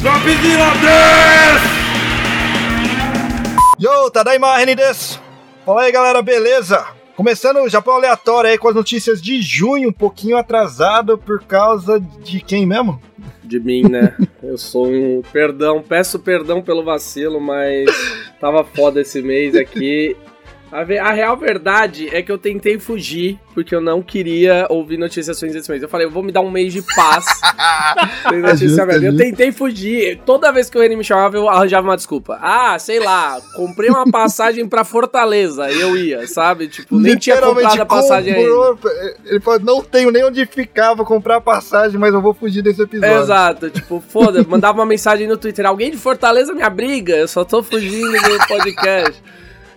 [0.00, 1.60] Dropzilla des!
[3.80, 5.20] Yo, Tadaima Reni desu!
[5.66, 6.86] Fala aí galera, beleza?
[7.16, 11.98] Começando o Japão Aleatório aí com as notícias de junho, um pouquinho atrasado por causa
[11.98, 13.02] de quem mesmo?
[13.42, 14.14] De mim, né?
[14.40, 15.20] Eu sou um.
[15.32, 17.90] Perdão, peço perdão pelo vacilo, mas
[18.40, 20.16] tava foda esse mês aqui.
[20.70, 24.98] A, ve- a real verdade é que eu tentei fugir, porque eu não queria ouvir
[24.98, 25.82] notícias ruins esse mês.
[25.82, 27.24] Eu falei, eu vou me dar um mês de paz.
[28.28, 29.06] Sem notícia justo, é merda.
[29.06, 30.20] eu tentei fugir.
[30.26, 32.38] Toda vez que o Reni me chamava, eu arranjava uma desculpa.
[32.42, 35.70] Ah, sei lá, comprei uma passagem pra Fortaleza.
[35.70, 36.68] E eu ia, sabe?
[36.68, 38.50] Tipo, nem tinha comprado a passagem ainda.
[38.50, 38.78] comprou,
[39.24, 42.60] Ele falou, não tenho nem onde ficar, vou comprar a passagem, mas eu vou fugir
[42.62, 43.16] desse episódio.
[43.22, 47.42] Exato, tipo, foda, mandava uma mensagem no Twitter, alguém de Fortaleza me abriga, eu só
[47.44, 49.22] tô fugindo do podcast.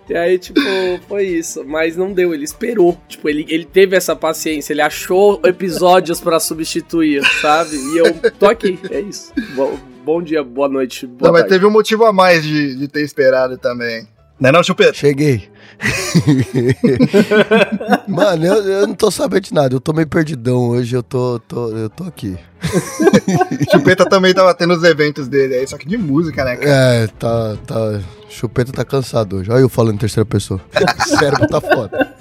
[0.10, 0.60] E aí, tipo,
[1.08, 1.64] foi isso.
[1.66, 3.00] Mas não deu, ele esperou.
[3.08, 7.76] Tipo, ele, ele teve essa paciência, ele achou episódios pra substituir, sabe?
[7.76, 9.32] E eu tô aqui, é isso.
[9.56, 11.56] Bom, bom dia, boa noite, boa Não, mas tarde.
[11.56, 14.08] teve um motivo a mais de, de ter esperado também.
[14.40, 14.94] Não é não, Chupeta?
[14.94, 15.50] Cheguei.
[18.08, 19.76] Mano, eu, eu não tô sabendo de nada.
[19.76, 20.96] Eu tô meio perdidão hoje.
[20.96, 22.36] Eu tô, tô, eu tô aqui.
[23.72, 26.72] Chupeta também tava tendo os eventos dele aí, só que de música, né, cara?
[26.72, 28.02] É, tá, tá.
[28.32, 29.52] Chupeta tá cansado hoje.
[29.52, 30.62] Olha eu falando em terceira pessoa.
[31.02, 32.16] O cérebro tá foda.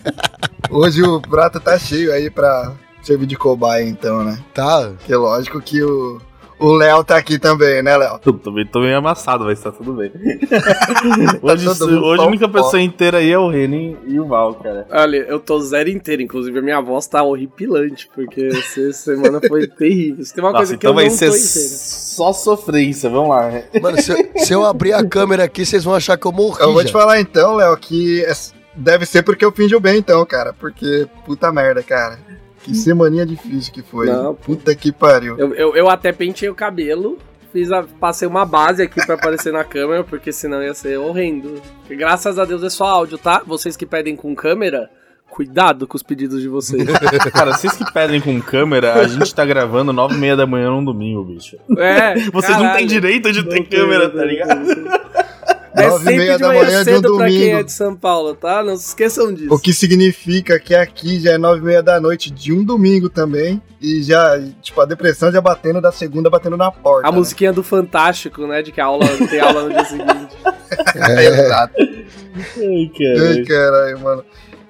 [0.69, 4.39] Hoje o prato tá cheio aí pra servir de cobaia, então, né?
[4.52, 4.91] Tá.
[4.98, 6.20] Porque lógico que o
[6.61, 8.20] o Léo tá aqui também, né, Léo?
[8.25, 10.12] Eu também tô meio amassado, mas tá tudo bem.
[11.42, 14.86] hoje mundo hoje a única pessoa inteira aí é o Renan e o Val, cara.
[14.91, 19.67] Olha, eu tô zero inteiro, inclusive a minha voz tá horripilante, porque essa semana foi
[19.69, 20.25] terrível.
[20.25, 21.50] Se tem uma Nossa, coisa que então eu vai não ser tô inteiro.
[21.50, 23.50] só sofrência, vamos lá.
[23.80, 26.61] Mano, se, eu- se eu abrir a câmera aqui, vocês vão achar que eu morri.
[26.61, 26.92] Eu vou te já.
[26.98, 28.33] falar então, Léo, que é-
[28.74, 30.52] deve ser porque eu finjo bem, então, cara.
[30.52, 32.19] Porque, puta merda, cara.
[32.64, 34.06] Que semaninha difícil que foi.
[34.06, 35.39] Não, puta que pariu.
[35.39, 37.19] Eu, eu, eu até pentei o cabelo,
[37.52, 41.61] fiz a, passei uma base aqui pra aparecer na câmera, porque senão ia ser horrendo.
[41.89, 43.42] E graças a Deus é só áudio, tá?
[43.47, 44.90] Vocês que pedem com câmera,
[45.30, 46.85] cuidado com os pedidos de vocês.
[47.33, 50.70] Cara, vocês que pedem com câmera, a gente tá gravando nove e meia da manhã
[50.70, 51.56] num domingo, bicho.
[51.79, 52.77] É, Vocês não caralho.
[52.79, 55.30] têm direito de ter Não câmera, não tá ligado?
[55.75, 57.58] É Nove e sempre meia de da manhã manhã de um cedo pra quem domingo.
[57.58, 58.63] é de São Paulo, tá?
[58.63, 59.55] Não se esqueçam disso.
[59.55, 63.08] O que significa que aqui já é nove e meia da noite de um domingo
[63.08, 63.63] também.
[63.80, 67.09] E já, tipo, a depressão já batendo da segunda, batendo na porta.
[67.09, 67.19] A né?
[67.19, 68.63] musiquinha do Fantástico, né?
[68.63, 70.36] De que a aula tem aula no dia seguinte.
[70.95, 71.75] É, exato.
[71.79, 71.97] Ai,
[72.59, 73.45] Ai, cara.
[73.45, 74.25] caralho, mano.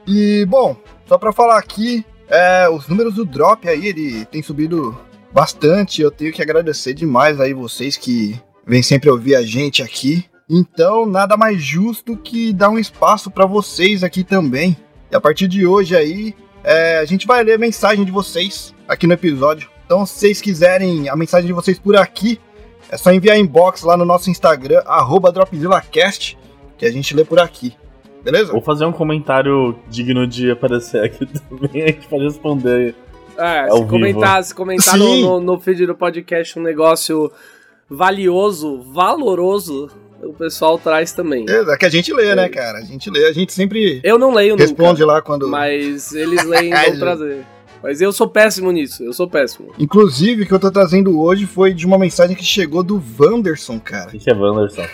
[0.06, 0.74] E, bom,
[1.06, 4.98] só pra falar aqui, é, os números do Drop aí, ele tem subido
[5.30, 6.00] bastante.
[6.00, 10.24] Eu tenho que agradecer demais aí vocês que vêm sempre ouvir a gente aqui.
[10.52, 14.76] Então, nada mais justo que dar um espaço pra vocês aqui também.
[15.08, 16.34] E a partir de hoje aí,
[16.64, 19.70] é, a gente vai ler a mensagem de vocês aqui no episódio.
[19.86, 22.40] Então, se vocês quiserem a mensagem de vocês por aqui,
[22.90, 26.36] é só enviar inbox lá no nosso Instagram, arroba DropzillaCast,
[26.76, 27.76] que a gente lê por aqui.
[28.24, 28.50] Beleza?
[28.50, 32.96] Vou fazer um comentário digno de aparecer aqui também, a gente pode responder.
[33.38, 37.30] É, se comentar, se comentar no, no, no feed do podcast um negócio
[37.88, 39.88] valioso, valoroso,
[40.22, 41.46] o pessoal traz também.
[41.48, 42.78] É que a gente lê, né, cara?
[42.78, 45.48] A gente lê, a gente sempre Eu não leio responde nunca, lá quando.
[45.48, 47.46] mas eles leem e vão trazer.
[47.82, 49.72] Mas eu sou péssimo nisso, eu sou péssimo.
[49.78, 53.80] Inclusive, o que eu tô trazendo hoje foi de uma mensagem que chegou do Wanderson,
[53.80, 54.08] cara.
[54.08, 54.82] O que que é Wanderson?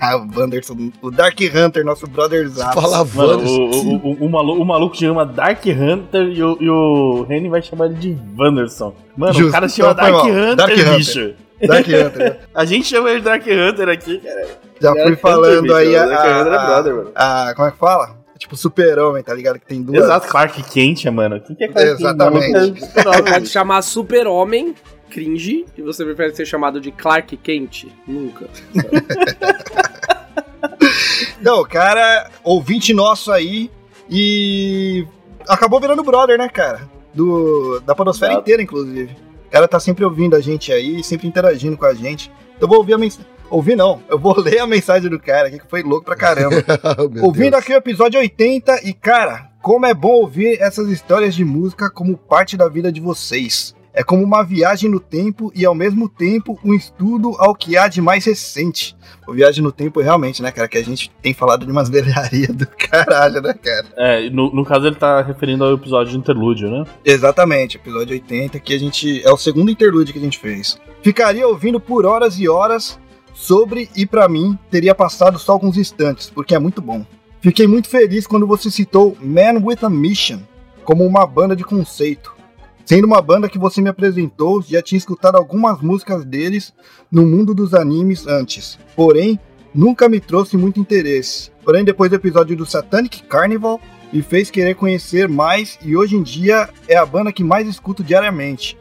[0.00, 2.80] o Wanderson, o Dark Hunter, nosso brotherzaço.
[2.80, 3.60] Fala Mano, Wanderson.
[3.60, 7.48] o, o, o, o, maluco, o maluco chama Dark Hunter e o, e o Reni
[7.48, 8.94] vai chamar ele de Wanderson.
[9.16, 10.24] Mano, Justo, o cara chama então Dark.
[10.24, 10.96] Hunter, Dark Hunter.
[10.96, 11.34] bicho.
[11.66, 12.40] Dark Hunter.
[12.54, 14.46] A gente chama ele de Dark Hunter aqui, cara.
[14.80, 17.10] Já Dark fui Hunter, falando bicho, aí a, Dark Hunter é brother, mano.
[17.14, 18.18] a- Como é que fala?
[18.38, 19.58] Tipo, super-homem, tá ligado?
[19.58, 20.04] Que tem duas.
[20.04, 21.36] Exato, Clark Kent, mano.
[21.36, 21.90] O que, que é Clark?
[21.90, 22.80] Exatamente.
[23.02, 24.76] Pode chamar Super-Homem,
[25.10, 27.86] cringe, e você prefere ser chamado de Clark Kent?
[28.06, 28.46] Nunca.
[31.40, 33.70] Não, o cara, ouvinte nosso aí
[34.10, 35.06] e
[35.48, 36.82] acabou virando brother, né, cara?
[37.14, 38.42] Do, da podosfera Exato.
[38.44, 39.16] inteira, inclusive.
[39.50, 42.30] Cara tá sempre ouvindo a gente aí, sempre interagindo com a gente.
[42.60, 43.26] Eu vou ouvir a mensagem.
[43.50, 46.56] Ouvir não, eu vou ler a mensagem do cara aqui, que foi louco pra caramba.
[46.98, 47.62] Oh, Ouvindo Deus.
[47.62, 52.16] aqui o episódio 80 e, cara, como é bom ouvir essas histórias de música como
[52.16, 53.74] parte da vida de vocês.
[53.98, 57.88] É como uma viagem no tempo e, ao mesmo tempo, um estudo ao que há
[57.88, 58.96] de mais recente.
[59.26, 62.54] O Viagem no Tempo, realmente, né, cara, que a gente tem falado de umas velharias
[62.54, 63.86] do caralho, né, cara?
[63.96, 66.84] É, no, no caso ele tá referindo ao episódio de interlúdio, né?
[67.04, 69.20] Exatamente, episódio 80, que a gente.
[69.26, 70.78] É o segundo interlúdio que a gente fez.
[71.02, 73.00] Ficaria ouvindo por horas e horas
[73.34, 77.04] sobre e pra mim teria passado só alguns instantes, porque é muito bom.
[77.40, 80.38] Fiquei muito feliz quando você citou Man with a Mission
[80.84, 82.37] como uma banda de conceito.
[82.88, 86.72] Sendo uma banda que você me apresentou, já tinha escutado algumas músicas deles
[87.12, 88.78] no mundo dos animes antes.
[88.96, 89.38] Porém,
[89.74, 91.50] nunca me trouxe muito interesse.
[91.62, 93.78] Porém, depois do episódio do Satanic Carnival,
[94.10, 98.02] me fez querer conhecer mais e hoje em dia é a banda que mais escuto
[98.02, 98.74] diariamente.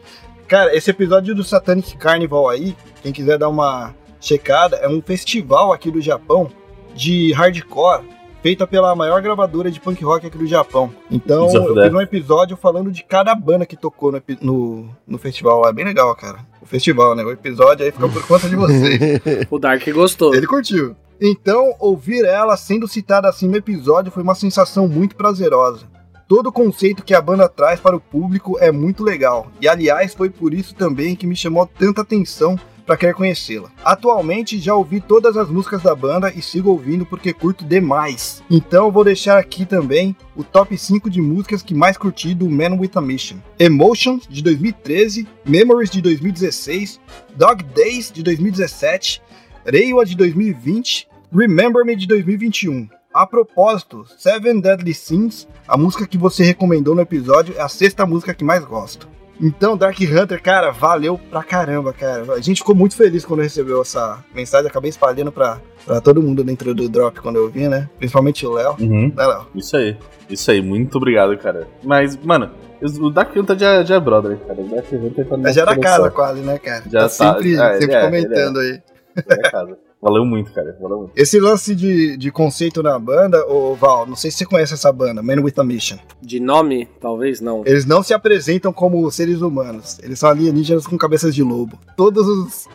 [0.47, 5.73] Cara, esse episódio do Satanic Carnival aí, quem quiser dar uma checada, é um festival
[5.73, 6.49] aqui do Japão
[6.95, 8.05] de hardcore
[8.41, 10.93] feita pela maior gravadora de punk rock aqui do Japão.
[11.09, 15.17] Então, é eu fiz um episódio falando de cada banda que tocou no, no, no
[15.17, 15.69] festival lá.
[15.69, 16.39] É bem legal, cara.
[16.61, 17.23] O festival, né?
[17.23, 18.99] O episódio aí fica por conta de vocês.
[19.49, 20.33] O Dark gostou.
[20.35, 20.95] Ele curtiu.
[21.19, 25.85] Então, ouvir ela sendo citada assim no episódio foi uma sensação muito prazerosa.
[26.27, 29.47] Todo o conceito que a banda traz para o público é muito legal.
[29.61, 33.69] E aliás, foi por isso também que me chamou tanta atenção para querer conhecê-la.
[33.83, 38.41] Atualmente já ouvi todas as músicas da banda e sigo ouvindo porque curto demais.
[38.49, 42.79] Então vou deixar aqui também o top 5 de músicas que mais curti do Man
[42.79, 43.37] with a Mission.
[43.59, 47.01] Emotions de 2013, Memories de 2016,
[47.35, 49.21] Dog Days de 2017,
[49.65, 52.87] Reiwa de 2020, Remember Me de 2021.
[53.13, 58.05] A propósito, Seven Deadly Sins, a música que você recomendou no episódio, é a sexta
[58.05, 59.16] música que mais gosto.
[59.39, 62.33] Então, Dark Hunter, cara, valeu pra caramba, cara.
[62.33, 64.67] A gente ficou muito feliz quando recebeu essa mensagem.
[64.67, 67.89] Acabei espalhando pra, pra todo mundo dentro do drop quando eu vi, né?
[67.97, 68.75] Principalmente o Léo.
[68.79, 69.13] Uhum.
[69.15, 69.47] Né, Léo?
[69.55, 69.97] Isso aí.
[70.29, 70.61] Isso aí.
[70.61, 71.67] Muito obrigado, cara.
[71.83, 72.51] Mas, mano,
[72.99, 74.59] o Dark Hunter já, já é brother, cara.
[74.59, 76.83] O Dark Hunter tá Mas já era casa quase, né, cara?
[76.91, 78.81] Já tá tá- sempre, é, sempre é, comentando aí.
[79.15, 79.86] Já é casa.
[80.01, 80.77] Valeu muito, cara.
[80.79, 81.11] Valeu muito.
[81.15, 84.91] Esse lance de, de conceito na banda, ô Val, não sei se você conhece essa
[84.91, 85.97] banda, Man with a Mission.
[86.21, 87.63] De nome, talvez não.
[87.65, 89.97] Eles não se apresentam como seres humanos.
[90.03, 91.79] Eles são alienígenas com cabeças de lobo.
[91.95, 92.67] Todos os.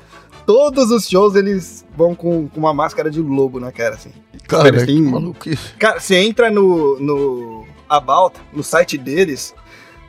[0.45, 4.11] Todos os shows eles vão com, com uma máscara de lobo na cara, assim.
[4.49, 5.75] Cara, Eles que têm- maluquice.
[5.79, 9.55] Cara, você entra no, no About, no site deles,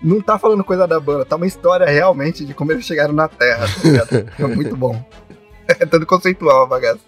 [0.02, 3.28] não tá falando coisa da banda, tá uma história realmente de como eles chegaram na
[3.28, 4.32] Terra, tá ligado?
[4.40, 5.00] É muito bom.
[5.80, 7.00] É todo conceitual a bagaça.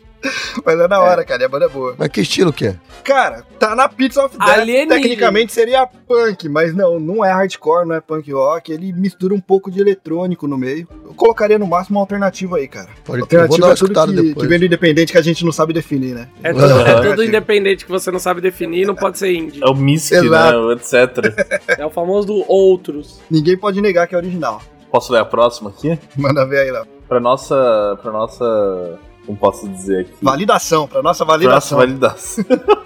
[0.66, 1.94] Mas é da hora, cara, e a banda é boa.
[2.00, 2.75] Mas que estilo que é?
[3.04, 4.50] Cara, tá na Pizza of Death.
[4.50, 4.96] Alienígena.
[4.96, 8.72] Tecnicamente seria punk, mas não, não é hardcore, não é punk rock.
[8.72, 10.88] Ele mistura um pouco de eletrônico no meio.
[11.06, 12.90] Eu colocaria no máximo uma alternativa aí, cara.
[13.04, 14.44] Pode ter, vou Alternativa dar uma é tudo escutada que, depois.
[14.44, 16.28] que vem do independente que a gente não sabe definir, né?
[16.42, 17.10] É, tudo, é Aham.
[17.10, 19.62] tudo independente que você não sabe definir, não pode ser indie.
[19.63, 20.68] É o Mystic, Exato.
[20.68, 20.74] né?
[20.74, 21.78] Etc.
[21.78, 23.19] É o famoso do outros.
[23.30, 24.60] Ninguém pode negar que é original.
[24.90, 26.00] Posso ler a próxima aqui?
[26.16, 26.86] Manda ver aí, lá.
[27.07, 27.98] Pra nossa.
[28.02, 29.00] Pra nossa.
[29.25, 30.13] Como posso dizer aqui?
[30.22, 31.78] Validação, pra nossa Pra nossa validação.
[31.80, 32.46] validação.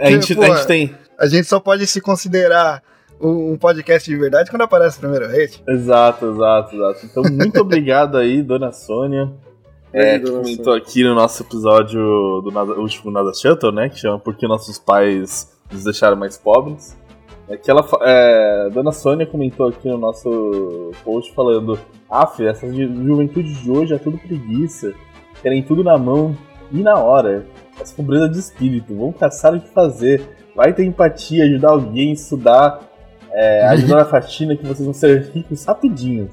[0.00, 0.94] a, gente, Pô, a gente tem.
[1.18, 2.82] A gente só pode se considerar
[3.20, 5.62] um, podcast de verdade quando aparece o primeiro rate.
[5.68, 7.06] Exato, exato, exato.
[7.06, 9.32] Então, muito obrigado aí, dona Sônia.
[9.92, 12.00] É, que comentou aqui no nosso episódio
[12.44, 13.88] do Nada- último Nada Shuttle, né?
[13.88, 16.96] Que chama Por que Nossos Pais Nos Deixaram Mais Pobres.
[17.48, 21.78] É que ela, é, Dona Sônia comentou aqui no nosso post falando:
[22.10, 24.92] Af, essa ju- juventude de hoje é tudo preguiça.
[25.42, 26.36] Querem tudo na mão
[26.72, 27.46] e na hora.
[27.80, 28.96] Essa pobreza de espírito.
[28.96, 30.22] Vão caçar o que fazer.
[30.56, 32.80] Vai ter empatia, ajudar alguém, estudar,
[33.30, 36.28] é, ajudar na faxina que vocês vão ser ricos rapidinho.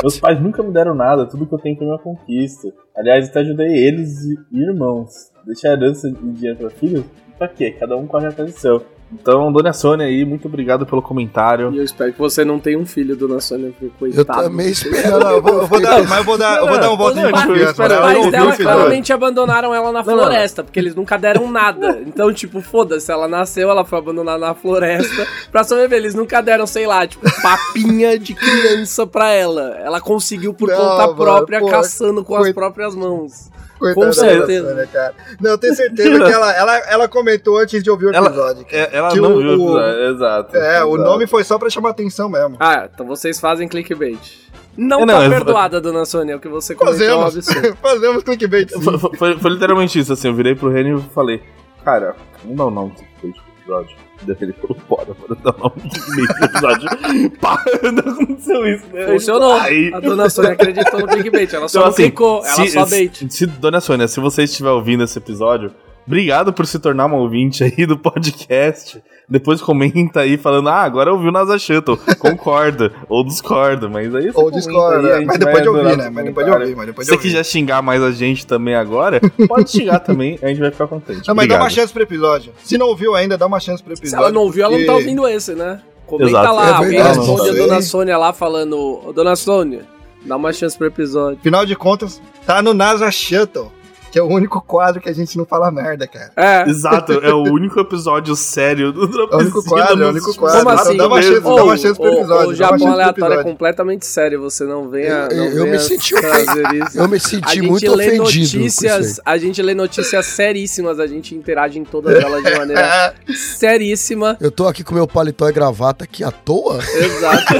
[0.00, 2.72] Meus pais nunca me deram nada, tudo que eu tenho foi uma conquista.
[2.96, 5.10] Aliás, até ajudei eles e irmãos.
[5.44, 7.04] Deixar herança e dinheiro pra filhos?
[7.36, 7.72] Pra quê?
[7.72, 8.82] Cada um corre atrás do seu.
[9.12, 11.72] Então, dona Sônia aí, muito obrigado pelo comentário.
[11.72, 13.90] E eu espero que você não tenha um filho, dona Sônia, porque Eu
[14.24, 14.42] coitado.
[14.42, 15.10] também você- espero.
[15.12, 16.96] Não, não, eu vou, eu vou dar, mas eu vou dar, eu vou dar um
[16.96, 17.84] voto de Não, não, confiança.
[17.84, 22.00] Os eu pais dela claramente abandonaram ela na floresta, porque eles nunca deram nada.
[22.04, 25.98] Então, tipo, foda-se, ela nasceu, ela foi abandonada na floresta pra sobreviver.
[25.98, 29.76] Eles nunca deram, sei lá, tipo, papinha de criança pra ela.
[29.84, 33.50] Ela conseguiu por Não, conta mano, própria, pô, caçando com as coit- próprias mãos.
[33.78, 34.68] Coitada Com certeza.
[34.70, 35.14] Sônia, cara.
[35.40, 38.66] Não, eu tenho certeza que ela, ela, ela comentou antes de ouvir o Ela- episódio.
[38.70, 40.56] É, ela Que não o- viu o episódio, exato.
[40.56, 41.10] É, o exato.
[41.10, 42.56] nome foi só pra chamar atenção mesmo.
[42.58, 44.46] Ah, então vocês fazem clickbait.
[44.76, 47.48] Não, É, não, tá perdoada, dona Sônia, o que você comentou é um Fazemos.
[47.48, 47.76] absurdo.
[47.82, 48.80] Fazemos clickbait sim.
[48.82, 51.42] Foi, foi- foi literalmente isso, assim, eu virei pro Reni e falei,
[51.84, 52.92] cara, vamos dar o nome
[53.22, 53.28] do
[53.60, 53.96] episódio.
[54.40, 57.30] Ele falou, bora, bora nome do meio do episódio.
[57.40, 59.06] Pá, não aconteceu isso, né?
[59.06, 59.52] Funcionou.
[59.54, 61.52] Aí- A dona Sônia acreditou no clickbait.
[61.54, 63.16] Ela só Então, assim, clicou, ela se- só bait.
[63.18, 65.72] Se, se- dona Sônia, se você estiver ouvindo esse episódio,
[66.06, 69.02] obrigado por se tornar uma ouvinte aí do podcast.
[69.28, 71.98] Depois comenta aí falando, ah, agora ouviu o NASA Shuttle.
[72.20, 75.24] Concorda, ou discorda, mas aí você Ou discorda, aí, né?
[75.26, 76.10] mas depois de ouvir, né?
[76.10, 77.28] Mas depois de ouvir, mas depois Se de você ouvir.
[77.30, 81.26] quiser xingar mais a gente também agora, pode xingar também, a gente vai ficar contente.
[81.26, 81.60] Não, mas dá Obrigado.
[81.62, 82.52] uma chance pro episódio.
[82.62, 84.22] Se não ouviu ainda, dá uma chance pro Se episódio.
[84.26, 85.80] ela não ouviu, ela não tá porque- ouvindo esse, né?
[86.06, 86.54] Comenta Exato.
[86.54, 88.78] lá, É alguém responde a dona Sônia lá falando,
[89.08, 89.82] "Ô, dona Sônia,
[90.24, 91.38] dá uma chance pro episódio.
[91.40, 93.72] Afinal de contas, tá no NASA Shuttle,
[94.16, 96.32] que é o único quadro que a gente não fala merda, cara.
[96.34, 96.66] É.
[96.70, 100.58] Exato, é o único episódio sério do É o único quadro, é o único quadro.
[100.64, 100.96] Como assim?
[100.96, 102.48] Dá uma chance, dá uma chance pro o- episódio.
[102.48, 105.28] O, Japão aleatório é completamente sério, você não venha.
[105.30, 106.98] Eu- não eu me venha senti trazer isso.
[106.98, 108.22] Eu me A senti gente muito lê ofendido.
[108.58, 114.38] notícias, a gente lê notícias seríssimas, a gente interage em todas elas de maneira seríssima.
[114.40, 116.78] Eu tô aqui com meu paletó e gravata aqui à toa?
[116.78, 117.54] Exato.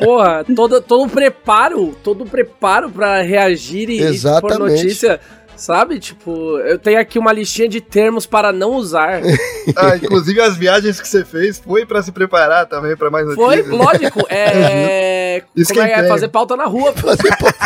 [0.02, 4.79] Porra, todo, todo o preparo, todo o preparo pra reagir e, e Exatamente.
[4.82, 5.20] Notícia,
[5.56, 5.98] sabe?
[5.98, 9.20] Tipo, eu tenho aqui uma listinha de termos para não usar.
[9.76, 13.56] Ah, inclusive as viagens que você fez foi pra se preparar também pra mais Foi,
[13.62, 13.78] notícias.
[13.78, 15.44] lógico, é.
[15.54, 17.06] Isso como é, é fazer pauta na rua, pô.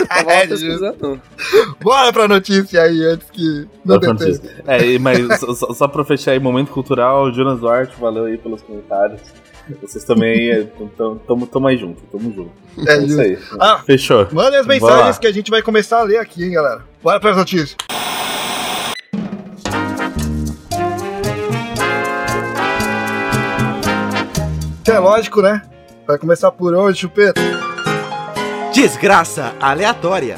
[0.06, 1.20] Tava É, pesquisando.
[1.80, 4.40] Bora pra notícia aí, antes que não dê tempo.
[4.66, 8.60] É, mas só, só- só pra fechar aí, momento cultural, Jonas Duarte, valeu aí pelos
[8.60, 9.20] comentários.
[9.80, 10.62] Vocês também é,
[10.96, 12.50] tamo, tamo, tamo aí junto, tamo junto.
[12.86, 13.38] É, É isso aí.
[13.58, 14.28] Ah, Fechou.
[14.32, 16.82] Mandem as mensagens que a gente vai começar a ler aqui, hein, galera.
[17.02, 17.76] Bora pras notícias.
[24.86, 25.62] É lógico, né?
[26.06, 27.40] Vai começar por hoje, chupeta.
[28.74, 30.36] Desgraça aleatória.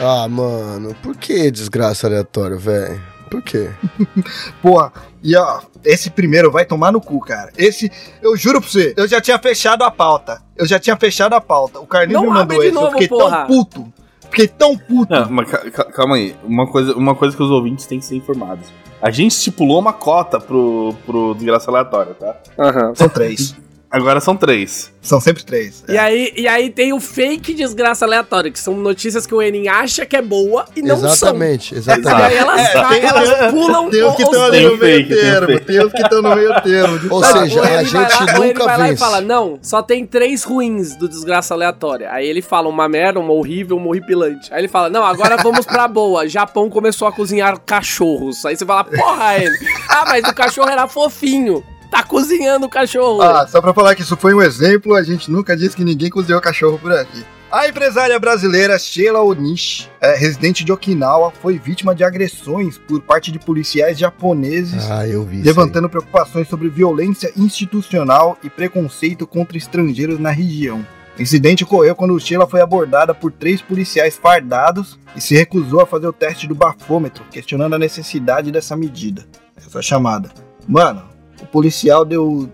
[0.00, 3.00] Ah, mano, por que desgraça aleatória, velho?
[3.30, 3.70] Por quê?
[4.60, 7.50] Porra, e ó, esse primeiro vai tomar no cu, cara.
[7.56, 7.90] Esse,
[8.22, 10.40] eu juro pra você, eu já tinha fechado a pauta.
[10.56, 11.78] Eu já tinha fechado a pauta.
[11.80, 12.68] O Carlinhos Não me mandou esse.
[12.68, 13.38] eu novo, fiquei porra.
[13.38, 13.92] tão puto.
[14.30, 15.12] Fiquei tão puto.
[15.12, 16.36] Não, mas ca- ca- calma aí.
[16.44, 18.68] Uma coisa, uma coisa que os ouvintes têm que ser informados.
[19.02, 22.36] A gente estipulou uma cota pro, pro Desgraça Aleatória, tá?
[22.58, 22.94] Aham.
[22.94, 23.56] São três.
[23.90, 24.92] Agora são três.
[25.02, 25.82] São sempre três.
[25.88, 29.68] E aí, e aí tem o fake desgraça aleatória, que são notícias que o Enem
[29.68, 31.76] acha que é boa e não exatamente, são.
[31.76, 32.32] E exatamente.
[32.32, 35.60] aí elas, É, elas pulam Tem os que estão ali no meio termo.
[35.60, 37.00] Tem os que estão no meio termo.
[37.10, 40.06] Ou seja, a gente lá- o Enem nunca vai lá e fala, não, só tem
[40.06, 42.12] três ruins do desgraça aleatória.
[42.12, 44.52] Aí ele fala uma merda, uma horrível, uma horripilante.
[44.54, 46.28] Aí ele fala, não, agora vamos pra boa.
[46.28, 48.44] Japão começou a cozinhar cachorros.
[48.46, 49.58] Aí você fala, porra, Enem.
[49.88, 51.64] Ah, mas o cachorro era fofinho.
[51.90, 53.20] Tá cozinhando o cachorro.
[53.22, 56.08] Ah, só pra falar que isso foi um exemplo, a gente nunca disse que ninguém
[56.10, 57.24] cozinhou cachorro por aqui.
[57.50, 63.32] A empresária brasileira Sheila Onishi, é, residente de Okinawa, foi vítima de agressões por parte
[63.32, 65.40] de policiais japoneses, Ah, eu vi.
[65.40, 65.54] isso aí.
[65.56, 70.86] levantando preocupações sobre violência institucional e preconceito contra estrangeiros na região.
[71.18, 75.86] O incidente ocorreu quando Sheila foi abordada por três policiais fardados e se recusou a
[75.86, 80.30] fazer o teste do bafômetro, questionando a necessidade dessa medida, essa chamada.
[80.68, 81.02] Mano,
[81.42, 82.48] o policial deu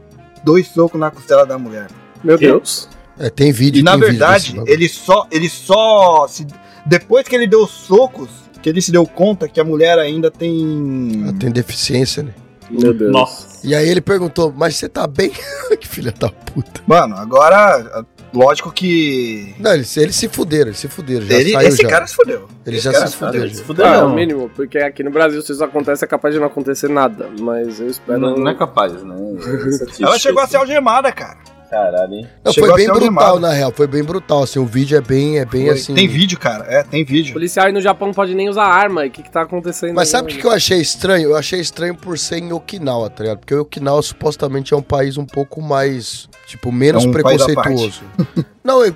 [0.44, 1.88] dois socos na costela da mulher.
[2.22, 2.38] Meu?
[2.38, 2.88] Deus.
[3.18, 6.46] É, tem vídeo E na verdade, ele só, ele só, se-
[6.84, 8.28] depois que ele deu os socos,
[8.62, 12.34] que ele se deu conta que a mulher ainda tem Ela tem deficiência, né?
[12.68, 13.12] Meu Deus.
[13.12, 13.46] Nossa.
[13.66, 15.30] E aí ele perguntou, mas você tá bem?
[15.80, 16.82] que filha da puta.
[16.86, 19.54] Mano, agora, lógico que.
[19.58, 21.26] Não, eles, eles se fuderam, eles se fuderam.
[21.26, 21.88] Já Ele, saiu esse já.
[21.88, 22.48] cara se fudeu.
[22.66, 23.32] Ele esse já se fudeu.
[23.40, 23.54] Cara, já.
[23.54, 24.14] se fuder, Ah, é o não.
[24.14, 27.28] mínimo, porque aqui no Brasil, se isso acontece, é capaz de não acontecer nada.
[27.40, 28.18] Mas eu espero.
[28.18, 29.14] Não, não é capaz, né?
[30.00, 31.38] Ela chegou a ser algemada, cara.
[31.76, 32.26] Caralho, hein?
[32.42, 33.40] Não, foi bem brutal, algemado.
[33.40, 33.70] na real.
[33.70, 34.58] Foi bem brutal, assim.
[34.58, 35.74] O vídeo é bem, é bem Foi.
[35.74, 35.94] assim...
[35.94, 36.64] Tem vídeo, cara.
[36.68, 37.34] É, tem vídeo.
[37.34, 39.04] Policial aí no Japão não pode nem usar arma.
[39.04, 39.94] E o que, que tá acontecendo?
[39.94, 40.42] Mas aí, sabe o que, mano?
[40.42, 41.30] que eu achei estranho?
[41.30, 43.38] Eu achei estranho por ser em Okinawa, tá ligado?
[43.40, 48.02] Porque Okinawa supostamente é um país um pouco mais, tipo, menos É um preconceituoso.
[48.64, 48.94] Não, eu,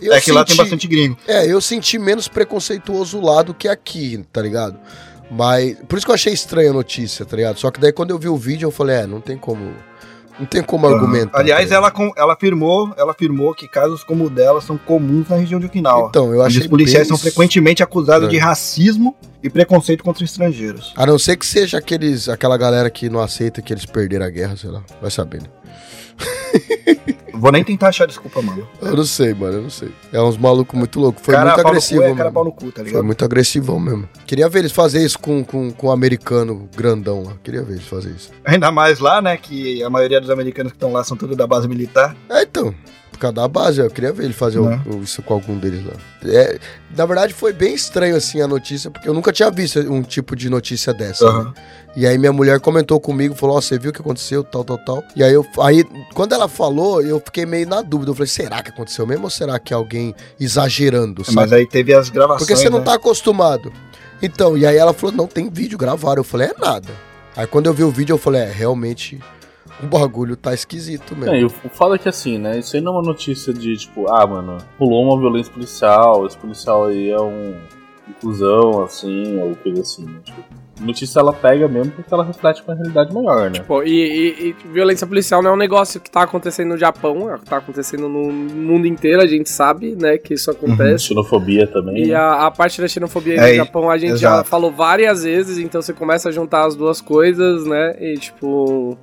[0.00, 1.16] eu é que lá tem senti- bastante gringo.
[1.26, 4.78] É, eu senti menos preconceituoso lá do que aqui, tá ligado?
[5.30, 5.76] Mas.
[5.88, 7.58] Por isso que eu achei estranha a notícia, tá ligado?
[7.58, 9.72] Só que daí quando eu vi o vídeo, eu falei, é, não tem como.
[10.38, 11.38] Não tem como argumentar.
[11.38, 15.60] Aliás, ela, ela afirmou, ela afirmou que casos como o dela são comuns na região
[15.60, 16.08] de Okinawa.
[16.08, 16.60] Então, eu achei.
[16.62, 18.48] os policiais bem são frequentemente acusados de estranho.
[18.48, 20.92] racismo e preconceito contra estrangeiros.
[20.96, 24.30] A não ser que seja aqueles, aquela galera que não aceita que eles perderam a
[24.30, 24.82] guerra, sei lá.
[25.00, 25.48] Vai saber, né?
[27.34, 28.68] Vou nem tentar achar desculpa, mano.
[28.80, 29.90] Eu não sei, mano, eu não sei.
[30.12, 31.24] É uns malucos muito loucos.
[31.24, 33.04] Foi cara, muito no cu agressivo, é cara pau no cu, tá Foi ligado?
[33.04, 34.08] muito agressivão mesmo.
[34.26, 37.32] Queria ver eles fazer isso com, com, com um americano grandão lá.
[37.42, 38.30] Queria ver eles fazer isso.
[38.44, 41.46] Ainda mais lá, né, que a maioria dos americanos que estão lá são todos da
[41.46, 42.14] base militar.
[42.28, 42.72] É, então.
[43.22, 44.80] Causa da base, eu queria ver ele fazer o- Né?
[44.86, 45.92] o- isso com algum deles lá.
[46.24, 46.58] É,
[46.96, 50.34] na verdade, foi bem estranho, assim, a notícia, porque eu nunca tinha visto um tipo
[50.36, 51.26] de notícia dessa.
[51.26, 51.44] Aham.
[51.44, 51.52] né?
[51.94, 54.78] E aí minha mulher comentou comigo, falou, ó, você viu o que aconteceu, tal, tal,
[54.78, 55.04] tal.
[55.14, 58.10] E aí, eu, aí, quando ela falou, eu fiquei meio na dúvida.
[58.10, 61.36] Eu falei, será que aconteceu mesmo ou será que é alguém exagerando, sabe?
[61.36, 62.84] Mas aí teve as gravações, Porque você não né?
[62.84, 63.70] tá acostumado.
[64.22, 66.20] Então, e aí ela falou, não, tem vídeo gravado.
[66.20, 66.88] Eu falei, é nada.
[67.36, 69.20] Aí quando eu vi o vídeo, eu falei, é, realmente,
[69.82, 71.34] o bagulho tá esquisito mesmo.
[71.34, 72.58] É, e o foda é que assim, né?
[72.58, 76.36] Isso aí não é uma notícia de tipo, ah, mano, pulou uma violência policial, esse
[76.36, 77.54] policial aí é um
[78.08, 80.04] inclusão, assim, ou coisa assim.
[80.04, 80.20] Né?
[80.24, 80.42] Tipo,
[80.80, 83.60] notícia ela pega mesmo porque ela reflete uma realidade maior, né?
[83.60, 87.32] Tipo, e, e, e, violência policial não é um negócio que tá acontecendo no Japão,
[87.32, 90.92] é tá acontecendo no mundo inteiro, a gente sabe, né, que isso acontece.
[90.92, 90.98] Uhum.
[90.98, 92.04] Xenofobia também.
[92.04, 92.14] E né?
[92.14, 94.38] a, a, parte da xenofobia é, no Japão a gente exato.
[94.38, 98.98] já falou várias vezes, então você começa a juntar as duas coisas, né, e tipo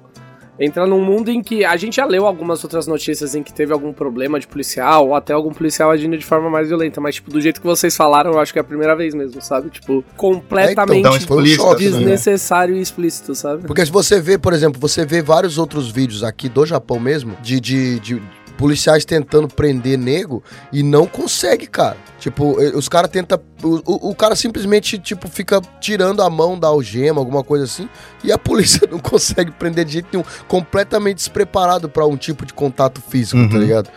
[0.59, 3.71] entra num mundo em que a gente já leu algumas outras notícias em que teve
[3.71, 7.31] algum problema de policial, ou até algum policial agindo de forma mais violenta, mas, tipo,
[7.31, 9.69] do jeito que vocês falaram, eu acho que é a primeira vez mesmo, sabe?
[9.69, 13.65] Tipo, completamente é, então, um desnecessário e explícito, sabe?
[13.65, 17.37] Porque se você vê, por exemplo, você vê vários outros vídeos aqui do Japão mesmo,
[17.41, 18.21] de, de, de
[18.59, 21.95] policiais tentando prender nego e não consegue, cara.
[22.19, 23.39] Tipo, os caras tentam.
[23.63, 27.87] O, o, cara simplesmente, tipo, fica tirando a mão da algema, alguma coisa assim,
[28.21, 30.25] e a polícia não consegue prender de jeito nenhum.
[30.45, 33.49] Completamente despreparado para um tipo de contato físico, tá uhum.
[33.49, 33.89] tá ligado?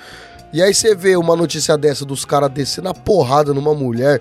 [0.52, 4.20] E aí você vê uma notícia dessa dos caras descendo a porrada numa mulher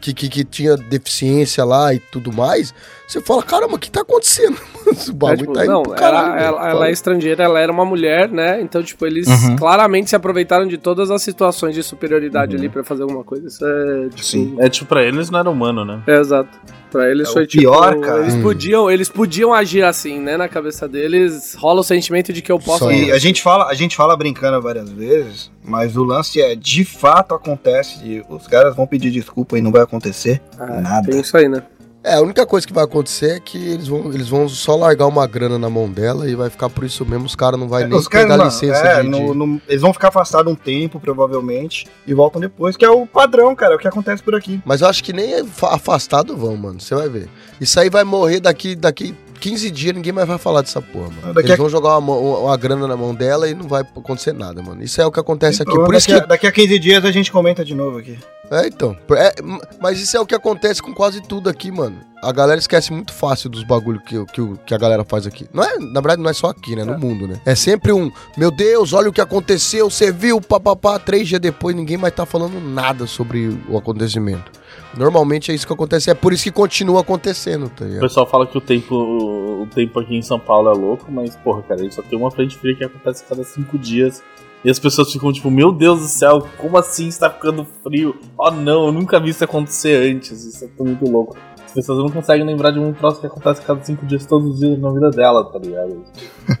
[0.00, 2.72] que, que, que, tinha deficiência lá e tudo mais,
[3.10, 4.56] você fala, caramba, o que tá acontecendo?
[4.86, 7.72] Esse bagulho é, tipo, tá indo não, caralho, ela, ela, ela, é estrangeira, ela era
[7.72, 8.60] uma mulher, né?
[8.60, 9.56] Então, tipo, eles uhum.
[9.56, 12.60] claramente se aproveitaram de todas as situações de superioridade uhum.
[12.60, 13.48] ali para fazer alguma coisa.
[13.48, 14.22] Isso é, tipo...
[14.22, 14.56] Sim.
[14.58, 16.02] É, tipo, pra eles não era humano, né?
[16.06, 16.56] É, exato.
[16.90, 17.62] Pra eles é foi tipo.
[17.62, 18.20] Pior, cara.
[18.22, 20.36] Eles podiam, eles podiam agir assim, né?
[20.36, 22.90] Na cabeça deles rola o sentimento de que eu posso.
[22.90, 26.84] E a gente fala, a gente fala brincando várias vezes, mas o lance é de
[26.84, 28.04] fato acontece.
[28.04, 31.08] E os caras vão pedir desculpa e não vai acontecer ah, nada.
[31.08, 31.62] Tem isso aí, né?
[32.02, 35.06] É, a única coisa que vai acontecer é que eles vão, eles vão só largar
[35.06, 37.26] uma grana na mão dela e vai ficar por isso mesmo.
[37.26, 40.08] Os caras não vai é, nem pegar licença é, de, no, no, Eles vão ficar
[40.08, 43.86] afastados um tempo, provavelmente, e voltam depois, que é o padrão, cara, é o que
[43.86, 44.62] acontece por aqui.
[44.64, 46.80] Mas eu acho que nem afastado vão, mano.
[46.80, 47.28] Você vai ver.
[47.60, 51.34] Isso aí vai morrer daqui, daqui 15 dias ninguém mais vai falar dessa porra, mano.
[51.34, 51.56] Daqui Eles a...
[51.56, 54.82] vão jogar uma, uma, grana na mão dela e não vai acontecer nada, mano.
[54.82, 55.72] Isso é o que acontece aqui.
[55.72, 56.26] Por daqui, isso que...
[56.26, 58.18] daqui a 15 dias a gente comenta de novo aqui.
[58.50, 58.96] É, então.
[59.16, 59.34] É,
[59.80, 62.00] mas isso é o que acontece com quase tudo aqui, mano.
[62.22, 65.46] A galera esquece muito fácil dos bagulhos que, que, que a galera faz aqui.
[65.54, 66.84] Não é, na verdade, não é só aqui, né?
[66.84, 66.98] No é.
[66.98, 67.40] mundo, né?
[67.46, 70.98] É sempre um, meu Deus, olha o que aconteceu, você viu, papapá.
[70.98, 74.59] Três dias depois ninguém mais tá falando nada sobre o acontecimento.
[74.96, 77.98] Normalmente é isso que acontece, é por isso que continua acontecendo, tá ligado?
[77.98, 81.36] O pessoal fala que o tempo, o tempo aqui em São Paulo é louco, mas,
[81.36, 84.22] porra, cara, ele só tem uma frente fria que acontece a cada cinco dias.
[84.62, 88.18] E as pessoas ficam tipo, meu Deus do céu, como assim está ficando frio?
[88.36, 91.36] Oh não, eu nunca vi isso acontecer antes, isso é muito louco.
[91.64, 94.50] As pessoas não conseguem lembrar de um troço que acontece a cada cinco dias, todos
[94.50, 96.04] os dias na vida dela, tá ligado?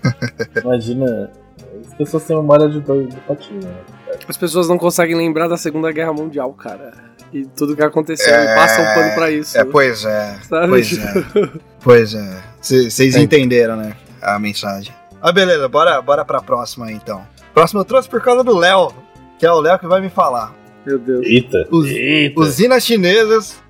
[0.64, 1.30] Imagina,
[1.84, 3.74] as pessoas têm memória de, de patinho, né?
[4.26, 8.52] As pessoas não conseguem lembrar da Segunda Guerra Mundial, cara e tudo que aconteceu é...
[8.52, 9.58] e passa um pano pra isso.
[9.58, 10.38] É, pois é.
[10.48, 10.68] Sabe?
[10.68, 11.24] Pois é.
[11.82, 12.42] pois é.
[12.60, 13.20] Vocês é.
[13.20, 13.94] entenderam, né?
[14.20, 14.94] A mensagem.
[15.22, 17.26] Ah, beleza, bora, bora pra próxima aí, então.
[17.52, 18.92] Próximo eu trouxe por causa do Léo,
[19.38, 20.54] que é o Léo que vai me falar.
[20.84, 21.24] Meu Deus.
[21.26, 21.68] Eita.
[21.70, 22.40] Us, Eita.
[22.40, 23.62] Usinas chinesas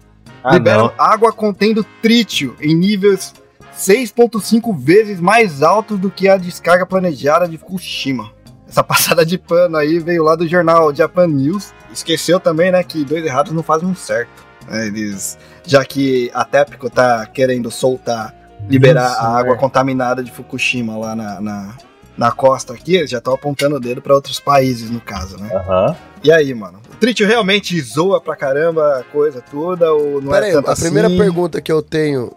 [0.43, 0.95] ah, liberam não.
[0.97, 3.35] água contendo trítio em níveis
[3.77, 8.31] 6,5 vezes mais altos do que a descarga planejada de Fukushima.
[8.71, 11.73] Essa passada de pano aí veio lá do jornal Japan News.
[11.93, 14.31] Esqueceu também, né, que dois errados não fazem um certo.
[14.69, 18.33] Né, eles, já que a TEPCO tá querendo soltar,
[18.69, 19.59] liberar Nossa, a água é.
[19.59, 21.75] contaminada de Fukushima lá na, na,
[22.17, 25.51] na costa aqui, eles já estão apontando o dedo para outros países, no caso, né?
[25.53, 25.97] Uhum.
[26.23, 26.79] E aí, mano?
[26.93, 30.69] O Trítio realmente zoa pra caramba a coisa toda ou não Pera é aí, tanto
[30.69, 30.83] a assim?
[30.83, 32.33] primeira pergunta que eu tenho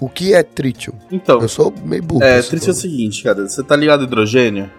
[0.00, 0.94] o que é trítio?
[1.10, 1.40] Então.
[1.40, 2.24] Eu sou meio burro.
[2.24, 3.46] É, trítio é o seguinte, cara.
[3.46, 4.70] Você tá ligado hidrogênio?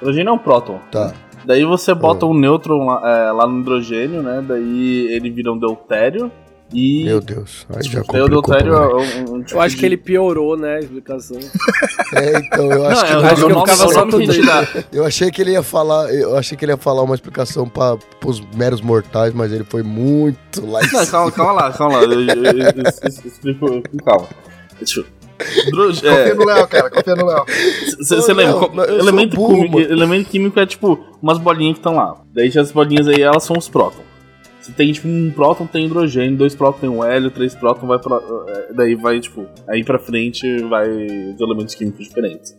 [0.00, 0.78] Hidrogênio é um próton.
[0.90, 1.12] Tá.
[1.44, 4.44] Daí você bota um nêutron lá, é, lá, no hidrogênio, né?
[4.46, 6.30] Daí ele vira um deutério.
[6.72, 7.04] E.
[7.04, 8.24] Meu Deus, aí já complicou.
[8.24, 9.80] O deutério é um, um tipo Eu acho de...
[9.80, 10.74] que ele piorou, né?
[10.74, 11.38] A explicação.
[12.12, 13.12] é, então, eu acho não, que.
[13.12, 14.18] Eu, acho que eu ficava só no
[14.92, 16.12] Eu achei que ele ia falar.
[16.12, 19.84] Eu achei que ele ia falar uma explicação para os meros mortais, mas ele foi
[19.84, 20.80] muito lá.
[20.92, 22.02] Não, calma, calma lá, calma lá.
[22.02, 24.26] Eu, eu, eu, eu explico com calma.
[24.80, 25.15] Deixa eu.
[25.36, 26.34] Confia é.
[26.34, 27.44] no Léo, cara, confia no Léo.
[27.98, 28.84] Você lembra?
[28.94, 32.16] Elemento, químico, elemento químico é tipo umas bolinhas que estão lá.
[32.32, 34.04] Daí as bolinhas aí, elas são os prótons.
[34.60, 37.98] Você tem tipo um próton tem hidrogênio, dois prótons tem um hélio, três prótons vai
[38.00, 38.20] pra.
[38.48, 42.56] É, daí vai, tipo, aí pra frente vai os elementos químicos diferentes.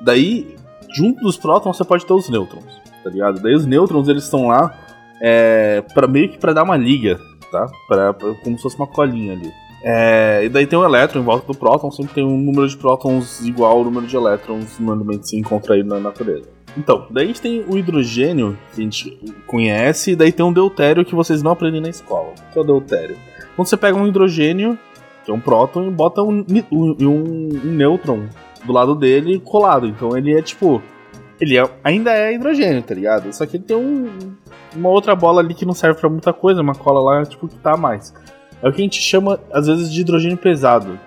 [0.00, 0.54] Daí,
[0.94, 2.64] junto dos prótons, você pode ter os nêutrons,
[3.04, 3.40] tá ligado?
[3.40, 4.78] Daí os nêutrons eles estão lá
[5.20, 7.18] é, pra, meio que pra dar uma liga,
[7.50, 7.66] tá?
[7.86, 9.52] Pra, pra, como se fosse uma colinha ali.
[9.82, 12.76] É, e daí tem um elétron em volta do próton, sempre tem um número de
[12.76, 16.48] prótons igual ao número de elétrons normalmente se encontra aí na natureza.
[16.76, 20.52] Então, daí a gente tem o hidrogênio, que a gente conhece, e daí tem um
[20.52, 22.34] deutério que vocês não aprendem na escola.
[22.38, 23.16] O que é o deutério?
[23.54, 24.78] Quando você pega um hidrogênio,
[25.24, 28.26] que é um próton, e bota um, um, um, um nêutron
[28.66, 29.86] do lado dele colado.
[29.86, 30.82] Então ele é tipo.
[31.40, 33.32] Ele é, ainda é hidrogênio, tá ligado?
[33.32, 34.34] Só que ele tem um,
[34.74, 37.56] uma outra bola ali que não serve para muita coisa, uma cola lá, tipo, que
[37.56, 38.14] tá mais.
[38.62, 40.98] É o que a gente chama, às vezes, de hidrogênio pesado.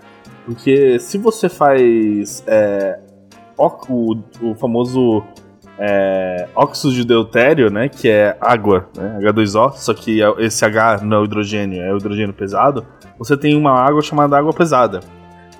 [0.45, 2.99] Porque se você faz é,
[3.57, 5.23] o, o famoso
[5.77, 11.01] é, óxido de deutério, né, que é água, né, H2O, só que é, esse H
[11.03, 12.85] não é o hidrogênio, é o hidrogênio pesado,
[13.17, 14.99] você tem uma água chamada água pesada.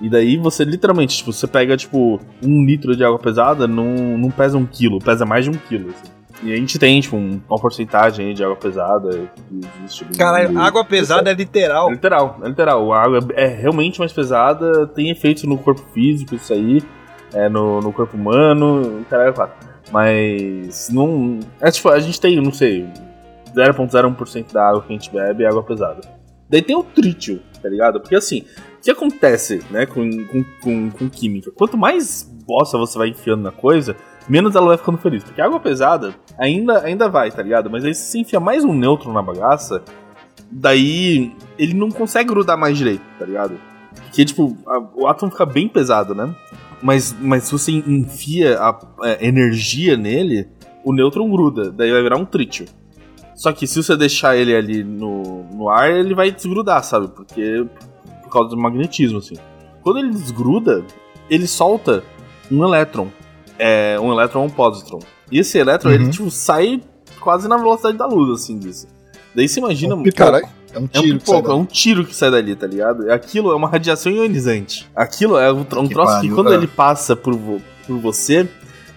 [0.00, 4.30] E daí você literalmente, tipo, você pega, tipo, um litro de água pesada, não, não
[4.30, 5.90] pesa um quilo, pesa mais de um quilo.
[5.90, 6.19] Assim.
[6.42, 9.28] E a gente tem, tipo, uma porcentagem aí de água pesada
[9.82, 10.04] existe.
[10.16, 11.88] Caralho, água pesada é literal.
[11.88, 12.92] É literal, é literal.
[12.92, 16.82] A água é realmente mais pesada, tem efeitos no corpo físico, isso aí,
[17.34, 19.52] é, no, no corpo humano, caralho, claro.
[19.92, 21.40] Mas não.
[21.60, 22.88] É tipo, a gente tem, não sei,
[23.54, 26.00] 0,01% da água que a gente bebe é água pesada.
[26.48, 28.00] Daí tem o trítio, tá ligado?
[28.00, 28.44] Porque assim,
[28.78, 31.50] o que acontece, né, com, com, com, com química?
[31.54, 33.94] Quanto mais bosta você vai enfiando na coisa,
[34.30, 35.24] menos ela vai ficando feliz.
[35.24, 37.68] Porque água pesada ainda, ainda vai, tá ligado?
[37.68, 39.82] Mas aí se você enfia mais um neutro na bagaça,
[40.50, 43.58] daí ele não consegue grudar mais direito, tá ligado?
[44.04, 46.34] Porque, tipo, a, o átomo fica bem pesado, né?
[46.80, 50.48] Mas, mas se você enfia a, a é, energia nele,
[50.84, 52.66] o nêutron gruda, daí vai virar um trítio.
[53.34, 57.08] Só que se você deixar ele ali no, no ar, ele vai desgrudar, sabe?
[57.08, 57.66] Porque
[58.22, 59.34] por causa do magnetismo, assim.
[59.82, 60.84] Quando ele desgruda,
[61.28, 62.04] ele solta
[62.50, 63.08] um elétron.
[63.62, 65.00] É, um elétron ou um positron.
[65.30, 65.94] E esse elétron, uhum.
[65.94, 66.80] ele tipo, sai
[67.20, 68.88] quase na velocidade da luz, assim, disso.
[69.34, 69.94] Daí você imagina.
[69.94, 70.48] Um Caralho.
[70.72, 73.10] É um tiro, é um, pipoco, é um tiro que sai dali, tá ligado?
[73.10, 74.88] Aquilo é uma radiação ionizante.
[74.94, 76.56] Aquilo é um, um troço pariu, que quando é.
[76.56, 78.48] ele passa por, por você,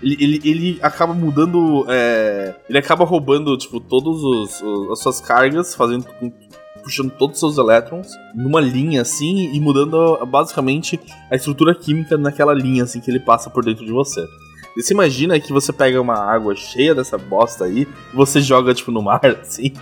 [0.01, 1.85] ele, ele, ele acaba mudando.
[1.89, 4.21] É, ele acaba roubando, tipo, todas
[4.91, 6.05] as suas cargas, fazendo
[6.83, 10.99] puxando todos os seus elétrons numa linha assim e mudando basicamente
[11.31, 14.27] a estrutura química naquela linha assim que ele passa por dentro de você.
[14.75, 18.91] E você imagina que você pega uma água cheia dessa bosta aí, você joga tipo
[18.91, 19.73] no mar assim,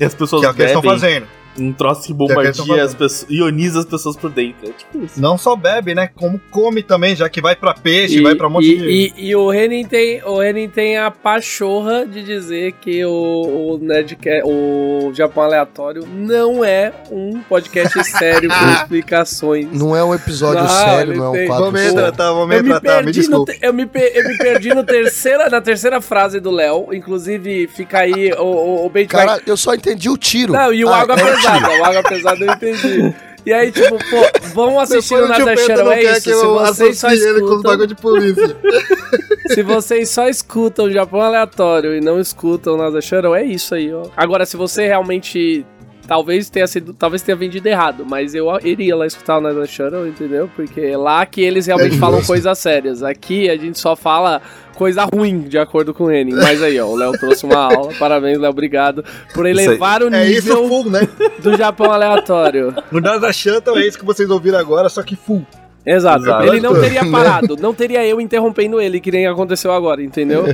[0.00, 0.72] e as pessoas que é o que bebem.
[0.72, 1.26] Eles estão fazendo
[1.58, 4.68] um troço que bombardia as pessoas, ioniza as pessoas por dentro.
[4.68, 5.20] É tipo isso.
[5.20, 6.08] Não só bebe, né?
[6.14, 8.88] Como come também, já que vai para peixe, e, vai para um monte e, de.
[8.88, 13.78] E, e, o Renin tem, o Renin tem a pachorra de dizer que o, o
[13.78, 19.68] Nerdcast, o Japão Aleatório não é um podcast sério com explicações.
[19.72, 23.12] Não é um episódio não, sério, não é um quadro Vamos retratar, vamos retratar, me
[23.12, 23.52] desculpa.
[23.60, 28.32] eu, me, eu me perdi no terceira, na terceira frase do Léo, inclusive fica aí
[28.32, 29.42] o, o, o Cara, vai...
[29.46, 30.52] eu só entendi o tiro.
[30.52, 31.45] Não, e o ah, Água é pesada.
[31.80, 33.14] O Água pesada eu entendi.
[33.46, 36.20] E aí, tipo, pô, vão assistir o Nada Shadow, é isso.
[36.20, 37.86] Se vocês só escutam...
[37.86, 38.56] de polícia.
[39.54, 44.02] se vocês só escutam Japão aleatório e não escutam Nada Shadow, é isso aí, ó.
[44.16, 45.64] Agora, se você realmente
[46.08, 50.08] talvez tenha sido, talvez tenha vendido errado, mas eu iria lá escutar o Nada Shadow,
[50.08, 50.50] entendeu?
[50.56, 53.02] Porque é lá que eles realmente é falam coisas sérias.
[53.04, 54.42] Aqui a gente só fala
[54.76, 56.32] coisa ruim, de acordo com ele.
[56.32, 57.92] Mas aí, ó, o Léo trouxe uma aula.
[57.98, 61.08] Parabéns, Léo, obrigado por elevar o nível é isso full, né?
[61.38, 62.74] do Japão aleatório.
[62.90, 65.44] No Nada Shuttle é isso que vocês ouviram agora, só que full.
[65.86, 66.24] Exato.
[66.24, 66.44] Exato.
[66.46, 70.44] Ele não teria parado, não teria eu interrompendo ele, que nem aconteceu agora, entendeu?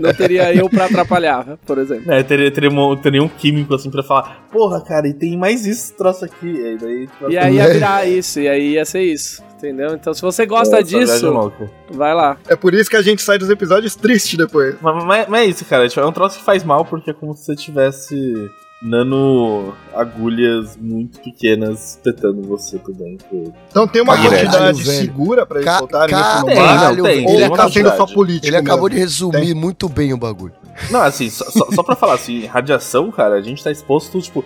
[0.00, 2.12] Não teria eu pra atrapalhar, por exemplo.
[2.12, 5.66] É, teria, teria, um, teria um químico assim pra falar, porra, cara, e tem mais
[5.66, 6.46] isso, troço aqui.
[6.46, 9.42] E aí, daí, e aí ia virar isso, e aí ia ser isso.
[9.56, 9.94] Entendeu?
[9.94, 11.50] Então, se você gosta disso,
[11.90, 12.36] vai lá.
[12.46, 14.76] É por isso que a gente sai dos episódios tristes depois.
[14.82, 15.88] Mas, mas, mas é isso, cara.
[15.88, 18.50] Tipo, é um troço que faz mal porque é como se você tivesse
[18.84, 23.52] nano agulhas muito pequenas espetando você por dentro.
[23.70, 26.14] Então tem uma quantidade segura pra eles Ca soltarem?
[26.14, 28.46] Não, tem, ou tá sendo só político?
[28.46, 29.54] Ele acabou de resumir tem.
[29.54, 30.52] muito bem o bagulho.
[30.90, 34.44] Não, assim, só, só, só pra falar assim, radiação, cara, a gente tá exposto, tipo,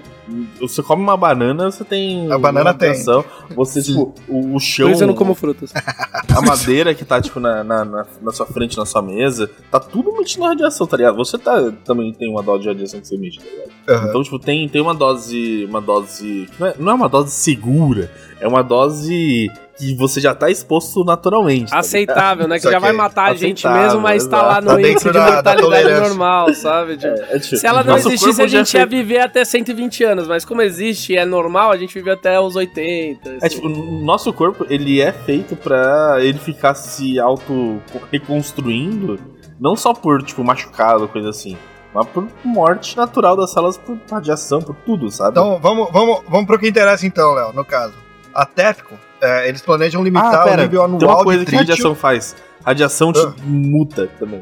[0.61, 2.31] você come uma banana, você tem.
[2.31, 3.57] A banana radiação, tem.
[3.57, 3.93] Você, Sim.
[3.93, 4.93] tipo, o, o chão.
[4.93, 5.73] Por eu não como frutas.
[6.35, 9.81] A madeira que tá, tipo, na, na, na, na sua frente, na sua mesa, tá
[9.81, 11.17] tudo emitindo radiação, tá ligado?
[11.17, 14.03] Você tá, também tem uma dose de radiação que você emite, tá ligado?
[14.03, 14.09] Uhum.
[14.09, 15.65] Então, tipo, tem, tem uma dose.
[15.65, 16.49] Uma dose.
[16.59, 21.05] Não é, não é uma dose segura, é uma dose que você já tá exposto
[21.05, 21.71] naturalmente.
[21.71, 22.59] Tá aceitável, né?
[22.69, 26.01] Que já vai matar a gente mesmo, mas tá lá no tá índice de mortalidade
[26.01, 26.97] normal, sabe?
[26.97, 30.27] Tipo, é, é tipo, se ela não existisse, a gente ia viver até 120 anos,
[30.27, 33.31] mas como existe é normal, a gente vive até os 80.
[33.31, 33.39] Assim.
[33.41, 39.19] É tipo, o nosso corpo, ele é feito pra ele ficar se auto-reconstruindo,
[39.61, 41.57] não só por, tipo, machucado, coisa assim
[41.95, 45.31] mas por morte natural das células, por radiação, por tudo, sabe?
[45.31, 47.95] Então, vamos, vamos, vamos pro que interessa então, Léo, no caso.
[48.39, 51.57] A TEPCO, é, eles planejam limitar ah, pera, o nível anual tem uma coisa que
[51.57, 52.37] a radiação faz.
[52.65, 53.35] Radiação te ah.
[53.43, 54.39] muta também.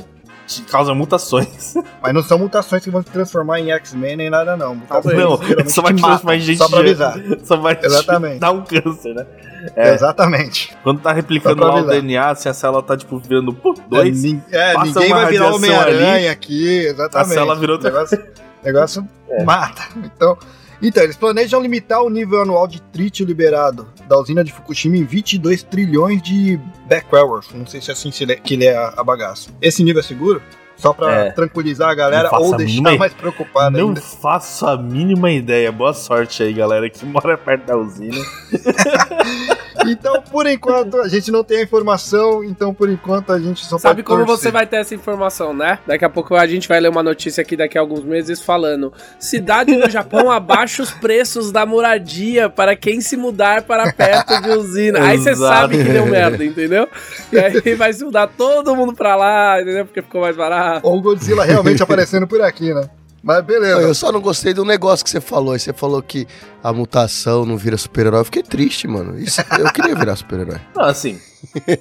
[0.46, 1.76] Te causa mutações.
[2.02, 4.74] Mas não são mutações que vão se transformar em X-Men nem nada, não.
[4.74, 6.59] Mutações não, só vai te transformar em gente.
[6.59, 7.14] Só pra avisar.
[7.42, 8.38] Só vai Exatamente.
[8.38, 9.26] dar um câncer, né?
[9.74, 10.76] É, Exatamente.
[10.82, 14.24] Quando tá replicando lá o DNA, se a célula tá, tipo, virando puf, dois.
[14.52, 17.30] É, é ninguém vai virar Homem-Aranha aqui, exatamente.
[17.30, 17.88] A célula virou outra.
[17.88, 18.24] O negócio,
[18.62, 19.42] negócio é.
[19.42, 19.85] mata.
[19.96, 20.37] Então,
[20.82, 25.04] Então, eles planejam limitar o nível anual de trítio liberado da usina de Fukushima em
[25.04, 27.48] 22 trilhões de becquerels.
[27.54, 29.48] Não sei se é assim se ele é- que ele é a, a bagaça.
[29.60, 30.42] Esse nível é seguro?
[30.76, 31.30] Só pra É.
[31.30, 34.00] tranquilizar a galera ou a deixar mínima- mais preocupada Não ainda.
[34.02, 35.72] faço a mínima ideia.
[35.72, 38.18] Boa sorte aí, galera, que mora perto da usina.
[39.90, 43.79] Então, por enquanto, a gente não tem a informação, então por enquanto a gente só
[43.79, 44.44] Sabe pode como torcer.
[44.44, 45.79] você vai ter essa informação, né?
[45.87, 48.92] Daqui a pouco a gente vai ler uma notícia aqui daqui a alguns meses falando:
[49.18, 54.51] cidade no Japão abaixa os preços da moradia para quem se mudar para perto de
[54.51, 55.03] usina.
[55.05, 56.88] Aí você sabe que deu merda, entendeu?
[57.33, 59.85] E aí vai se mudar todo mundo pra lá, entendeu?
[59.85, 60.87] Porque ficou mais barato.
[60.87, 62.88] Ou o Godzilla realmente aparecendo por aqui, né?
[63.26, 63.80] Mas beleza.
[63.80, 65.52] Eu só não gostei do negócio que você falou.
[65.54, 66.28] Aí você falou que
[66.62, 68.20] a mutação não vira super-herói.
[68.20, 69.18] Eu fiquei triste, mano.
[69.18, 70.60] Isso, eu queria virar super-herói.
[70.76, 71.20] Não, assim,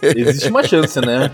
[0.02, 1.32] existe uma chance, né?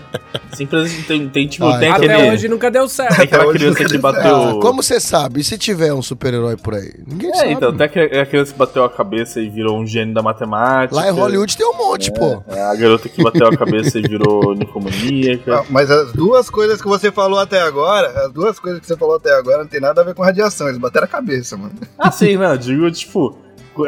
[0.52, 2.30] Sempre tem, tem, tipo, Ah, tem então- Até aquele...
[2.32, 3.16] hoje nunca deu certo.
[3.16, 4.36] Tem aquela criança que bateu...
[4.36, 5.40] Ah, como você sabe?
[5.40, 6.92] E se tiver um super-herói por aí?
[7.06, 7.52] Ninguém É, sabe.
[7.52, 10.94] então, até que a criança que bateu a cabeça e virou um gênio da matemática.
[10.94, 12.42] Lá em Hollywood tem um monte, pô.
[12.48, 15.60] É, a garota que bateu a cabeça e virou ninfomaníaca.
[15.60, 18.96] Ah, Mas as duas coisas que você falou até agora, as duas coisas que você
[18.96, 21.72] falou até agora não tem nada a ver com radiação, eles bateram a cabeça, mano.
[21.98, 23.36] Ah, sim, não, eu digo, tipo,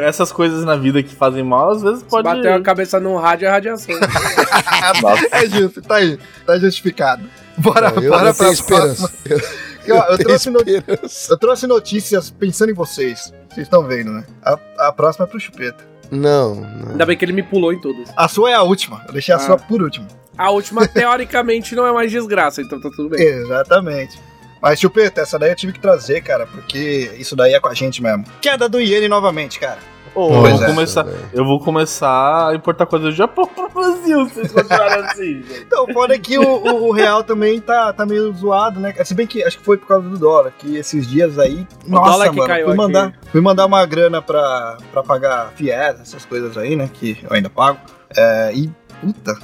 [0.01, 2.23] essas coisas na vida que fazem mal, às vezes Se pode...
[2.23, 3.95] bater a cabeça num rádio é radiação.
[5.31, 7.23] É justo, tá aí, tá justificado.
[7.57, 9.11] Bora, eu, bora pra esperança.
[9.25, 9.39] Eu,
[9.85, 11.33] eu, eu trouxe no- esperança.
[11.33, 13.33] eu trouxe notícias pensando em vocês.
[13.49, 14.25] Vocês estão vendo, né?
[14.43, 15.83] A, a próxima é pro Chupeta.
[16.11, 16.91] Não, não.
[16.91, 18.09] Ainda bem que ele me pulou em todas.
[18.15, 19.03] A sua é a última.
[19.07, 19.39] Eu deixei a Ah.
[19.39, 20.07] sua por último.
[20.37, 23.25] A última, teoricamente, não é mais desgraça, então tá tudo bem.
[23.25, 24.19] Exatamente.
[24.65, 27.73] Mas, Chupeta, essa daí eu tive que trazer, cara, porque isso daí é com a
[27.75, 28.25] gente mesmo.
[28.41, 29.77] Queda do Iene novamente, cara.
[30.11, 30.67] Pois eu, vou é.
[30.67, 35.43] começar, eu vou começar a importar coisas do Japão pro Brasil, se vocês continuarem assim,
[35.43, 35.59] gente.
[35.67, 38.91] Então, foda é que o, o- o real também tá, tá meio zoado, né?
[39.03, 41.67] Se bem que acho que foi por causa do dólar, que esses dias aí.
[41.85, 42.81] nossa, dólar que mano, caiu fui aqui.
[42.81, 46.89] mandar, fui mandar uma grana pra, pra pagar FIES, essas coisas aí, né?
[46.91, 47.77] Que eu ainda pago.
[48.17, 49.37] É, e, puta,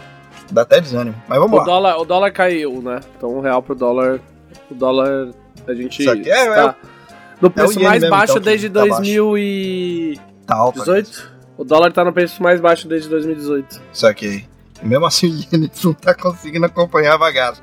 [0.50, 1.22] dá até desânimo.
[1.28, 1.64] Mas vamos O lá.
[1.66, 3.02] dólar, o dólar caiu, né?
[3.18, 4.20] Então o real pro dólar.
[4.72, 5.30] O dólar.
[5.68, 6.02] A gente.
[6.02, 6.76] Isso aqui é- está
[7.42, 8.96] no preço iene mais mesmo, baixo então, que desde tá baixo.
[8.96, 10.22] 2018.
[10.46, 10.92] Tá alto.
[10.92, 11.04] né?
[11.58, 13.82] O dólar tá no preço mais baixo desde 2018.
[13.94, 14.46] Isso aqui.
[14.82, 17.62] E mesmo assim o Iene não tá conseguindo acompanhar a bagaça.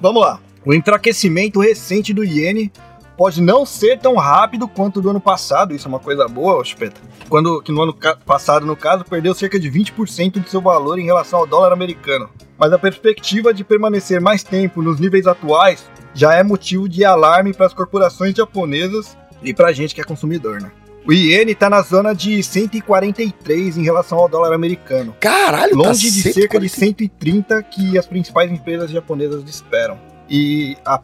[0.00, 0.38] Vamos lá.
[0.64, 2.70] O enfraquecimento recente do Iene
[3.16, 5.74] pode não ser tão rápido quanto do ano passado.
[5.74, 7.00] Isso é uma coisa boa, Chupeta.
[7.28, 7.94] Quando que no ano
[8.24, 12.28] passado, no caso, perdeu cerca de 20% de seu valor em relação ao dólar americano.
[12.58, 17.52] Mas a perspectiva de permanecer mais tempo nos níveis atuais já é motivo de alarme
[17.52, 20.70] para as corporações japonesas e pra gente que é consumidor, né?
[21.06, 25.16] O iene tá na zona de 143 em relação ao dólar americano.
[25.18, 26.40] Caralho, Longe tá de 140.
[26.40, 29.98] cerca de 130 que as principais empresas japonesas esperam.
[30.28, 31.00] E há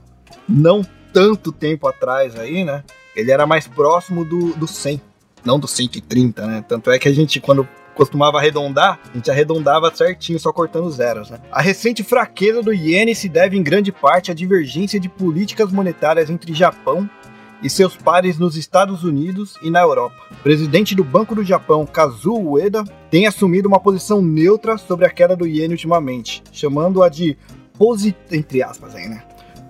[0.49, 2.85] não tanto tempo atrás aí, né?
[3.15, 5.01] Ele era mais próximo do, do 100,
[5.43, 6.65] não do 130, né?
[6.69, 11.31] Tanto é que a gente, quando costumava arredondar, a gente arredondava certinho, só cortando zeros,
[11.31, 11.39] né?
[11.51, 16.31] A recente fraqueza do iene se deve em grande parte à divergência de políticas monetárias
[16.31, 17.09] entre Japão
[17.63, 20.15] e seus pares nos Estados Unidos e na Europa.
[20.31, 25.11] O presidente do Banco do Japão, Kazuo Ueda, tem assumido uma posição neutra sobre a
[25.11, 27.37] queda do iene ultimamente, chamando-a de
[27.79, 29.23] posi- entre aspas aí, né?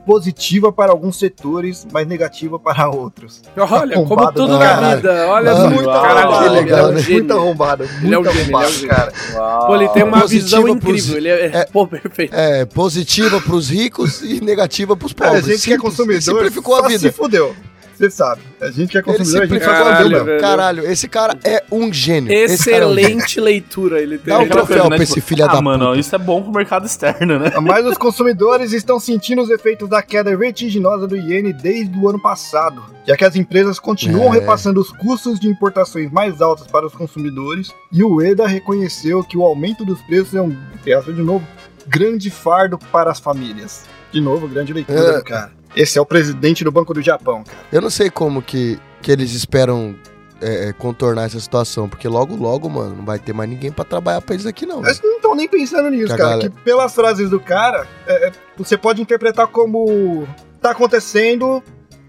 [0.06, 3.42] Positiva para alguns setores, mas negativa para outros.
[3.58, 4.96] Olha, como tudo do na caralho.
[4.98, 5.26] vida.
[5.28, 5.68] Olha só.
[5.68, 7.08] muito Caralho, arrombado, que legal, ele é um né?
[7.10, 8.88] Muito arrombado, muito Ele é um gênio, ele é um arrombado, gênio.
[8.88, 9.12] cara.
[9.34, 9.66] Uau.
[9.66, 11.16] Pô, ele tem uma Positiva visão pros- incrível.
[11.16, 12.34] Ele é, é- pô, perfeito.
[12.36, 15.44] É, positiva pros ricos e negativa pros É, pobres.
[15.44, 15.80] a gente que é Simples.
[15.80, 16.98] consumidor Simplificou a vida.
[17.00, 17.54] se fudeu.
[17.96, 18.42] Você sabe.
[18.60, 20.24] A gente que é consumidor, a gente Caralho, mesmo.
[20.26, 20.40] velho.
[20.40, 22.30] Caralho, esse cara é um gênio.
[22.30, 23.08] Esse cara é um gênio.
[23.08, 24.34] Excelente leitura ele tem.
[24.34, 25.98] Dá um Aquela troféu coisa, né, pra esse filho ah, da mano, puta.
[26.00, 27.52] isso é bom pro mercado externo, né?
[27.62, 32.20] Mas os consumidores estão sentindo os efeitos da queda vertiginosa do iene desde o ano
[32.20, 34.40] passado, já que as empresas continuam É.
[34.40, 39.38] repassando os custos de importações mais altos para os consumidores, e o EDA reconheceu que
[39.38, 40.54] o aumento dos preços é um,
[40.84, 41.46] de novo,
[41.86, 43.84] grande fardo para as famílias.
[44.12, 45.18] De novo, grande leitura É.
[45.18, 45.52] do cara.
[45.74, 47.58] Esse é o presidente do Banco do Japão, cara.
[47.70, 49.94] Eu não sei como que, que eles esperam
[50.40, 53.84] é, é, contornar essa situação, porque logo, logo, mano, não vai ter mais ninguém pra
[53.84, 54.80] trabalhar pra eles aqui, não.
[54.82, 56.30] Mas não estão nem pensando nisso, Que cara.
[56.30, 60.26] galera- Que pelas frases do cara, é, é, você pode interpretar como
[60.60, 61.62] tá acontecendo,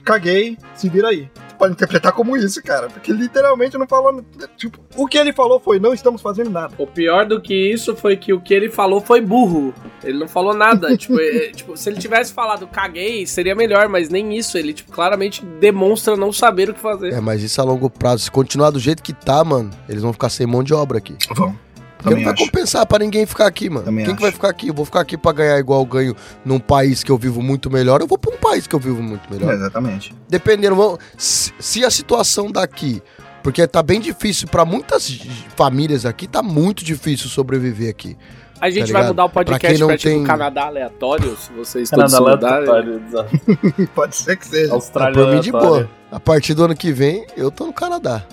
[0.03, 1.29] caguei, se vira aí.
[1.57, 2.87] Pode interpretar como isso, cara.
[2.87, 4.23] Porque literalmente não falou.
[4.55, 6.73] Tipo, o que ele falou foi: não estamos fazendo nada.
[6.77, 9.73] O pior do que isso foi que o que ele falou foi burro.
[10.03, 10.95] Ele não falou nada.
[10.97, 14.57] tipo, é- tipo, se ele tivesse falado caguei, seria melhor, mas nem isso.
[14.57, 17.13] Ele, tipo, claramente demonstra não saber o que fazer.
[17.13, 20.13] É, mas isso a longo prazo, se continuar do jeito que tá, mano, eles vão
[20.13, 21.15] ficar sem mão de obra aqui.
[21.35, 21.66] Vamos.
[21.97, 22.45] Porque não vai acho.
[22.45, 23.85] compensar pra ninguém ficar aqui, mano.
[23.85, 24.15] Também Quem acho.
[24.17, 24.67] que vai ficar aqui?
[24.67, 27.69] Eu vou ficar aqui pra ganhar igual eu ganho num país que eu vivo muito
[27.71, 29.53] melhor, eu vou pra um país que eu vivo muito melhor.
[29.53, 30.13] Exatamente.
[30.29, 33.01] Dependendo, se, a situação daqui
[33.43, 35.21] Porque tá bem difícil pra muitas
[35.55, 38.17] famílias aqui, tá muito difícil sobreviver aqui.
[38.59, 41.37] A gente Tá vai mudar o Pra podcast quem pra, não tipo tem- Canadá aleatório,
[41.37, 43.39] se vocês todos Canadá aleatório, exato.
[43.95, 44.73] Pode ser que seja.
[44.73, 45.87] Austrália Pra mim de boa.
[46.11, 48.23] A partir do ano que vem, eu tô no Canadá.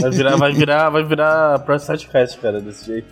[0.00, 3.08] Vai virar, vai virar, vai virar pra sidecast, cara, desse jeito.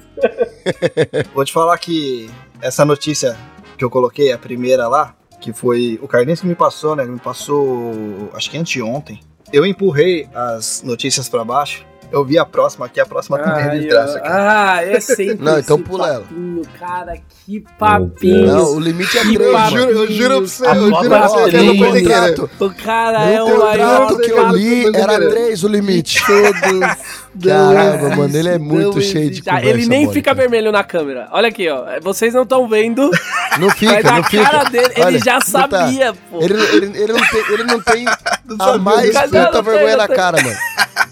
[1.35, 2.30] Vou te falar que
[2.61, 3.37] essa notícia
[3.76, 7.04] que eu coloquei, a primeira lá, que foi o Carlinhos que me passou, né?
[7.04, 9.20] Me passou, acho que anteontem.
[9.52, 11.85] Eu empurrei as notícias pra baixo.
[12.12, 14.73] Eu vi a próxima aqui, a próxima também é desgraça, cara.
[14.77, 16.25] Ah, é sempre Não, então esse pula ela.
[16.79, 17.14] cara,
[17.46, 18.46] que papinho.
[18.46, 21.29] Não, o limite é 3, Eu juro, eu juro pra você, A eu juro pra
[21.29, 21.96] você que eu não três.
[21.96, 22.49] entendendo.
[22.49, 25.31] contrato, O cara é o maior contrato que eu li, eu era.
[25.31, 26.25] 3 o limite.
[26.27, 26.96] todos.
[27.40, 29.44] Caramba, mano, ele é muito cheio de existe.
[29.44, 31.29] conversa Ele nem fica vermelho na câmera.
[31.31, 31.85] Olha aqui, ó.
[32.03, 33.09] Vocês não estão vendo,
[33.59, 34.42] Não fica, não fica.
[34.51, 36.40] cara dele, ele já sabia, pô.
[36.42, 36.55] Ele,
[37.12, 38.05] não tem, ele não tem
[38.59, 40.57] a mais puta vergonha na cara, mano.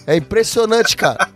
[0.09, 1.29] É impressionante, cara.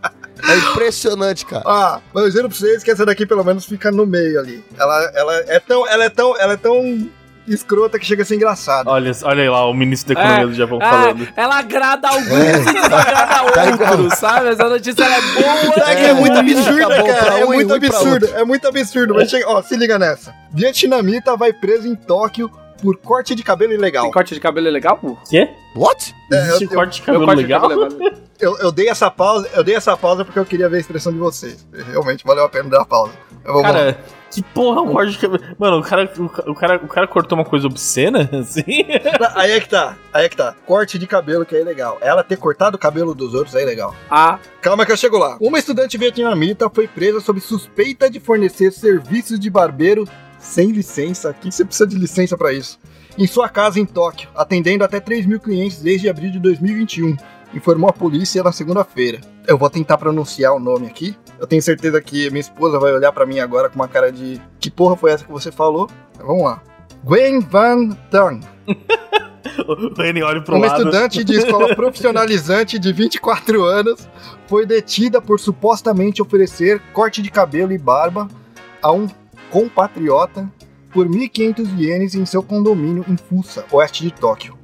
[0.48, 1.62] É impressionante, cara.
[1.66, 4.64] Ah, mas eu juro pra vocês que essa daqui pelo menos fica no meio ali.
[4.78, 7.08] Ela, ela é tão, ela é tão, ela é tão
[7.46, 8.88] escrota que chega a ser engraçada.
[8.90, 11.28] Olha, olha aí lá, o ministro da Economia É, do Japão Ah, falando.
[11.36, 12.56] ela agrada alguns É.
[12.60, 13.42] e desagrada Tá
[13.92, 14.48] outros, sabe?
[14.48, 15.88] Essa notícia ela é boa.
[15.90, 17.38] É, É, muito acabou pra cara.
[17.38, 18.26] É um muito ruim pra absurdo.
[18.34, 19.14] É muito absurdo.
[19.14, 20.34] Mas chega, ó, se liga nessa.
[20.52, 22.50] Vietnamita vai preso em Tóquio
[22.82, 24.02] por corte de cabelo ilegal.
[24.02, 25.16] Tem corte de cabelo legal, pô?
[25.30, 25.48] Quê?
[25.76, 26.14] What?
[26.32, 27.68] É, Existe eu- corte de cabelo corte de legal?
[28.40, 31.12] Eu, eu dei essa pausa, eu dei essa pausa porque eu queria ver a expressão
[31.12, 31.64] de vocês.
[31.72, 33.12] Realmente valeu a pena dar a pausa.
[33.44, 33.96] Eu vou Cara,
[34.32, 35.44] que porra é um corte de cabelo?
[35.56, 38.84] Mano, o cara, o, ca- o cara, o cara cortou uma coisa obscena, assim?
[39.36, 40.56] Aí é que tá, aí é que tá.
[40.66, 41.98] Corte de cabelo que é ilegal.
[42.00, 43.94] Ela ter cortado o cabelo dos outros é ilegal.
[44.10, 45.36] Ah, Calma que eu chego lá.
[45.40, 50.04] Uma estudante vietnamita foi presa sob suspeita de fornecer serviços de barbeiro
[50.42, 51.30] sem licença.
[51.30, 52.78] Aqui você precisa de licença pra isso.
[53.16, 57.16] Em sua casa em Tóquio, atendendo até 3 mil clientes desde abril de 2021.
[57.54, 59.20] Informou a polícia na segunda-feira.
[59.46, 61.14] Eu vou tentar pronunciar o nome aqui.
[61.38, 64.40] Eu tenho certeza que minha esposa vai olhar pra mim agora com uma cara de
[64.58, 65.88] que porra foi essa que você falou?
[66.16, 66.62] Mas vamos lá.
[67.04, 68.40] Gwen Van Tang,
[69.66, 70.78] o Reni olha pro uma lado.
[70.78, 74.08] estudante de escola profissionalizante de 24 anos
[74.46, 78.28] foi detida por supostamente oferecer corte de cabelo e barba
[78.80, 79.08] a um
[79.52, 80.50] compatriota
[80.90, 84.58] por 1.500 ienes em seu condomínio em Fusa, oeste de Tóquio.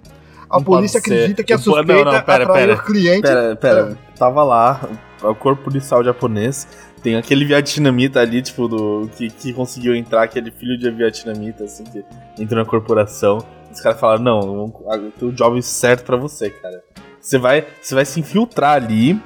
[0.51, 1.13] A Não polícia ser.
[1.13, 2.77] acredita que a Não, não, suspeita não, pera, atraiu pera.
[2.79, 3.23] cliente.
[3.23, 3.99] Pera, pera.
[4.19, 4.81] Tava lá,
[5.23, 6.67] o corpo policial japonês.
[7.03, 11.85] Tem aquele vietnamita ali, tipo, do que, que conseguiu entrar, aquele filho de vietnamita, assim,
[11.85, 12.03] que
[12.43, 13.39] entrou na corporação.
[13.71, 14.75] Os caras falaram, não,
[15.19, 16.83] tem o job certo pra você, cara.
[17.21, 19.21] Você vai, você vai se infiltrar ali,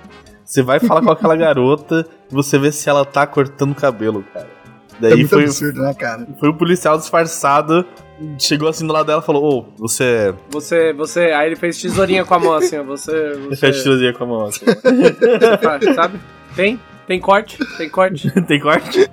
[0.45, 4.25] você vai falar com aquela garota e você vê se ela tá cortando o cabelo,
[4.35, 4.49] cara.
[4.99, 6.27] É Daí muito foi, absurdo, né, cara?
[6.39, 7.85] foi o policial disfarçado,
[8.39, 10.35] chegou assim do lado dela e falou, ô, você...
[10.51, 11.33] você, você.
[11.33, 12.83] Aí ele fez tesourinha com a mão assim, ó.
[12.85, 13.35] Você.
[13.49, 14.65] Você fez tirozinha com a mão, assim.
[15.63, 16.21] faz, sabe?
[16.55, 16.79] Tem?
[17.07, 17.59] Tem corte?
[17.77, 18.31] Tem corte?
[18.47, 19.11] Tem corte?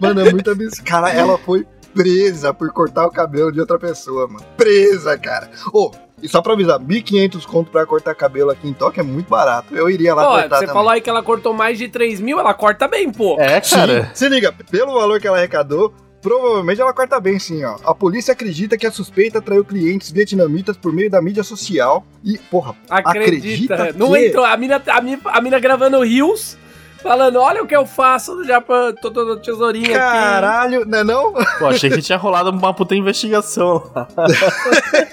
[0.00, 0.84] Mano, é muito absurdo.
[0.84, 4.44] Cara, ela foi presa por cortar o cabelo de outra pessoa, mano.
[4.56, 5.50] Presa, cara.
[5.72, 5.90] Ô,
[6.22, 9.74] e só pra avisar, 1.500 conto pra cortar cabelo aqui em Tóquio é muito barato.
[9.76, 10.74] Eu iria lá Pô, cortar você também.
[10.74, 13.36] falou aí que ela cortou mais de 3 mil, ela corta bem, pô.
[13.40, 14.04] É, cara.
[14.06, 17.76] Sim, se liga, pelo valor que ela arrecadou, provavelmente ela corta bem sim, ó.
[17.84, 22.36] A polícia acredita que a suspeita atraiu clientes vietnamitas por meio da mídia social e,
[22.36, 23.74] porra, Acredita.
[23.74, 24.44] Acredita não que- entrou.
[24.44, 26.58] A mina, a, mina, a mina gravando rios,
[27.02, 29.98] falando: olha o que eu faço no Japão, tô dando tesourinha aqui.
[29.98, 31.32] caralho, né não?
[31.58, 33.90] Pô, achei que tinha rolado uma puta investigação.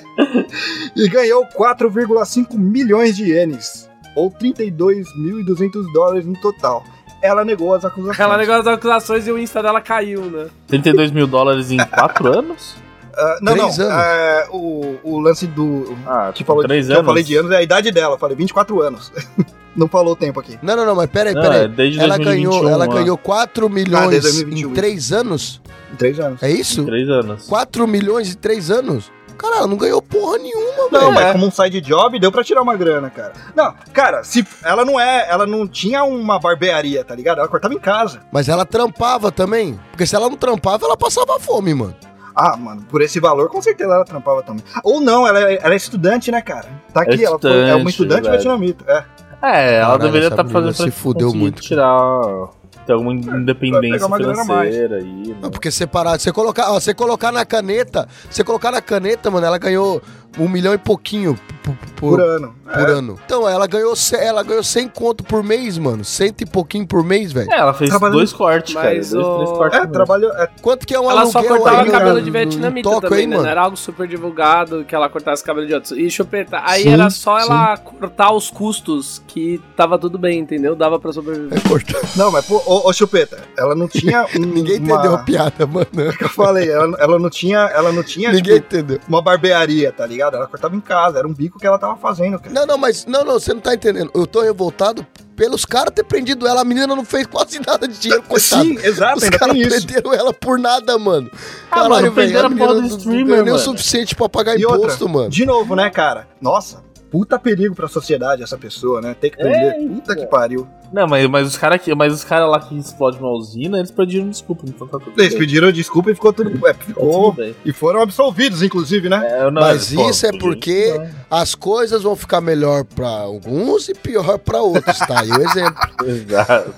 [0.95, 6.83] E ganhou 4,5 milhões de ienes, ou 32.200 dólares no total.
[7.21, 8.19] Ela negou as acusações.
[8.19, 10.47] Ela negócio das acusações e o Insta dela caiu, né?
[10.67, 12.75] 32 mil dólares em 4 anos?
[13.17, 13.97] Ah, não, Três não, anos.
[14.05, 15.97] é, o, o lance do...
[16.05, 17.01] Ah, Que falou, 3 que anos.
[17.01, 19.11] eu falei de anos é a idade dela, eu falei 24 anos.
[19.75, 20.57] não falou o tempo aqui.
[20.61, 21.67] Não, não, não, mas pera aí, Não, pera é aí.
[21.67, 22.87] desde Ela 2021, ganhou, ela ó.
[22.93, 24.69] ganhou 4 Ah, milhões 2021.
[24.69, 25.61] em 3 anos?
[25.91, 26.43] Em 3 anos.
[26.43, 26.85] É isso?
[26.85, 27.47] 3 anos.
[27.47, 29.11] 4 milhões em 3 anos?
[29.37, 32.61] Cara, ela não ganhou porra nenhuma, Não, mas como um side job deu pra tirar
[32.61, 33.33] uma grana, cara.
[33.53, 37.39] Não, cara, se ela não é, ela não tinha uma barbearia, tá ligado?
[37.39, 38.21] Ela cortava em casa.
[38.31, 39.77] Mas ela trampava também.
[39.91, 41.93] Porque se ela não trampava, ela passava fome, mano.
[42.33, 44.63] Ah, mano, por esse valor, com certeza ela trampava também.
[44.83, 46.67] Ou não, ela é, ela é estudante, né, cara?
[46.93, 48.57] Tá aqui, É ela foi, é uma estudante, estudante velho.
[48.59, 48.85] vietnamita.
[48.89, 49.03] É.
[49.41, 52.49] É, ela Caralho, deveria estar menina fazendo pra se fudeu muito, tirar
[52.85, 55.35] ter alguma pegar independência financeira aí.
[55.41, 55.49] Não, né?
[55.51, 59.57] porque separar, você colocar, ó, você colocar na caneta, você colocar na caneta, mano, ela
[59.57, 60.01] ganhou
[60.37, 62.53] um milhão e pouquinho por, por, ano.
[62.63, 62.91] por É.
[62.91, 63.19] ano.
[63.25, 66.03] Então, ela ganhou, ela ganhou 100 conto por mês, mano.
[66.05, 67.51] Cento e pouquinho por mês, velho.
[67.51, 68.93] É, ela fez Trabalhando- dois cortes, cara.
[68.95, 69.79] Mas, Dois, ô, três cortes.
[69.79, 70.31] É, trabalhou.
[70.33, 73.27] É, Quanto que é um Ela só aluguel cortava aí, cabelo de vietnamita também, aí,
[73.27, 73.35] né?
[73.35, 73.43] mano?
[73.43, 75.91] Não era algo super divulgado que ela cortasse cabelo de outros.
[75.93, 80.75] E chupeta, aí Sim, era só ela cortar os custos que tava tudo bem, entendeu?
[80.75, 81.57] Dava pra sobreviver.
[81.57, 82.17] É.
[82.17, 84.25] Não, mas, pô, ô, ô, Chupeta, ela não tinha.
[84.35, 85.87] Um, Ninguém uma- entendeu a piada, mano.
[86.21, 87.59] Eu falei, ela, ela não tinha.
[87.73, 88.99] Ela não tinha, Ninguém tipo, entendeu.
[89.07, 90.24] uma barbearia, tá ligado?
[90.33, 92.53] Ela cortava em casa, era um bico que ela tava fazendo, cara.
[92.53, 94.09] Não, não, mas não, não, você não tá entendendo.
[94.13, 95.05] Eu tô revoltado
[95.35, 96.61] pelos caras ter prendido ela.
[96.61, 98.23] A menina não fez quase nada de dinheiro.
[98.39, 101.29] Sim, exato, Os ainda caras prenderam ela por nada, mano.
[101.69, 104.29] Ah, mano, prenderam a menina porra do não- não streamer, ganhou nem o suficiente pra
[104.29, 105.29] pagar E imposto, outra, mano.
[105.29, 106.27] de novo, né, cara?
[106.41, 106.84] Nossa,
[107.15, 109.15] puta perigo pra sociedade essa pessoa, né?
[109.17, 109.87] Tem que prender.
[109.87, 110.67] puta que pariu.
[110.91, 114.29] Não, mas, mas os caras mas os cara lá que explodem uma usina, eles pediram
[114.29, 115.39] desculpa, então tá tudo Eles bem.
[115.39, 116.51] pediram desculpa e ficou tudo.
[116.67, 117.33] É, Tá ficou.
[117.33, 117.55] tudo.
[117.63, 119.25] E foram absolvidos, inclusive, né?
[119.25, 121.07] É, não, Mas pô, isso é gente, porque não.
[121.39, 125.21] as coisas vão ficar melhor pra alguns e pior pra outros, tá?
[125.21, 125.79] aí o exemplo.
[126.05, 126.73] Exato.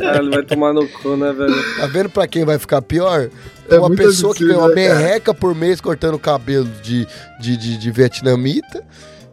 [0.00, 1.76] Caralho, vai tomar no cu, né, velho?
[1.76, 3.28] Tá vendo pra quem vai ficar pior?
[3.70, 4.98] É uma pessoa que ganha uma né, cara?
[5.00, 7.06] merreca por mês cortando cabelo de,
[7.40, 8.82] de, de, de vietnamita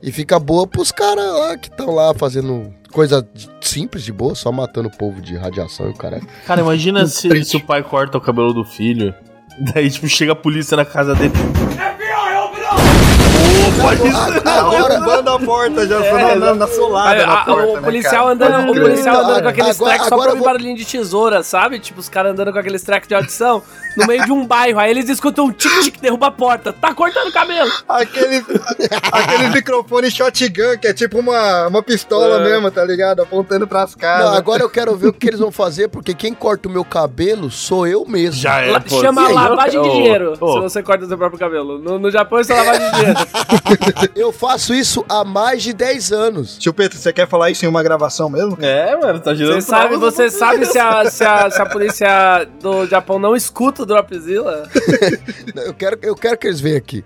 [0.01, 4.35] e fica boa pros caras lá que estão lá fazendo coisa de- simples, de boa,
[4.35, 6.25] só matando o povo de radiação e o caralho.
[6.45, 9.13] Cara, imagina se, se o pai corta o cabelo do filho,
[9.73, 11.33] daí, tipo, chega a polícia na casa dele.
[11.35, 12.06] Ô,
[13.81, 14.47] pode ser.
[14.47, 17.25] Agora, a porta, já só na, na, na solada.
[17.25, 18.31] Na a- porta, o né, policial cara?
[18.33, 21.43] andando, o policial andando com aqueles Agora- tracks só pra ouvir vou- barulhinho de tesoura,
[21.43, 21.79] sabe?
[21.79, 23.61] Tipo, os caras andando com aqueles tracks de audição
[23.95, 24.79] no meio de um bairro.
[24.79, 26.71] Aí eles escutam um tic-tic, derruba a porta.
[26.73, 27.69] Tá cortando o cabelo.
[27.87, 28.43] Aquele,
[29.11, 32.43] aquele microfone shotgun, que é tipo uma, uma pistola É.
[32.43, 33.21] mesmo, tá ligado?
[33.21, 34.25] Apontando pras casas.
[34.31, 36.83] não, agora eu quero ver o que eles vão fazer, porque quem corta o meu
[36.85, 38.41] cabelo sou eu mesmo.
[38.41, 38.71] Já é.
[38.71, 41.79] La- pô, chama lavagem de dinheiro ô, se você corta o seu próprio cabelo.
[41.79, 43.19] No, no Japão isso é lavagem de dinheiro.
[44.15, 46.57] Eu faço isso há mais de 10 anos.
[46.57, 48.57] Tio Pedro, você quer falar isso em uma gravação mesmo?
[48.61, 52.47] É, mano, tá girando Você sabe, você sabe se a, se, a, se a polícia
[52.61, 54.67] do Japão não escuta o Dropzilla?
[55.55, 57.03] Eu quero, eu quero que eles venham aqui.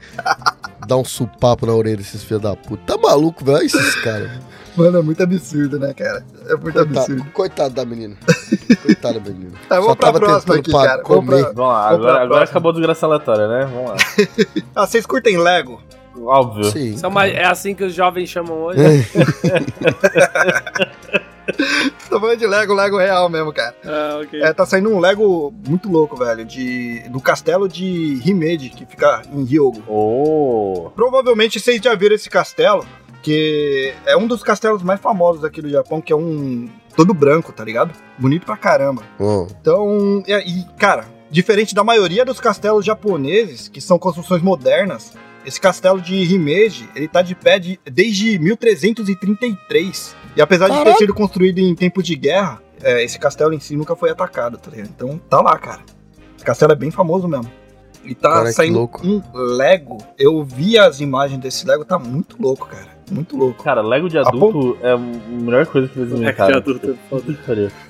[0.85, 2.81] Dar um supapo na orelha desses filhos da puta.
[2.85, 3.57] Tá maluco, velho?
[3.57, 4.29] Olha esses caras.
[4.75, 6.23] Mano, é muito absurdo, né, cara?
[6.47, 7.17] É muito absurdo.
[7.17, 8.15] Coitado, coitado da menina.
[8.83, 9.51] Coitada da menina.
[9.67, 11.03] Tá, vamos Só pra tava tentando aqui, pa- cara.
[11.05, 11.41] Vamos comer.
[11.43, 13.65] pra- Vamos lá, Vamos pra agora, agora acabou a desgraça aleatória, né?
[13.73, 13.97] Vamos lá.
[14.75, 15.81] Ah, vocês curtem Lego?
[16.17, 16.65] Óbvio.
[16.65, 16.93] Sim.
[16.93, 18.79] Isso é, uma- é assim que os jovens chamam hoje.
[22.09, 23.75] Tô falando de Lego, Lego real mesmo, cara.
[23.85, 24.41] Ah, ok.
[24.41, 29.21] É, tá saindo um Lego muito louco, velho, de, do castelo de Himeji, que fica
[29.33, 29.81] em Hyogo.
[29.87, 30.89] Oh.
[30.95, 32.85] Provavelmente vocês já viram esse castelo,
[33.23, 37.51] que é um dos castelos mais famosos aqui do Japão, que é um todo branco,
[37.51, 37.91] tá ligado?
[38.17, 39.01] Bonito pra caramba.
[39.19, 45.13] Ó, Então, e, e, cara, diferente da maioria dos castelos japoneses, que são construções modernas,
[45.45, 50.15] esse castelo de Himeji, ele tá de pé de- desde 1333.
[50.35, 50.97] E apesar de ter Caraca.
[50.97, 54.71] sido construído em tempo de guerra, é, esse castelo em si nunca foi atacado, tá
[54.71, 54.89] ligado?
[54.95, 55.81] Então, tá lá, cara.
[56.35, 57.51] Esse castelo é bem famoso mesmo.
[58.03, 59.05] E tá Cara, saindo louco.
[59.05, 59.97] um Lego.
[60.17, 62.90] Eu vi as imagens desse Lego, tá muito louco, cara.
[63.11, 63.61] Muito louco.
[63.63, 66.51] Cara, Lego de adulto é a melhor coisa que eles inventaram.
[66.53, 67.21] de adulto é.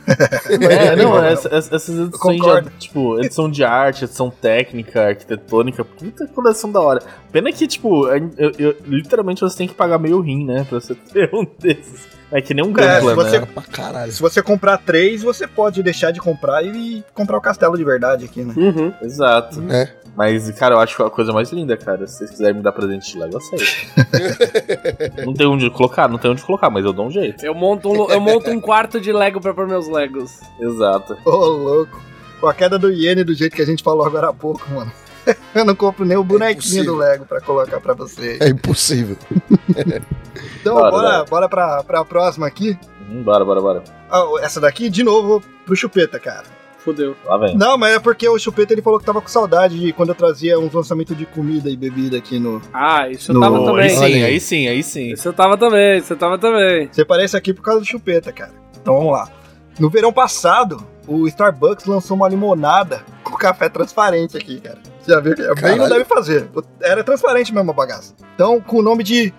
[0.72, 6.28] É, não, essa- essa- essas edições de, tipo, edição de arte, edição técnica, arquitetônica, puta
[6.28, 7.02] coleção da hora.
[7.32, 10.96] Pena que, tipo, eu- eu- literalmente você tem que pagar meio rim, né, pra você
[11.14, 12.08] ter um desses.
[12.32, 13.48] É que nem um É, Gunpla, se você- né?
[13.54, 14.12] pra caralho.
[14.12, 18.26] Se você comprar três, você pode deixar de comprar e comprar o castelo de verdade
[18.26, 18.54] aqui, né?
[18.56, 18.94] Uhum.
[19.02, 19.62] Exato.
[19.70, 19.92] É.
[20.16, 22.06] Mas, cara, eu acho a coisa mais linda, cara.
[22.08, 23.66] Se vocês quiserem me dar presente de Lego, eu aceito.
[25.26, 27.46] não tem onde colocar, não tem onde colocar, mas eu dou um jeito.
[27.46, 30.40] Eu monto, um, eu monto um quarto de Lego pra pôr meus Legos.
[30.60, 31.18] Exato.
[31.26, 32.02] Ô, louco.
[32.40, 34.92] Com a queda do iene do jeito que a gente falou agora há pouco, mano.
[35.56, 36.94] Eu não compro nem o bonequinho impossível.
[36.94, 38.38] do Lego pra colocar pra você.
[38.40, 39.18] É impossível.
[40.62, 41.26] Então, Bora, bora, bora.
[41.26, 42.78] bora pra, pra próxima aqui.
[43.10, 43.84] Hum, bora, bora, bora.
[44.10, 46.44] Ah, essa daqui, de novo, pro Chupeta, cara.
[46.78, 47.16] Fudeu.
[47.26, 47.56] Lá vem.
[47.58, 50.16] Não, mas é porque o Chupeta ele falou que tava com saudade de quando eu
[50.16, 52.62] trazia uns lançamentos de comida e bebida aqui no.
[52.74, 53.90] Ah, isso eu No- tava Aí também.
[53.90, 54.24] sim, Olha aí.
[54.24, 55.12] aí sim, aí sim.
[55.14, 56.88] Isso eu tava também, isso eu tava também.
[56.92, 58.54] Você aparece aqui por causa do Chupeta, cara.
[58.80, 59.30] Então vamos lá.
[59.80, 64.80] No verão passado, o Starbucks lançou uma limonada com café transparente aqui, cara.
[65.08, 65.78] Já viu que bem Caralho.
[65.82, 66.50] não deve fazer.
[66.82, 68.14] Era transparente mesmo a bagaça.
[68.36, 69.34] Então, com o nome de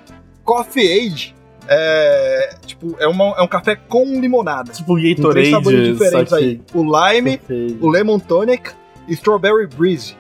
[0.45, 1.35] Coffee Age,
[1.69, 4.73] é, tipo, é, uma- é um café com limonada.
[4.73, 6.61] Tipo Gatorade, sabores diferentes aí.
[6.75, 7.41] O lime,
[7.81, 8.71] o lemon tonic
[9.09, 10.17] e strawberry breeze.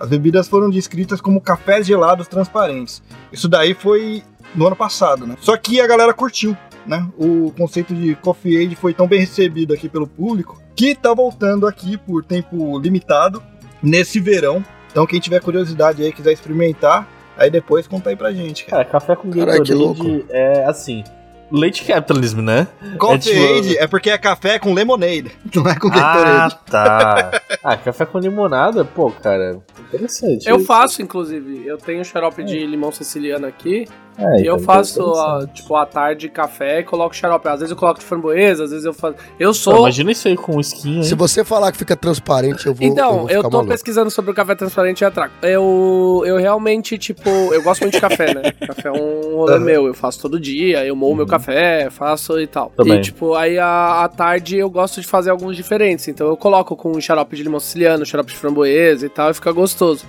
[0.00, 3.02] As bebidas foram descritas como cafés gelados transparentes.
[3.32, 4.22] Isso daí foi
[4.54, 5.36] no ano passado, né?
[5.40, 7.06] Só que a galera curtiu, né?
[7.18, 11.66] O conceito de Coffee Aid foi tão bem recebido aqui pelo público que tá voltando
[11.66, 13.42] aqui por tempo limitado
[13.82, 14.62] nesse verão.
[14.96, 18.82] Então quem tiver curiosidade aí quiser experimentar, Aí depois conta aí pra gente, cara.
[18.82, 21.04] Cara, café com Gatorade é assim.
[21.52, 22.66] Late capitalism, né?
[22.98, 26.58] Coffee tipo- Aid é porque é café com lemonade, não é com Ah, Gatorade.
[26.70, 27.42] tá.
[27.62, 29.58] Ah, café com limonada, pô, cara.
[29.78, 30.48] Interessante.
[30.48, 31.66] Eu faço, inclusive.
[31.66, 33.86] Eu tenho xarope de limão siciliano aqui.
[34.18, 37.46] É, e eu então, faço, ó, tipo, à tarde café e coloco xarope.
[37.48, 39.16] Às vezes eu coloco de framboesa, às vezes eu faço.
[39.38, 39.78] Eu Pô, sou.
[39.80, 41.02] imagina isso aí com skin, hein?
[41.02, 42.86] Se você falar que fica transparente, eu vou.
[42.86, 43.68] Então, vou eu, tô maluco.
[43.70, 45.34] pesquisando sobre o café transparente e atraco.
[45.42, 48.52] Eu, eu realmente, tipo, eu gosto muito de café, né?
[48.66, 49.64] Café é um rolê Aham.
[49.64, 49.86] meu.
[49.86, 52.72] Eu faço todo dia, eu moo meu café, faço e tal.
[52.76, 52.98] Também.
[52.98, 56.08] E, tipo, aí à, à tarde eu gosto de fazer alguns diferentes.
[56.08, 59.52] Então eu coloco com xarope de limão siciliano, xarope de framboesa e tal, e fica
[59.52, 60.04] gostoso.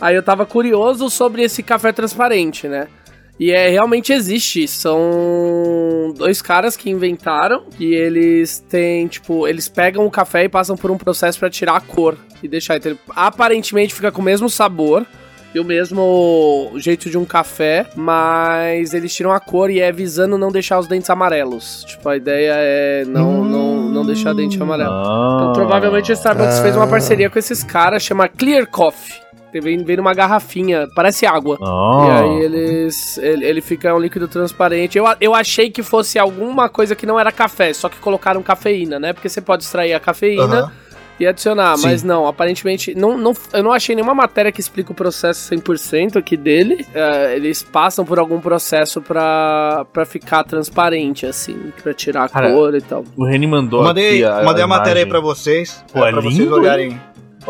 [0.00, 2.88] Aí eu tava curioso sobre esse café transparente, né?
[3.40, 4.68] E é, realmente existe.
[4.68, 7.62] São dois caras que inventaram.
[7.78, 11.76] E eles têm, tipo, eles pegam o café e passam por um processo pra tirar
[11.76, 12.76] a cor e deixar.
[12.76, 15.06] Então, ele aparentemente fica com o mesmo sabor.
[15.52, 20.38] E o mesmo jeito de um café, mas eles tiram a cor e é visando
[20.38, 21.82] não deixar os dentes amarelos.
[21.88, 24.92] Tipo, a ideia é não, não, não deixar dente amarelo.
[24.92, 25.38] Ah.
[25.40, 26.62] Então, provavelmente o Starbucks Ah.
[26.62, 29.16] fez uma parceria com esses caras, chama Clear Coffee.
[29.52, 31.58] Vem, vem numa garrafinha, parece água.
[31.62, 32.06] Ah.
[32.06, 33.18] E aí eles.
[33.18, 34.96] Ele, ele fica um líquido transparente.
[34.98, 38.42] Eu, a- eu achei que fosse alguma coisa que não era café, só que colocaram
[38.42, 39.12] cafeína, né?
[39.12, 40.72] Porque você pode extrair a cafeína
[41.18, 41.76] e adicionar.
[41.76, 41.86] Sim.
[41.88, 42.94] Mas não, aparentemente.
[42.94, 46.86] Não, não, eu não achei nenhuma matéria que explica o processo 100% aqui dele.
[46.94, 52.50] É, eles passam por algum processo pra, pra ficar transparente, assim, pra tirar a Cara,
[52.52, 53.04] cor e tal.
[53.16, 55.84] O Reni mandou Mandei, aqui a, mandei a, matéria aí pra vocês.
[55.92, 56.98] Pô, é pra vocês lindo, olharem.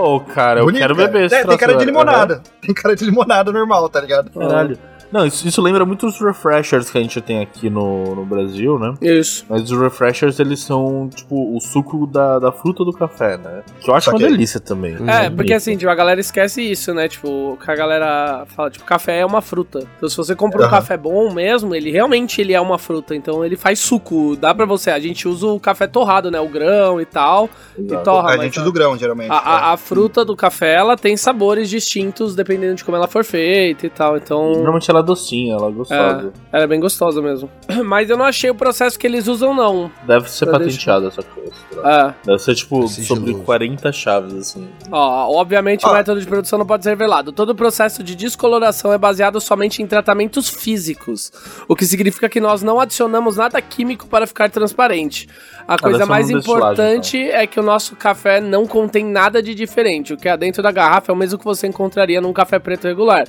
[0.00, 1.08] Ô, cara, eu Bonito, quero cara.
[1.08, 2.42] beber esse É, tem cara de limonada.
[2.60, 4.30] Tem cara de limonada normal, tá ligado?
[4.30, 4.78] Caralho.
[5.12, 8.78] Não, isso, isso lembra muito os refreshers que a gente tem aqui no, no Brasil,
[8.78, 8.94] né?
[9.02, 9.44] Isso.
[9.48, 13.62] Mas os refreshers, eles são, tipo, o suco da, da fruta do café, né?
[13.80, 14.30] Que eu acho uma Saquei.
[14.32, 14.94] delícia também.
[14.94, 15.36] É, Bonito.
[15.36, 17.08] porque assim, tipo, a galera esquece isso, né?
[17.08, 19.86] Tipo, que a galera fala, tipo, café é uma fruta.
[19.96, 20.70] Então se você compra um Aham.
[20.70, 23.14] café bom mesmo, ele realmente ele é uma fruta.
[23.14, 24.36] Então ele faz suco.
[24.36, 24.90] Dá pra você.
[24.90, 26.38] A gente usa o café torrado, né?
[26.40, 27.48] O grão e tal.
[27.76, 28.04] E Exato.
[28.04, 28.30] torra.
[28.30, 29.30] a gente usa o grão, geralmente.
[29.32, 33.24] a, a- a fruta do café, ela tem sabores distintos dependendo de como ela for
[33.24, 34.16] feita e tal.
[34.16, 34.52] Então.
[34.52, 36.32] Normalmente ela é docinha, ela é gostosa.
[36.52, 37.50] Ela é bem gostosa mesmo.
[37.84, 39.90] Mas eu não achei o processo que eles usam, não.
[40.06, 41.50] Deve ser Pra patenteada essa coisa.
[41.84, 42.14] É.
[42.26, 43.14] Deve ser, tipo, Sigiloso.
[43.26, 44.68] sobre 40 chaves, assim.
[44.90, 45.94] Ó, obviamente o Ah.
[45.94, 47.32] método de produção não pode ser revelado.
[47.32, 51.32] Todo o processo de descoloração é baseado somente em tratamentos físicos,
[51.68, 55.28] o que significa que nós não adicionamos nada químico para ficar transparente.
[55.66, 59.42] A coisa deve ser mais destilagem, importante é que o nosso café não contém nada
[59.42, 60.12] de diferente.
[60.12, 62.86] O que há dentro da garrafa é o mesmo que você encontraria num café preto
[62.86, 63.26] regular.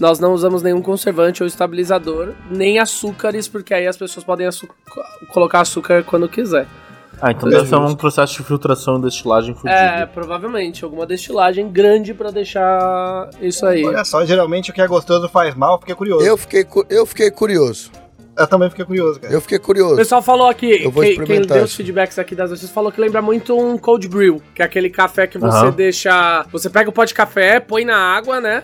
[0.00, 4.48] Nós não usamos nenhum conservante ou estabilizador, nem açúcares, porque aí as pessoas podem
[5.32, 6.66] colocar açúcar quando quiser.
[7.20, 9.70] Ah, então É deve ser um processo de filtração e destilagem fudido.
[9.78, 10.82] É, provavelmente.
[10.84, 13.84] Alguma destilagem grande pra deixar isso aí.
[13.84, 16.24] Olha só, geralmente o que é gostoso faz mal, fiquei curioso.
[16.26, 17.92] Eu fiquei, cu- eu fiquei curioso.
[18.36, 19.32] Eu também fiquei curioso, cara.
[19.32, 19.96] Eu fiquei O curioso.
[19.96, 23.20] pessoal falou aqui, Eu vou quem, deu os feedbacks aqui das notícias falou que lembra
[23.22, 25.70] muito um cold brew, que é aquele café que você Aham.
[25.70, 26.44] deixa.
[26.50, 28.62] Você pega o pó de café, põe na água, né?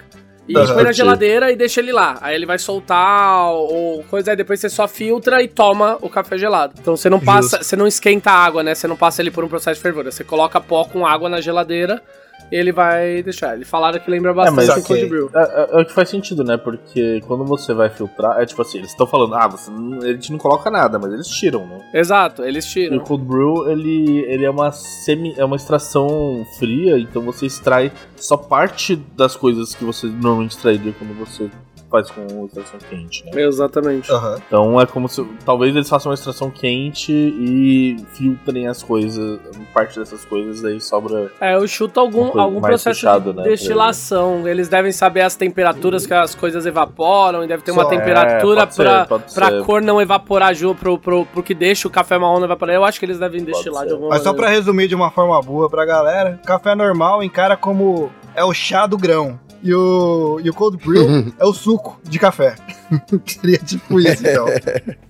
[0.48, 0.74] E Aham.
[0.74, 2.18] põe na geladeira e deixa ele lá.
[2.22, 6.38] Aí ele vai soltar ou coisa, aí depois você só filtra e toma o café
[6.38, 6.72] gelado.
[6.80, 8.74] Então você não passa, você não esquenta a água, né?
[8.74, 10.10] Você não passa ele por um processo de fervura.
[10.10, 12.02] Você coloca pó com água na geladeira
[12.50, 13.54] ele vai deixar.
[13.54, 15.30] Eles falaram que lembra bastante mas- um cold brew.
[15.34, 16.56] É, é- é o que faz sentido, né?
[16.56, 20.12] Porque quando você vai filtrar, é tipo assim, eles estão falando, ah, você não, a
[20.12, 21.78] gente não coloca nada, mas eles tiram, né?
[21.94, 22.98] Exato, eles E o tiram.
[23.00, 28.36] cold brew, ele, ele é uma semi, é uma extração fria, então você extrai só
[28.36, 31.50] parte das coisas que você normalmente extrairia quando você
[31.90, 33.42] faz com extração quente, né?
[33.42, 34.10] Exatamente.
[34.12, 34.36] Aham.
[34.46, 39.40] Então é como se talvez eles façam uma extração quente e filtrem as coisas,
[39.72, 41.30] parte dessas coisas aí sobra.
[41.40, 44.46] É, eu chuto algum, algum processo fechado, de né, destilação.
[44.46, 48.62] Eles devem saber as temperaturas que as coisas evaporam e deve ter uma Só- temperatura
[48.62, 49.64] É, pode ser, pra, pra ser.
[49.64, 52.74] cor não evaporar junto, pro, pro, pro que deixa o café marrom não evaporar.
[52.74, 55.40] Eu acho que eles devem destilar de alguma Mas só pra resumir de uma forma
[55.40, 59.38] boa pra galera, café normal encara como é o chá do grão.
[59.62, 62.54] E o, e o cold brew é o suco de café.
[63.26, 64.46] Seria tipo isso, então.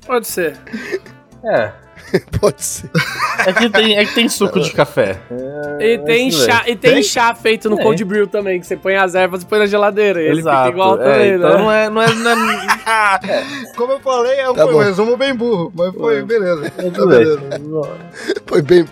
[0.07, 0.57] Pode ser.
[1.45, 1.73] É.
[2.41, 2.89] Pode ser.
[3.47, 5.21] É que tem, é que tem suco de café.
[5.79, 7.03] É, E tem, chá, e tem, Tem?
[7.03, 7.85] chá feito no Tem.
[7.85, 10.23] cold brew também, que você põe as ervas e põe na geladeira.
[10.23, 10.57] E ele Exato.
[10.59, 11.59] fica igual é, também, então né?
[11.59, 15.17] não é, não é, não é Como eu falei, é um, Tá foi um resumo
[15.19, 16.23] bem burro, mas foi É.
[16.23, 16.71] beleza.
[16.71, 17.41] Tá beleza.
[18.47, 18.87] Foi bem.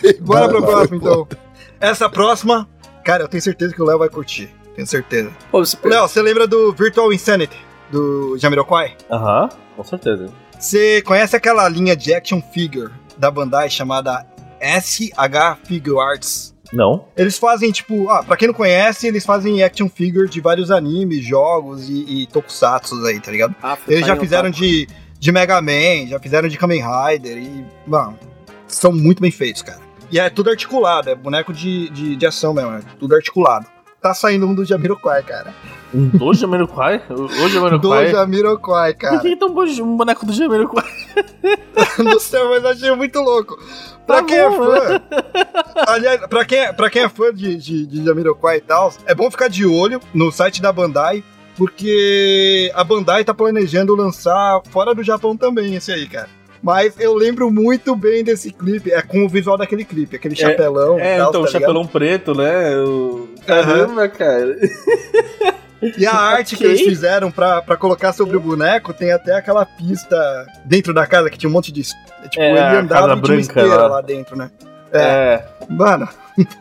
[0.00, 1.26] bem Bora pro bom, próximo, foi bom.
[1.28, 1.38] então.
[1.78, 2.66] Essa próxima,
[3.04, 4.48] cara, eu tenho certeza que o Léo vai curtir.
[4.78, 5.32] Tenho certeza.
[5.50, 7.56] Pô, você- Léo, você lembra do Virtual Insanity,
[7.90, 8.96] do Jamiroquai?
[9.10, 10.28] Aham, com certeza.
[10.56, 14.24] Você conhece aquela linha de action figure da Bandai chamada
[14.60, 16.54] SH Figure Arts?
[16.72, 17.06] Não.
[17.16, 21.24] Eles fazem, tipo, ah, pra quem não conhece, eles fazem action figure de vários animes,
[21.24, 23.56] jogos e, e tokusatsu aí, tá ligado?
[23.60, 24.86] Ah, Eles já fizeram de,
[25.18, 28.16] de Mega Man, já fizeram de Kamen Rider e, mano,
[28.68, 29.80] são muito bem feitos, cara.
[30.08, 33.66] E é tudo articulado, é boneco de, de, de ação mesmo, é tudo articulado.
[34.00, 35.52] Tá saindo um do Jamiroquai, cara.
[35.92, 37.02] Um do Jamiroquai?
[37.10, 38.10] O Do Jamiroquai?
[38.12, 39.18] Jamiroquai, Por cara.
[39.18, 40.84] que tão bom um boneco do Jamiroquai?
[41.98, 43.58] Não sei, mas achei muito louco.
[44.06, 45.02] Pra Tá quem é bom, fã.
[45.88, 49.14] Aliás, pra quem, é- pra quem é fã de, de, de Jamiroquai e tal, é
[49.14, 51.24] bom ficar de olho no site da Bandai,
[51.56, 56.28] porque a Bandai tá planejando lançar fora do Japão também esse aí, cara.
[56.62, 60.98] Mas eu lembro muito bem desse clipe, é com o visual daquele clipe, aquele chapelão
[60.98, 61.60] É, e tal, então, o tá ligado?
[61.62, 62.76] chapelão preto, né?
[62.78, 63.28] O...
[63.46, 64.56] Caramba, cara.
[65.96, 66.74] E a arte que Ok.
[66.74, 71.30] eles fizeram pra, pra colocar sobre o boneco tem até aquela pista dentro da casa
[71.30, 71.82] que tinha um monte de.
[71.82, 73.86] Tipo, É, ele andava e tinha uma Branca esteira lá.
[73.88, 74.50] lá dentro, né?
[74.92, 74.98] É.
[75.00, 75.44] É.
[75.68, 76.08] Mano,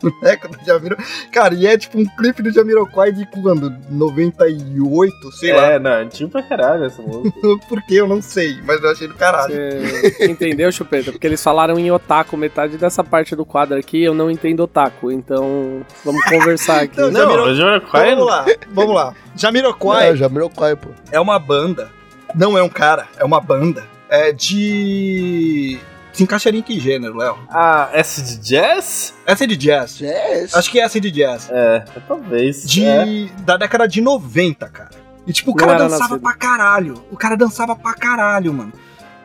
[0.01, 0.97] boneco do Jamiro.
[1.32, 3.73] Cara, e é tipo um clipe do Jamiroquai de quando?
[3.89, 5.71] 98, sei lá.
[5.73, 7.38] É, não, antigo pra caralho essa música.
[7.69, 9.53] Por que eu não sei, mas eu achei do caralho.
[9.53, 11.11] Você entendeu, Chupeta?
[11.11, 12.36] Porque eles falaram em otaku.
[12.36, 15.11] Metade dessa parte do quadro aqui eu não entendo otaku.
[15.11, 16.93] Então vamos conversar aqui.
[16.93, 18.09] Então, Não, Jamiro- Jamiroquai...
[18.11, 19.13] Vamos lá, vamos lá.
[19.36, 20.89] Jamiroquai É, Jamiroquai, pô.
[21.11, 21.89] é uma banda,
[22.36, 23.84] não é um cara, é uma banda.
[24.09, 25.80] É de.
[26.18, 27.38] Se encaixaria em que gênero, Léo?
[27.47, 29.13] Ah, essa de jazz?
[29.24, 30.01] Essa é de jazz.
[30.01, 30.55] Yes.
[30.55, 31.47] Acho que é essa de jazz.
[31.51, 32.68] É, talvez.
[32.68, 33.05] De, É.
[33.45, 34.89] Da década de 90, cara.
[35.28, 36.95] E tipo, o Não cara era dançava pra caralho.
[37.11, 38.74] O cara dançava pra caralho, mano.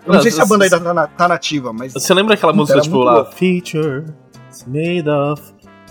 [0.05, 1.95] Eu não Não, sei se a banda ainda tá, na- tá nativa, mas.
[1.95, 3.25] Você lembra aquela música, Era tipo, lá?
[3.25, 4.05] Feature
[4.51, 5.41] is made of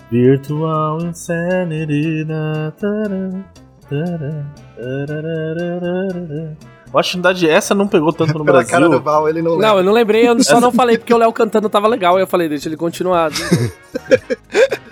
[0.08, 2.24] virtual insanity.
[2.26, 3.44] na, tará,
[3.90, 4.44] tará,
[4.76, 6.56] tararararara.
[6.92, 9.04] Eu acho que na verdade essa não pegou tanto no Pela cara do Brasil.
[9.04, 9.68] Val, ele não lembra.
[9.68, 12.18] Não, eu não lembrei, eu só não falei porque o Léo cantando tava legal.
[12.18, 13.30] Eu falei, deixa ele continuar.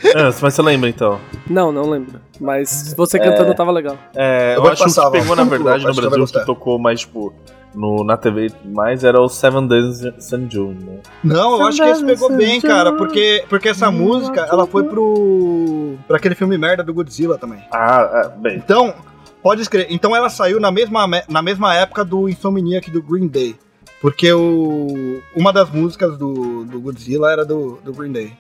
[0.03, 1.21] É, mas você lembra então?
[1.49, 2.19] Não, não lembro.
[2.41, 3.97] Mas você cantando tava legal.
[4.17, 5.45] É, Eu eu, acho passar, que pegou, Val.
[5.45, 7.33] na verdade, no Brasil, que tocou mais, tipo,
[7.75, 10.47] no, na TV mais era o Seven Days St.
[10.49, 10.99] June, né?
[11.23, 15.97] Não, eu acho que esse pegou bem, cara, porque, porque essa música, ela foi pro.
[16.09, 17.61] pra aquele filme merda do Godzilla também.
[17.71, 18.57] Ah, é, bem.
[18.57, 18.95] Então,
[19.43, 19.89] pode escrever.
[19.91, 23.57] Então ela saiu na mesma, me- na mesma época do Insomniac do Green Day.
[24.01, 28.33] Porque o, uma das músicas do, do Godzilla era do, do Green Day.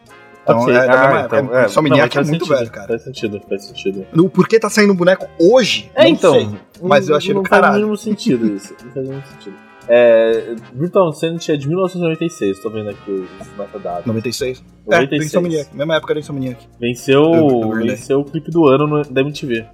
[0.43, 0.75] Então ok.
[0.75, 2.89] é ah, então, é, Insomniac não, é faz muito sentido, velho, cara.
[2.89, 4.07] Faz sentido, faz sentido.
[4.17, 5.91] O porquê tá saindo um boneco hoje?
[5.95, 6.33] É, não então.
[6.33, 6.49] sei.
[6.83, 7.81] mas eu achei não do faz o caralho.
[7.83, 8.75] mínimo sentido isso.
[8.83, 9.57] Não faz o mínimo sentido.
[9.93, 14.07] É, Brutal Insanity é de 1996, tô vendo aqui os metadados.
[14.07, 14.63] 96.
[14.87, 15.03] 96.
[15.03, 15.77] É, do Insomniac.
[15.77, 16.67] Mesma época do Insomniac.
[16.81, 19.67] Venceu, Do- do venceu o clipe do ano no, da MTV.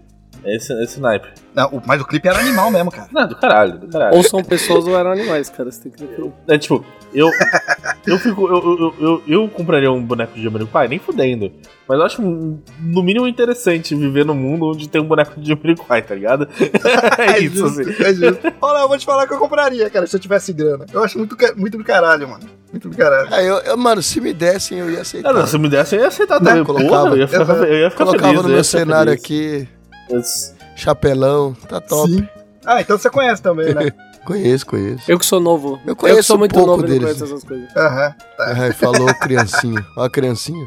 [0.46, 1.26] É Esse, esse naipe.
[1.54, 3.08] Não, o- mas o clipe era animal mesmo, cara.
[3.12, 4.16] Não, do caralho, do caralho.
[4.16, 5.70] Ou são pessoas ou eram animais, cara.
[5.70, 6.32] Você tem que ver.
[6.48, 7.28] É tipo, eu.
[8.06, 8.46] Eu fico.
[8.46, 11.50] Eu, eu, eu, eu compraria um boneco de Jamiroquai, nem fudendo.
[11.88, 16.02] Mas eu acho, no mínimo, interessante viver num mundo onde tem um boneco de Jamiroquai,
[16.02, 16.48] tá ligado?
[17.18, 18.02] é isso, justo, assim.
[18.04, 18.52] É justo.
[18.60, 20.84] Olha, eu vou te falar que eu compraria, cara, se eu tivesse grana.
[20.92, 22.44] Eu acho muito, ca- muito do caralho, mano.
[22.70, 23.32] Muito do caralho.
[23.32, 25.30] É, eu, eu- mano, se me dessem, eu ia aceitar.
[25.30, 26.64] Ah, não, se me desse, eu ia aceitar Né, também.
[26.64, 26.88] colocava.
[27.04, 28.42] Porra, eu ia ficar, eu ia ficar Colocava feliz.
[28.42, 29.24] no eu ia meu ficar cenário feliz.
[29.24, 29.68] aqui,
[30.76, 32.10] Chapelão, tá top.
[32.12, 32.28] Sim.
[32.64, 33.90] Ah, então você conhece também, né?
[34.26, 35.04] Conheço, conheço.
[35.08, 35.78] Eu que sou novo.
[35.86, 37.04] Eu conheço que sou muito pouco novo e não deles.
[37.16, 37.76] conheço essas coisas.
[37.76, 38.14] Aham.
[38.40, 39.86] Ai, falou criancinha.
[39.96, 40.66] Ó, a criancinha.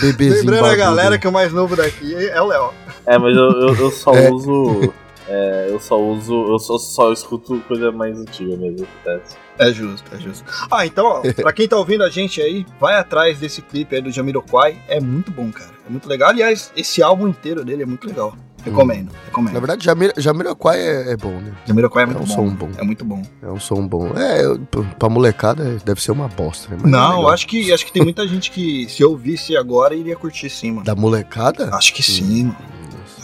[0.00, 0.38] Bebezinho.
[0.50, 2.72] Lembrando a galera que o mais novo daqui é o Léo.
[3.04, 4.30] É, mas eu, eu, eu só É.
[4.32, 4.94] uso.
[5.28, 6.32] é, eu só uso.
[6.50, 8.86] Eu só, só escuto coisa mais antiga mesmo.
[9.04, 9.36] acontece.
[9.58, 10.42] É justo, é justo.
[10.70, 14.00] Ah, então, ó, pra quem tá ouvindo a gente aí, vai atrás desse clipe aí
[14.00, 14.78] do Jamiroquai.
[14.88, 15.68] É muito bom, cara.
[15.86, 16.30] É muito legal.
[16.30, 18.34] Aliás, esse álbum inteiro dele é muito legal.
[18.64, 19.52] Recomendo, recomendo.
[19.54, 21.52] Na verdade, Jamir, Jamiroquai é, é bom, né?
[21.66, 22.34] Jamiroquai é é muito um bom.
[22.34, 22.70] som bom.
[22.78, 23.22] É muito bom.
[23.42, 24.08] É um som bom.
[24.16, 24.58] É, eu-
[24.98, 26.78] pra molecada deve ser uma bosta, né?
[26.82, 27.30] Mas é Não, eu legal.
[27.32, 30.84] acho que, acho que tem muita gente que, se ouvisse agora, iria curtir sim, mano.
[30.84, 31.68] Da molecada?
[31.74, 32.56] Acho que sim, mano.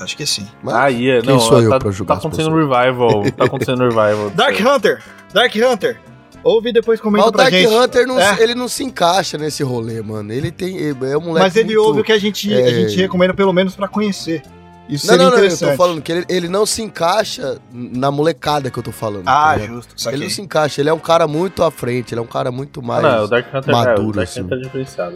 [0.01, 0.47] Acho que sim.
[0.63, 1.21] Mas- Ah, ia.
[1.21, 3.23] quem Não, sou eu tá, pra julgar tá acontecendo um revival.
[3.37, 4.31] Tá acontecendo um revival.
[4.31, 5.03] Dark Hunter!
[5.33, 6.01] Dark Hunter!
[6.43, 7.67] Ouve e depois Mas comenta o pra Dark gente.
[7.75, 8.43] Hunter, não, É.
[8.43, 10.33] ele não se encaixa nesse rolê, mano.
[10.33, 10.75] Ele tem.
[10.89, 11.47] É um moleque.
[11.47, 11.83] Mas ele muito...
[11.87, 12.71] ouve o que a gente, a é.
[12.73, 14.43] gente recomenda pelo menos pra conhecer.
[14.89, 18.11] Isso Não, seria não, não, eu tô falando que ele, ele não se encaixa na
[18.11, 19.23] molecada que eu tô falando.
[19.29, 19.93] Ah, tá justo.
[19.95, 20.21] Ele Saquei.
[20.21, 22.83] não se encaixa, ele é um cara muito à frente, ele é um cara muito
[22.83, 23.03] mais.
[23.03, 24.41] não, o Dark Hunter, é, o maduro, Dark assim.
[24.41, 25.15] Hunter é diferenciado.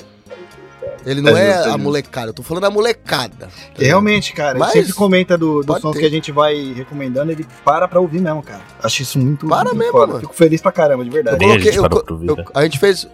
[1.07, 3.47] Ele não É é, justo, é a molecada, eu tô falando a molecada.
[3.47, 3.49] tá?
[3.77, 6.01] Realmente, cara, Mas ele sempre comenta do, dos pode sons ter.
[6.01, 8.61] que a gente vai recomendando, ele para pra ouvir mesmo, cara.
[8.83, 10.07] Acho isso muito, Para muito mesmo, foda.
[10.07, 10.21] mano.
[10.21, 11.37] Fico feliz pra caramba, de Eu verdade.
[11.37, 11.85] A coloquei, gente eu,
[12.29, 12.45] eu- né?
[12.55, 13.09] a gente fez.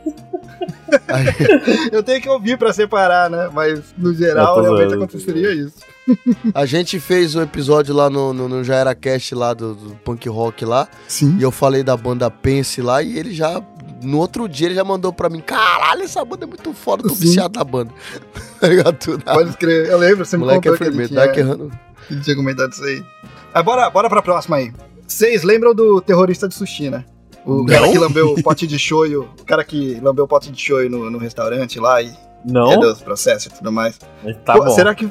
[1.92, 3.48] Eu tenho que ouvir pra separar, né?
[3.52, 5.74] Mas, no geral, Eu realmente aconteceria isso.
[6.54, 9.94] A gente fez o episódio lá no, no, no Já Era Cast lá do, do
[9.96, 10.88] punk rock lá.
[11.08, 11.36] Sim.
[11.38, 13.62] E eu falei da banda Pense lá e ele já
[14.02, 17.10] no outro dia ele já mandou pra mim: caralho, essa banda é muito foda, tô
[17.10, 17.20] Sim.
[17.20, 17.92] viciado na banda.
[18.60, 18.96] tá ligado?
[18.96, 19.24] Tudo.
[19.24, 19.90] Pode escrever.
[19.90, 21.70] Eu lembro, você me Moleque é contou que ele firmeza, tinha, Errando.
[22.08, 23.04] que tinha comentado isso aí.
[23.54, 24.72] Mas bora, bora pra próxima aí.
[25.06, 27.04] Vocês lembram do terrorista de sushi, né?
[27.44, 27.92] O cara Não.
[27.92, 31.10] que lambeu o pote de shoyu, o cara que lambeu o pote de shoyu no,
[31.10, 32.12] no restaurante lá e
[32.44, 32.68] Não?
[32.68, 33.98] perdeu os processos e tudo mais.
[34.44, 34.70] Tá Pô, bom.
[34.70, 35.06] Será que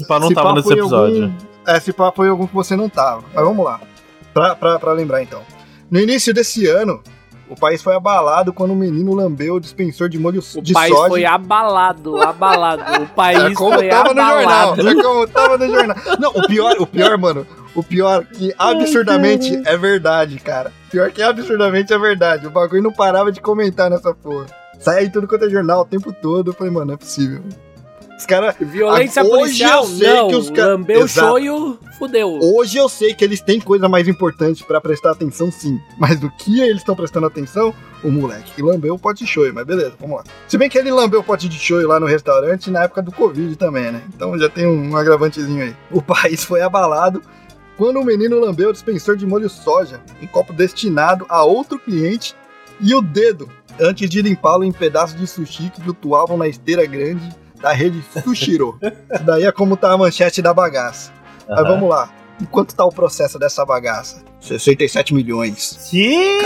[0.00, 1.24] Se pá não se tava pá nesse episódio.
[1.24, 1.34] Algum,
[1.66, 3.22] é, se pá foi algum que você não tava.
[3.34, 3.80] Mas vamos lá.
[4.34, 5.42] Pra, pra, pra lembrar então.
[5.90, 7.00] No início desse ano,
[7.48, 10.94] o país foi abalado quando um menino lambeu o dispensor de molho O de país
[10.94, 11.08] soja.
[11.08, 13.02] foi abalado, abalado.
[13.02, 14.38] O país É como foi tava no jornal.
[14.72, 14.88] abalado.
[14.88, 15.96] É como tava no jornal.
[16.20, 17.46] Não, o pior, o pior, mano.
[17.74, 20.72] O pior que absurdamente é verdade, cara.
[20.90, 22.46] Pior que absurdamente é verdade.
[22.46, 24.46] O bagulho não parava de comentar nessa porra.
[24.78, 26.50] Sai em tudo quanto é jornal o tempo todo.
[26.50, 27.42] Eu falei, mano, não é possível.
[28.20, 28.54] Os caras.
[28.60, 30.28] Violência Hoje policial, eu sei não.
[30.28, 32.38] que os ca- Lambeu o shoyu, fudeu.
[32.42, 35.80] Hoje eu sei que eles têm coisa mais importante pra prestar atenção, sim.
[35.98, 37.74] Mas do que eles estão prestando atenção?
[38.04, 39.52] O moleque que lambeu o pote de shoyu.
[39.54, 40.24] Mas beleza, vamos lá.
[40.46, 43.10] Se bem que ele lambeu o pote de shoyu lá no restaurante na época do
[43.12, 44.02] Covid também, né?
[44.14, 45.74] Então já tem um agravantezinho aí.
[45.90, 47.22] O país foi abalado
[47.76, 52.34] quando o menino lambeu o dispensor de molho soja, um copo destinado a outro cliente,
[52.78, 53.48] e o dedo,
[53.80, 57.26] antes de limpá-lo em pedaços de sushi que flutuavam na esteira grande
[57.60, 58.78] da rede Sushiro.
[59.12, 61.12] Isso daí é como tá a manchete da bagaça.
[61.48, 61.68] Mas Aham.
[61.68, 62.10] vamos lá.
[62.40, 64.22] E quanto tá o processo dessa bagaça?
[64.40, 65.88] 67 milhões.
[65.90, 66.38] Que?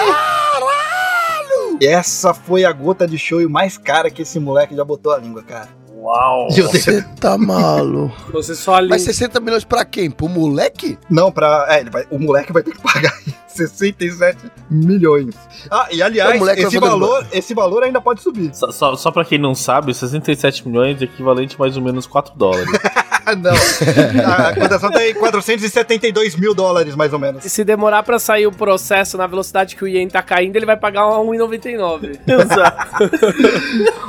[1.80, 5.18] E essa foi a gota de shoyu mais cara que esse moleque já botou a
[5.18, 5.68] língua, cara.
[6.04, 6.48] Uau!
[6.52, 8.14] Você tá maluco.
[8.32, 8.90] Você só ali.
[8.90, 10.10] Mas 60 milhões pra quem?
[10.10, 10.98] Pro moleque?
[11.08, 11.66] Não, pra.
[11.70, 13.10] É, ele vai- o moleque vai ter que pagar
[13.48, 14.38] 67
[14.70, 15.34] milhões.
[15.70, 18.54] Ah, e aliás, O moleque vai esse valor, esse valor ainda pode subir.
[18.54, 22.06] Só, só, só pra quem não sabe, 67 milhões é equivalente a mais ou menos
[22.06, 22.68] 4 dólares.
[23.26, 23.52] Ah, não.
[23.52, 27.44] a cotação tá em 472 mil dólares, mais ou menos.
[27.44, 30.76] Se demorar pra sair o processo na velocidade que o Ien tá caindo, ele vai
[30.76, 32.18] pagar 1,99.
[32.26, 33.10] Exato.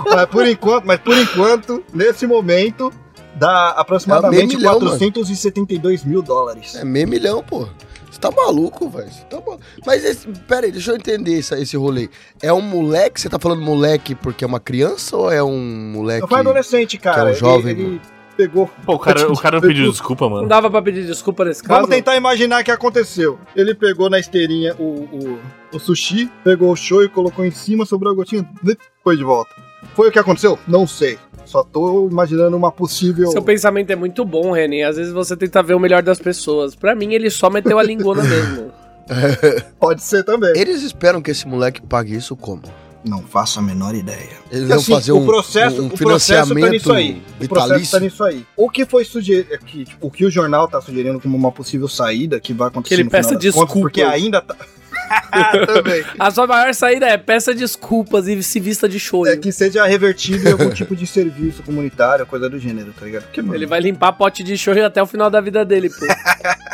[0.09, 2.91] mas por enquanto, mas por enquanto, nesse momento,
[3.35, 4.89] dá aproximadamente É milhão, mano.
[4.91, 6.75] 472 mil dólares.
[6.75, 7.67] É meio milhão, pô.
[8.09, 9.09] Você tá maluco, velho.
[9.29, 9.59] Tá maluco.
[9.85, 12.07] Mas, esse, pera aí, deixa eu entender esse, esse rolê.
[12.41, 13.19] É um moleque?
[13.19, 16.25] Você tá falando moleque porque é uma criança ou é um moleque...
[16.27, 17.15] Foi adolescente, cara.
[17.15, 18.01] que é um Ele- jovem, ele,
[18.35, 18.69] pegou.
[18.85, 20.47] Pô, o cara, o cara não pediu desculpa, Não mano.
[20.47, 21.81] dava pra pedir desculpa nesse caso?
[21.81, 23.39] Vamos tentar imaginar o que aconteceu.
[23.55, 25.39] Ele pegou na esteirinha o, o,
[25.73, 28.47] o sushi, pegou o show e colocou em cima, sobrou a gotinha,
[29.03, 29.51] foi de volta.
[29.95, 30.57] Foi o que aconteceu?
[30.67, 31.17] Não sei.
[31.45, 33.27] Só tô imaginando uma possível.
[33.27, 34.83] Seu pensamento é muito bom, René.
[34.83, 36.75] Às vezes você tenta ver o melhor das pessoas.
[36.75, 38.71] Pra mim, ele só meteu a lingona mesmo.
[39.79, 40.51] Pode ser também.
[40.55, 42.63] Eles esperam que esse moleque pague isso como?
[43.05, 44.31] Não faço a menor ideia.
[44.51, 47.21] Eles vão assim, fazer o um, processo, um o processo tá financiamento nisso aí.
[47.39, 48.45] O processo tá nisso aí.
[48.57, 51.87] O que foi sugerido, que, tipo, o que o jornal tá sugerindo como uma possível
[51.87, 53.73] saída que vai acontecer Que ele no final peça desculpas.
[53.73, 54.55] contas, porque ainda tá.
[55.67, 56.03] também.
[56.17, 59.27] A sua maior saída é peça desculpas e se vista de show.
[59.27, 63.23] É que seja revertido em algum tipo de serviço comunitário, coisa do gênero, tá ligado?
[63.23, 66.05] Porque, mano, Ele vai limpar pote de show até o final da vida dele, pô.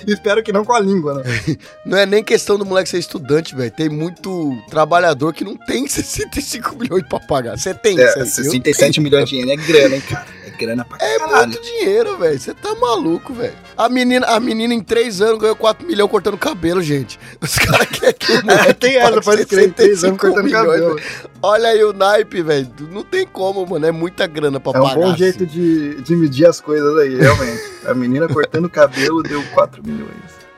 [0.06, 1.22] Espero que não com a língua, né?
[1.84, 3.70] Não é nem questão do moleque ser estudante, velho.
[3.70, 7.58] Tem muito trabalhador que não tem 65 milhões pra pagar.
[7.58, 10.26] Você tem, É, cê- eu 67 milhões de ienes é grana, hein, cara?
[10.46, 11.48] É grana pra É caralho.
[11.48, 12.38] muito dinheiro, velho.
[12.38, 13.54] Você tá maluco, velho.
[13.76, 17.18] A menina, a menina em 3 anos ganhou 4 milhões cortando cabelo, gente.
[17.40, 20.18] Os caras querem que o moleque É, tem essa, pague pode crer, três anos 65
[20.18, 20.94] cortando milhões, cabelo.
[20.96, 21.29] velho.
[21.42, 22.68] Olha aí o naipe, velho.
[22.90, 23.86] Não tem como, mano.
[23.86, 24.94] É muita grana pra É um pagar.
[24.96, 25.18] bom assim.
[25.18, 27.62] jeito de, de medir as coisas aí, realmente.
[27.86, 30.10] A menina cortando cabelo deu 4 milhões.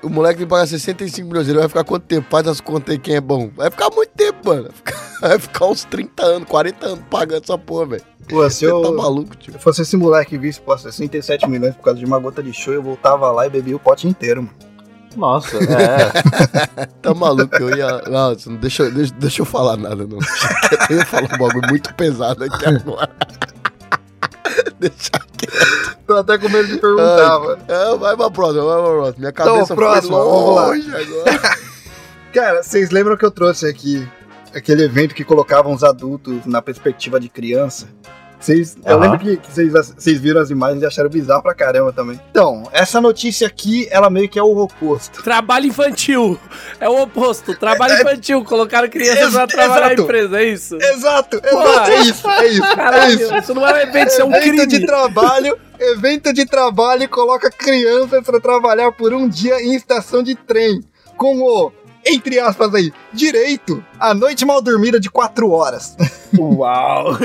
[0.02, 1.48] O moleque vai pagar 65 milhões.
[1.48, 2.26] Ele vai ficar quanto tempo?
[2.28, 3.48] Faz as contas aí quem é bom.
[3.54, 4.62] Vai ficar muito tempo, mano.
[4.64, 8.02] Vai ficar, vai ficar uns 30 anos, 40 anos pagando essa porra, velho.
[8.28, 9.52] Pô, se Você eu, tá maluco, tio.
[9.52, 12.52] se fosse esse moleque e visse, pô, 67 milhões por causa de uma gota de
[12.52, 14.71] show, eu voltava lá e bebia o pote inteiro, mano.
[15.16, 16.86] Nossa, é.
[17.02, 18.02] Tá maluco, eu ia.
[18.08, 20.18] Nossa, não deixa, eu- deixa, deixa eu falar nada, não.
[20.90, 23.10] Eu ia falar um bagulho muito pesado aqui agora.
[24.78, 25.96] Deixa quieto.
[26.06, 27.58] Tô até com medo de perguntar, mano.
[27.68, 29.18] É, vai pra próxima, vai pra próxima.
[29.18, 30.66] Minha cabeça próxima, foi vamos lá.
[30.66, 31.40] longe agora.
[32.34, 34.06] Cara, vocês lembram que eu trouxe aqui
[34.54, 37.86] aquele evento que colocavam os adultos na perspectiva de criança?
[38.42, 39.00] Vocês, eu Aham.
[39.02, 42.20] lembro que, que vocês, vocês viram as imagens e acharam bizarro pra caramba também.
[42.32, 45.22] Então, essa notícia aqui, ela meio que é o oposto.
[45.22, 46.36] Trabalho infantil.
[46.80, 47.54] É o oposto.
[47.56, 48.42] Trabalho infantil.
[48.44, 50.02] Colocaram crianças pra trabalhar na exato.
[50.02, 50.76] empresa, é isso?
[50.76, 52.64] Exato, exato, é isso, é isso.
[52.64, 53.36] é Caralho, isso.
[53.36, 54.66] isso não é um evento, isso é um evento crime.
[54.66, 60.20] de trabalho, evento de trabalho e coloca crianças pra trabalhar por um dia em estação
[60.20, 60.80] de trem.
[61.16, 61.70] Com o,
[62.04, 65.96] entre aspas aí, direito à noite mal dormida de 4 horas.
[66.36, 67.16] Uau!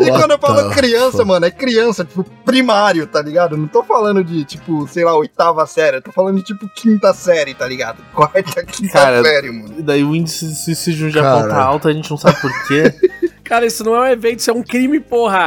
[0.00, 3.56] E quando eu falo criança, mano, é criança, tipo, primário, tá ligado?
[3.56, 7.12] Não tô falando de, tipo, sei lá, oitava série, eu tô falando de, tipo, quinta
[7.14, 7.98] série, tá ligado?
[8.14, 9.74] Quarta, quinta Cara, série, mano.
[9.78, 11.54] E daí o índice de suicídio Japão Cara.
[11.54, 12.92] tá alto, a gente não sabe por quê.
[13.44, 15.46] Cara, isso não é um evento, isso é um crime, porra.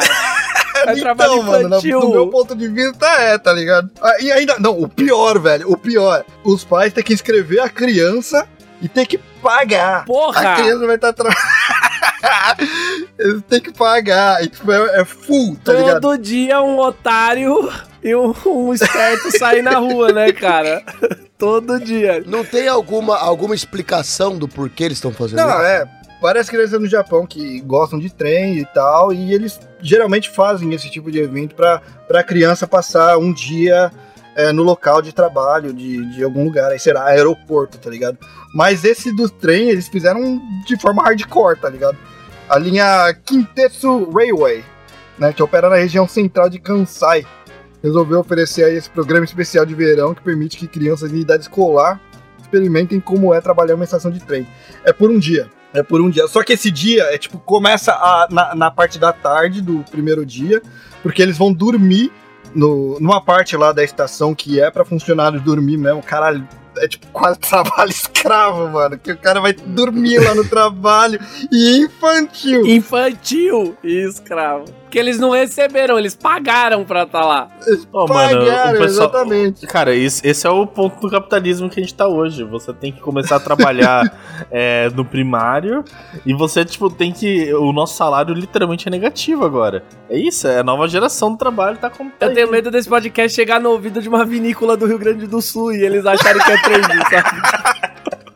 [0.85, 1.99] É trabalho Então, mano, infantil.
[2.01, 3.89] do meu ponto de vista é, tá ligado?
[4.01, 7.69] Ah, E ainda, não, o pior, velho, o pior, os pais têm que inscrever a
[7.69, 8.45] criança
[8.83, 10.03] e tem que pagar.
[10.03, 10.51] Porra!
[10.51, 11.39] A criança vai estar trabalhando.
[13.17, 14.43] Eles têm que pagar.
[14.43, 16.01] E, tipo, é, é full, tá ligado?
[16.01, 17.71] Todo dia um otário
[18.03, 20.83] e um, um esperto saem na rua, né, cara?
[21.39, 22.21] Todo dia.
[22.25, 25.61] Não tem alguma, alguma explicação do porquê eles estão fazendo Não, isso?
[25.61, 25.85] é.
[26.21, 30.89] Várias crianças no Japão que gostam de trem e tal, e eles geralmente fazem esse
[30.89, 33.91] tipo de evento pra, pra criança passar um dia
[34.35, 38.17] é, no local de trabalho de, de algum lugar, aí será aeroporto, tá ligado?
[38.53, 41.97] Mas esse do trem eles fizeram de forma hardcore, tá ligado?
[42.49, 44.63] A linha Kintetsu Railway,
[45.17, 47.25] né, que opera na região central de Kansai,
[47.81, 51.99] resolveu oferecer aí esse programa especial de verão que permite que crianças em idade escolar
[52.41, 54.47] experimentem como é trabalhar uma estação de trem.
[54.83, 55.49] É por um dia.
[55.73, 56.27] É por um dia.
[56.27, 60.23] Só que esse dia é tipo, começa a- na, na parte da tarde do primeiro
[60.25, 60.61] dia,
[61.01, 62.11] porque eles vão dormir
[62.55, 66.01] no, numa parte lá da estação que é pra funcionários dormir mesmo.
[66.01, 66.47] Caralho,
[66.77, 68.97] é tipo quase trabalho escravo, mano.
[68.97, 71.19] Que o cara vai dormir lá no trabalho
[71.51, 72.65] e infantil.
[72.65, 74.65] Infantil e escravo.
[74.93, 77.47] Que eles não receberam, eles pagaram pra estar lá.
[77.91, 79.65] Ô, mano, o Pagaram, pessoal- exatamente.
[79.65, 82.43] Cara, esse, esse é o ponto do capitalismo que a gente tá hoje.
[82.43, 84.15] Você tem que começar a trabalhar
[84.51, 85.83] é, no primário
[86.23, 87.51] e você, tipo, tem que.
[87.55, 89.83] O nosso salário literalmente é negativo agora.
[90.07, 92.11] É isso, é a nova geração do trabalho, tá com.
[92.19, 95.41] Eu tenho medo desse podcast chegar no ouvido de uma vinícola do Rio Grande do
[95.41, 97.41] Sul e eles acharem que é trendy, sabe?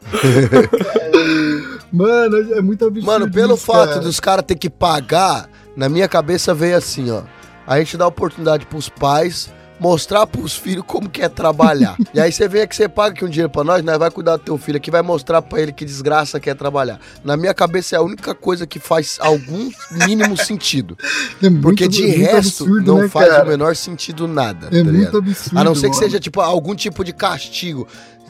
[1.92, 3.06] Mano, é muito absurdo.
[3.06, 4.02] Mano, pelo isso, fato cara.
[4.02, 5.48] dos caras ter que pagar,
[5.78, 7.22] na minha cabeça veio assim, ó.
[7.66, 9.50] A gente dá oportunidade pros pais
[9.80, 11.96] mostrar pros filhos como que é trabalhar.
[12.12, 14.38] e aí você vem aqui, você paga aqui um dinheiro pra nós, nós vai cuidar
[14.38, 17.00] do teu filho aqui, vai mostrar pra ele que desgraça que é trabalhar.
[17.24, 20.98] Na minha cabeça é a única coisa que faz algum mínimo sentido.
[21.44, 23.46] É muito- Porque de muito resto absurdo, não né, faz cara?
[23.46, 24.66] o menor sentido nada.
[24.68, 24.94] É tá ligado?
[24.96, 25.60] muito absurdo.
[25.60, 26.04] A não ser que mano.
[26.04, 27.88] seja, tipo, algum tipo de castigo.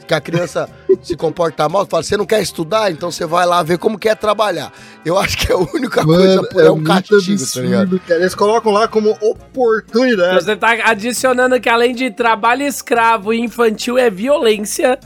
[0.08, 0.68] Que a criança
[1.02, 4.08] se comportar mal, fala, você não quer estudar, então você vai lá ver como que
[4.08, 4.72] é trabalhar.
[5.04, 7.20] Eu acho que a única coisa por é, um muito castigo,
[7.52, 7.82] tá ligado?
[7.82, 8.20] absurdo, cara.
[8.20, 10.42] Eles colocam lá como oportunidade.
[10.42, 14.98] Você tá adicionando que além de trabalho escravo e infantil é violência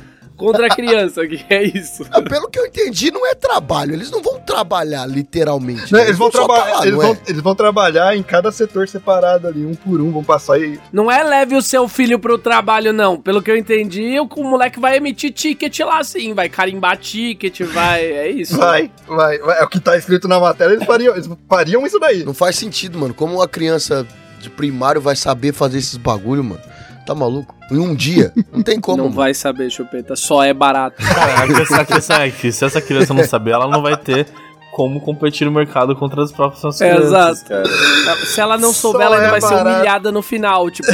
[0.43, 2.05] contra a criança, que é isso.
[2.11, 3.95] Ah, Pelo que eu entendi, não é trabalho.
[3.95, 5.93] Eles não vão trabalhar literalmente.
[5.93, 6.07] Né, né?
[6.07, 7.07] Eles, vão tá trabalhar, eles, não é?
[7.07, 10.81] vão, eles vão trabalhar em cada setor separado ali, um por um, vão passar e.
[10.93, 13.21] Não é leve o seu filho pro trabalho, não.
[13.21, 17.61] Pelo que eu entendi, o o moleque vai emitir ticket lá sim, vai carimbar ticket,
[17.63, 18.03] vai.
[18.03, 18.57] É isso.
[18.57, 19.61] Vai, vai, vai.
[19.61, 22.25] É o que tá escrito na matéria, eles fariam, eles fariam isso daí.
[22.25, 23.15] Não faz sentido, mano.
[23.15, 24.07] Como uma criança
[24.41, 26.61] de primário vai saber fazer esses bagulho, mano?
[27.07, 27.55] Tá maluco?
[27.71, 28.33] Em um dia?
[28.53, 28.97] Não tem como.
[28.99, 29.17] Não mano.
[29.17, 30.15] vai saber, chupeta.
[30.15, 30.97] Só é barato.
[31.03, 33.97] Cara, a questão, a questão é que se essa criança não saber, ela não vai
[33.97, 34.27] ter
[34.73, 37.49] como competir no mercado contra as próprias É, crianças, exato.
[37.49, 38.17] cara.
[38.27, 40.71] Se ela não Só souber, ela ainda é vai ser humilhada no final.
[40.71, 40.93] Tipo,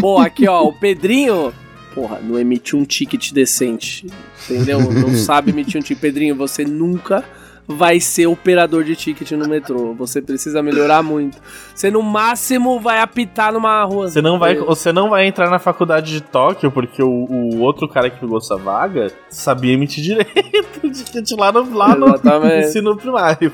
[0.00, 1.52] pô, aqui ó, o Pedrinho.
[1.94, 4.06] Porra, não emitiu um ticket decente.
[4.48, 4.80] Entendeu?
[4.80, 6.00] Não sabe emitir um ticket.
[6.00, 7.24] Pedrinho, você nunca
[7.70, 9.94] vai ser operador de ticket no metrô.
[9.94, 11.38] Você precisa melhorar muito.
[11.74, 14.08] Você no máximo vai apitar numa rua.
[14.08, 17.88] Você não, vai, você não vai entrar na faculdade de Tóquio porque o, o outro
[17.88, 22.96] cara que pegou essa vaga sabia emitir direito de ticket lá no, lá no ensino
[22.96, 23.52] primário.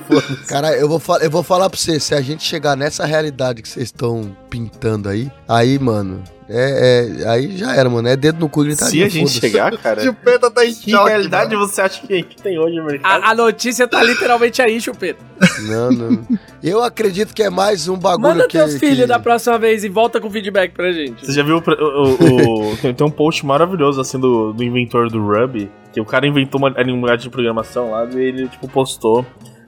[0.48, 3.68] Cara, eu vou, eu vou falar pra você, se a gente chegar nessa realidade que
[3.68, 8.08] vocês estão pintando aí, aí, mano, é, é- aí já era, mano.
[8.08, 8.90] É dedo no cu gritaria.
[8.90, 11.66] Se a gente chegar, cara, Chupeta tá em que choque, realidade mano.
[11.68, 13.22] você acha que, que tem hoje no mercado?
[13.24, 15.22] A, a notícia tá literalmente aí, chupeta.
[15.68, 16.26] Não, não.
[16.62, 18.56] Eu acredito que é mais um bagulho Manda que...
[18.56, 21.26] teus filhos que- da próxima vez e volta com feedback pra gente.
[21.26, 24.62] Você já viu o, o- o- o- tem, tem um post maravilhoso assim do, do
[24.64, 28.66] inventor do Ruby, que o cara inventou uma linguagem de programação lá e ele tipo
[28.68, 29.26] postou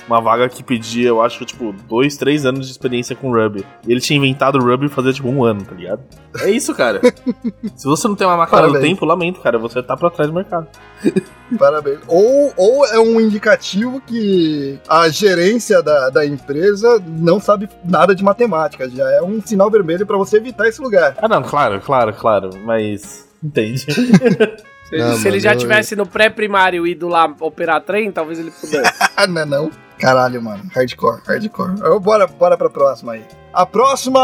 [0.09, 3.65] uma vaga que pedia, eu acho, tipo, dois, três anos de experiência com Ruby.
[3.87, 6.01] E ele tinha inventado o Ruby fazer tipo um ano, tá ligado?
[6.41, 7.01] É isso, cara.
[7.77, 10.35] Se você não tem uma máquina do tempo, lamento, cara, você tá pra trás do
[10.35, 10.67] mercado.
[11.59, 12.01] Parabéns.
[12.07, 18.25] Ou, ou é um indicativo que a gerência da, da empresa não sabe nada de
[18.25, 18.89] matemática.
[18.89, 21.17] Já é um sinal vermelho pra você evitar esse lugar.
[21.19, 23.29] Ah, não, claro, claro, claro, mas.
[23.43, 23.87] Entende?
[24.89, 28.39] Se, Não, se ele mano, já eu- tivesse no pré-primário ido lá operar trem, talvez
[28.39, 28.93] ele pudesse.
[29.17, 29.71] Ah, não, é não.
[29.99, 30.63] Caralho, mano.
[30.75, 31.81] Hardcore, hardcore.
[31.83, 33.25] Eu- Bora, bora pra próxima aí.
[33.53, 34.21] A próxima,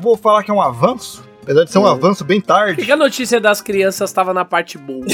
[0.00, 1.22] vou falar que é um avanço.
[1.42, 1.86] Apesar de ser um Hum.
[1.86, 2.84] avanço bem tarde.
[2.84, 5.04] que a notícia das crianças tava na parte boa?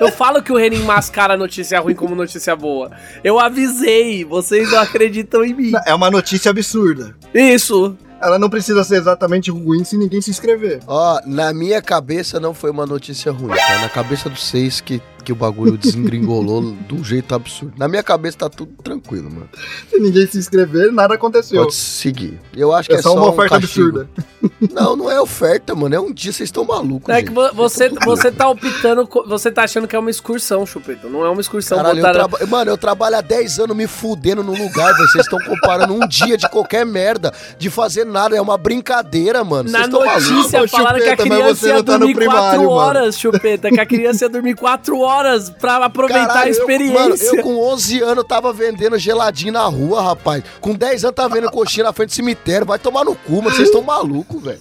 [0.00, 2.90] Eu falo que o Renan mascara notícia ruim como notícia boa.
[3.22, 5.72] Eu avisei, vocês não acreditam em mim.
[5.86, 7.14] É uma notícia absurda.
[7.32, 7.96] Isso.
[8.22, 10.80] Ela não precisa ser exatamente ruim se ninguém se inscrever.
[10.86, 13.80] Ó, na minha cabeça não foi uma notícia ruim, tá?
[13.80, 17.74] Na cabeça dos seis que, que o bagulho desengringolou de um jeito absurdo.
[17.78, 19.48] Na minha cabeça tá tudo tranquilo, mano.
[19.88, 21.62] Se ninguém se inscrever, nada aconteceu.
[21.62, 22.40] Pode seguir.
[22.56, 24.00] Eu acho que é, É só uma um oferta castigo.
[24.00, 24.08] absurda.
[24.72, 25.94] Não, não é oferta, mano.
[25.94, 27.08] É um dia, vocês estão malucos.
[27.12, 27.34] É que gente.
[27.34, 31.08] vo- você, você tá optando, você tá achando que é uma excursão, Chupeta.
[31.08, 31.78] Não é uma excursão.
[31.78, 35.08] Caralho, eu botaram- traba- Mano, eu trabalho há 10 anos me fudendo no lugar, velho.
[35.08, 38.36] Vocês estão comparando um dia de qualquer merda, de fazer nada.
[38.36, 39.70] É uma brincadeira, mano.
[39.70, 40.30] Na Vocês estão malucos.
[40.30, 42.70] notícia Ô, falaram que a Chupeta, criança ia tá dormir 4 primário, mano.
[42.72, 43.68] horas, Chupeta.
[43.70, 45.11] Que a criança ia dormir 4 horas
[45.60, 47.00] pra aproveitar a Caralho, eu- experiência.
[47.00, 50.42] mano, eu com 11 anos tava vendendo geladinho na rua, rapaz.
[50.60, 52.66] Com 10 anos tava vendendo coxinha na frente do cemitério.
[52.66, 53.50] Vai tomar no cu, mano.
[53.50, 54.60] Vocês estão malucos, velho.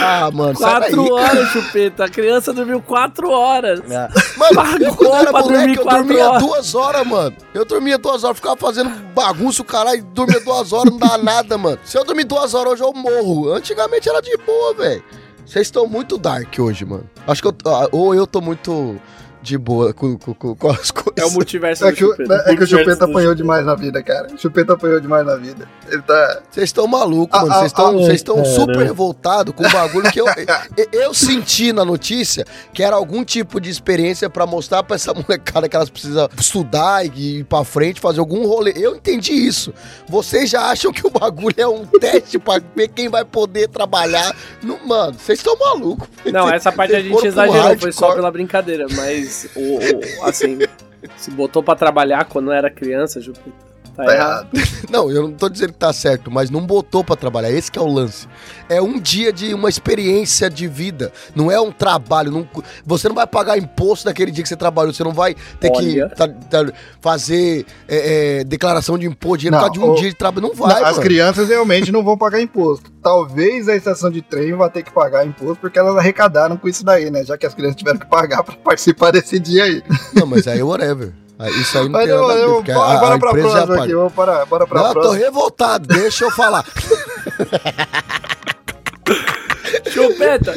[0.00, 1.24] Ah, mano, sai daí, 4 cara.
[1.38, 2.04] horas, Chupeta.
[2.04, 3.80] A criança dormiu 4 horas.
[3.90, 4.08] É.
[4.36, 6.42] Mano, eu quando era moleque, eu quatro dormia horas.
[6.42, 7.36] duas horas, mano.
[7.54, 11.56] Eu dormia duas horas, ficava fazendo bagunça, o caralho, dormia duas horas, não dá nada,
[11.58, 11.78] mano.
[11.84, 13.52] Se eu dormir duas horas hoje, eu morro.
[13.52, 15.02] Antigamente era de boa, velho.
[15.44, 17.08] Vocês estão muito dark hoje, mano.
[17.26, 17.54] Acho que eu.
[17.66, 18.96] ah, Ou eu tô muito
[19.42, 21.12] de boa com, com, com- com as coisas.
[21.18, 22.44] É o multiverso É que, o- Chupeta.
[22.46, 24.28] é que o Chupeta apanhou demais na vida, cara.
[24.32, 25.68] O Chupeta apanhou demais na vida.
[25.90, 26.40] Ele tá.
[26.50, 27.52] Vocês estão malucos, Ah, mano.
[27.54, 28.48] ah, Vocês estão ah, vocês estão cara.
[28.48, 30.26] super revoltados com o bagulho que eu,
[30.76, 35.12] eu, eu senti na notícia que era algum tipo de experiência pra mostrar pra essa
[35.14, 38.72] molecada que elas precisam estudar e ir pra frente, fazer algum rolê.
[38.76, 39.74] Eu entendi isso.
[40.08, 44.34] Vocês já acham que o bagulho é um teste pra ver quem vai poder trabalhar?
[44.62, 46.08] Não, mano, vocês estão malucos.
[46.32, 49.31] Não, essa parte a gente exagerou, foi só pela brincadeira, mas
[50.22, 50.58] assim,
[51.16, 53.52] se botou pra trabalhar quando era criança, Jupiter,
[53.96, 54.48] tá, Tá errado.
[54.54, 54.72] errado.
[54.92, 57.50] Não, eu não tô dizendo que tá certo, mas não botou pra trabalhar.
[57.50, 58.28] Esse que é o lance.
[58.68, 61.10] É um dia de uma experiência de vida.
[61.34, 62.30] Não é um trabalho.
[62.30, 62.46] não-
[62.84, 64.92] você não vai pagar imposto daquele dia que você trabalhou.
[64.92, 66.08] Você não vai ter Olha.
[66.10, 69.92] que tá- tá- fazer é, é, declaração de imposto dinheiro Não, por causa de um
[69.94, 70.48] o- dia de trabalho.
[70.48, 72.90] Não vai, Não, as crianças realmente não vão pagar imposto.
[73.02, 76.84] Talvez a estação de trem vá ter que pagar imposto porque elas arrecadaram com isso
[76.84, 77.24] daí, né?
[77.24, 79.82] Já que as crianças tiveram que pagar pra participar desse dia aí.
[80.14, 81.12] Não, mas aí whatever.
[81.42, 83.30] Aí Isso aí não Mas tem nada a ver, eu, porque a, bora, a pra
[83.30, 86.64] próxima aqui, vamos para, bora pra Não, eu tô revoltado, deixa eu falar.
[89.90, 90.54] Chupeta,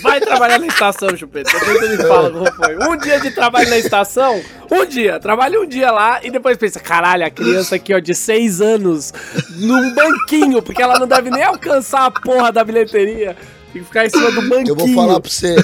[0.00, 1.50] vai trabalhar na estação, Chupeta.
[1.58, 2.76] Depois ele fala como foi.
[2.76, 6.78] Um dia de trabalho na estação, um dia, trabalha um dia lá e depois pensa,
[6.78, 9.12] caralho, a criança aqui, ó, de seis anos,
[9.56, 13.36] num banquinho, porque ela não deve nem alcançar a porra da bilheteria.
[13.72, 14.68] Tem que ficar em cima do banquinho.
[14.68, 15.56] Eu vou falar pra você.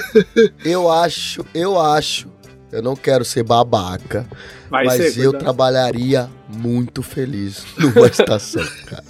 [0.65, 2.27] Eu acho, eu acho.
[2.71, 4.25] Eu não quero ser babaca.
[4.69, 5.41] Vai mas ser, eu cuidado.
[5.41, 9.03] trabalharia muito feliz numa estação, cara.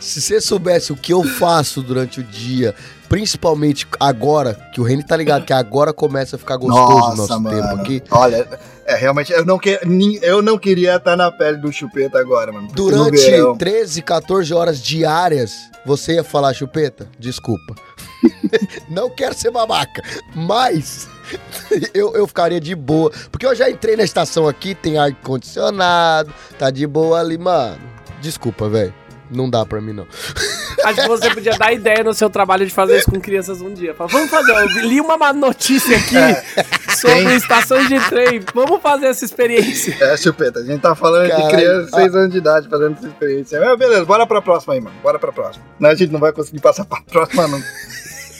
[0.00, 2.74] Se você soubesse o que eu faço durante o dia,
[3.08, 7.44] principalmente agora, que o Reni tá ligado que agora começa a ficar gostoso o nosso
[7.44, 8.02] tempo aqui.
[8.10, 8.46] Olha,
[8.86, 9.78] é realmente, eu não, que,
[10.22, 12.68] eu não queria estar na pele do chupeta agora, mano.
[12.74, 15.52] Durante verão- 13, 14 horas diárias,
[15.86, 17.08] você ia falar, chupeta?
[17.18, 17.74] Desculpa.
[18.90, 20.02] não quero ser babaca,
[20.34, 21.08] mas
[21.94, 23.10] eu, eu ficaria de boa.
[23.30, 27.80] Porque eu já entrei na estação aqui, tem ar-condicionado, tá de boa ali, mano.
[28.20, 28.94] Desculpa, velho.
[29.30, 30.06] Não dá pra mim, não.
[30.84, 33.72] Acho que você podia dar ideia no seu trabalho de fazer isso com crianças um
[33.72, 33.94] dia.
[33.94, 36.14] Fala, vamos fazer, eu li uma má notícia aqui
[36.96, 37.36] sobre Tem.
[37.36, 38.40] estações de trem.
[38.54, 39.96] Vamos fazer essa experiência.
[40.00, 42.00] É, chupeta, a gente tá falando Caralho, de criança de ah.
[42.00, 43.60] 6 anos de idade fazendo essa experiência.
[43.60, 44.96] Mas beleza, bora pra próxima aí, mano.
[45.02, 45.64] Bora pra próxima.
[45.78, 47.62] Não, a gente não vai conseguir passar pra próxima, não.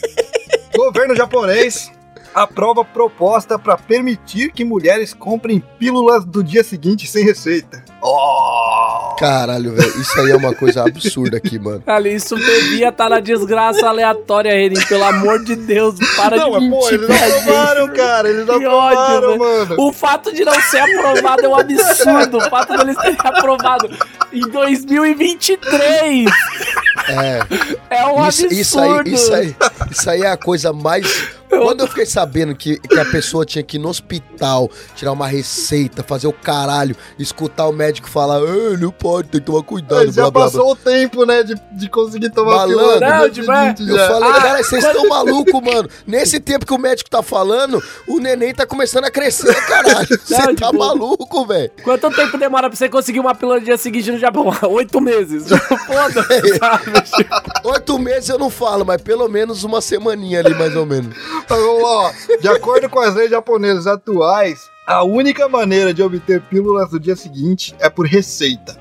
[0.77, 1.91] Governo japonês
[2.35, 7.83] aprova proposta pra permitir que mulheres comprem pílulas do dia seguinte sem receita.
[8.03, 9.15] Oh!
[9.19, 10.01] Caralho, velho.
[10.01, 11.83] Isso aí é uma coisa absurda aqui, mano.
[11.87, 14.81] Ali, isso devia estar na desgraça aleatória, Renin.
[14.87, 17.39] Pelo amor de Deus, para Não, de mas pô, mentir eles gente.
[17.39, 18.29] aprovaram, cara.
[18.29, 19.77] Eles Que aprovaram, ódio, mano.
[19.79, 22.39] O fato de não ser aprovado é um absurdo.
[22.39, 23.89] O fato deles terem aprovado
[24.33, 26.31] em 2023
[27.09, 27.41] É.
[27.91, 28.53] é um Isso, absurdo.
[28.55, 29.57] isso aí, isso aí,
[29.91, 31.29] isso aí é a coisa mais.
[31.63, 35.27] Quando eu fiquei sabendo que, que a pessoa tinha que ir no hospital, tirar uma
[35.27, 40.07] receita, fazer o caralho, escutar o médico falar, "Ah, não pode, tem que tomar cuidado,
[40.07, 40.51] Mas já blá blá blá.
[40.51, 43.01] passou o tempo, né, de, de conseguir tomar Malandro.
[43.01, 44.09] Não, é, seguinte Eu já.
[44.09, 45.89] falei, Ah, cara, vocês estão malucos, mano.
[46.07, 50.07] Nesse tempo que o médico tá falando, o neném tá começando a crescer, caralho.
[50.25, 51.71] Você tá maluco, velho.
[51.83, 54.53] Quanto tempo demora pra você conseguir uma pílula no dia seguinte no Japão?
[54.71, 55.45] Oito meses.
[55.87, 57.35] Foda-se, sabe?
[57.65, 61.15] Oito meses eu não falo, mas pelo menos uma semaninha ali, mais ou menos.
[61.51, 62.13] Lá, ó.
[62.41, 67.17] De acordo com as leis japonesas atuais, a única maneira de obter pílulas no dia
[67.17, 68.79] seguinte é por receita.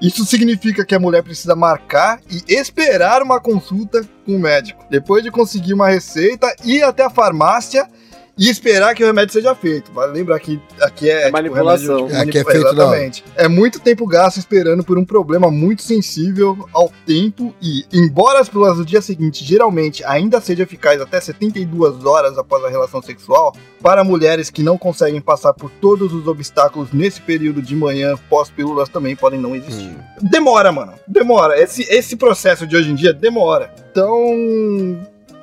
[0.00, 4.84] Isso significa que a mulher precisa marcar e esperar uma consulta com o médico.
[4.90, 7.88] Depois de conseguir uma receita, ir até a farmácia
[8.36, 9.92] e esperar que o remédio seja feito.
[9.92, 12.06] Vale lembrar que aqui é, É manipulação.
[12.06, 12.84] remédio, Aqui é feito, não.
[12.84, 13.24] Exatamente.
[13.36, 18.48] É muito tempo gasto esperando por um problema muito sensível ao tempo e, embora as
[18.48, 23.54] pílulas do dia seguinte geralmente ainda sejam eficazes até 72 horas após a relação sexual,
[23.82, 28.88] para mulheres que não conseguem passar por todos os obstáculos nesse período de manhã, pós-pílulas
[28.88, 29.90] também podem não existir.
[29.90, 29.98] Hum.
[30.22, 30.94] Demora, mano.
[31.06, 31.60] Demora.
[31.60, 33.72] Esse, esse processo de hoje em dia demora.
[33.90, 34.16] Então,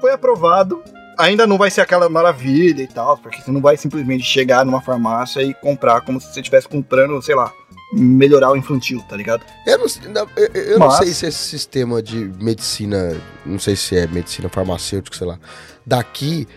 [0.01, 0.81] foi aprovado.
[1.19, 4.81] Ainda não vai ser aquela maravilha e tal, porque você não vai simplesmente chegar numa
[4.81, 7.51] farmácia e comprar como se você estivesse comprando, sei lá,
[7.93, 9.43] melhorar o infantil, tá ligado?
[9.67, 13.15] Eu não, sei- não, eu, eu não Mas- sei se esse sistema de medicina,
[13.45, 15.37] não sei se é medicina farmacêutica, sei lá,
[15.85, 16.47] daqui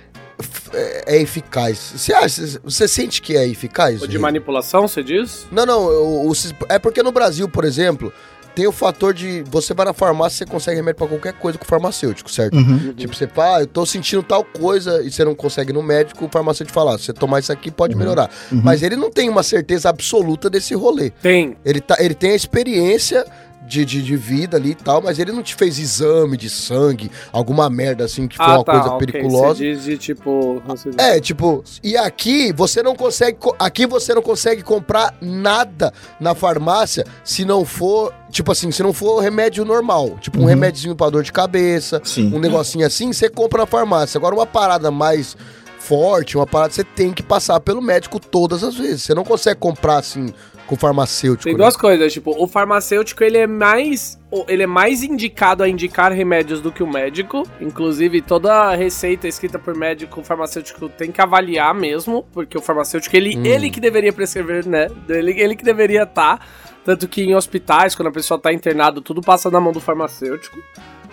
[0.72, 1.78] é, é eficaz.
[1.96, 4.02] Você acha, você sente que é eficaz?
[4.02, 5.46] O de manipulação, você diz?
[5.50, 6.32] Não, não, o- o
[6.68, 8.12] é porque no Brasil, por exemplo,
[8.54, 11.64] tem o fator de você vai na farmácia, você consegue remédio pra qualquer coisa com
[11.64, 12.54] o farmacêutico, certo?
[12.56, 12.92] Uhum.
[12.94, 15.82] Tipo, você fala, ah, eu tô sentindo tal coisa e você não consegue ir no
[15.82, 18.30] médico, o farmacêutico fala, ah, se você tomar isso aqui pode melhorar.
[18.50, 18.60] Uhum.
[18.62, 21.10] Mas ele não tem uma certeza absoluta desse rolê.
[21.10, 21.56] Tem.
[21.64, 23.24] Ele, tá, ele tem a experiência
[23.72, 27.10] de, de, de vida ali e tal, mas ele não te fez exame de sangue,
[27.32, 29.06] alguma merda assim que foi uma coisa Ah, ok.
[29.06, 29.54] periculosa.
[29.54, 30.62] Você diz de tipo.
[30.98, 36.34] É, tipo, e aqui você não consegue, co- aqui você não consegue comprar nada na
[36.34, 40.48] farmácia se não for, tipo assim, se não for remédio normal, tipo um Uhum.
[40.48, 42.30] remédiozinho pra dor de cabeça, Sim.
[42.34, 44.18] um negocinho assim, você compra na farmácia.
[44.18, 45.34] Agora uma parada mais
[45.78, 49.02] forte, uma parada você tem que passar pelo médico todas as vezes.
[49.02, 50.32] Você não consegue comprar assim
[50.66, 51.44] com farmacêutico.
[51.44, 51.58] Tem né?
[51.58, 56.60] duas coisas, tipo, o farmacêutico ele é mais ele é mais indicado a indicar remédios
[56.60, 57.46] do que o médico.
[57.60, 63.14] Inclusive, toda receita escrita por médico, o farmacêutico tem que avaliar mesmo, porque o farmacêutico
[63.14, 63.44] ele, Hum.
[63.44, 64.88] ele que deveria prescrever, né?
[65.08, 66.46] Ele, ele que deveria estar,
[66.84, 70.58] tanto que em hospitais, quando a pessoa tá internada, tudo passa na mão do farmacêutico.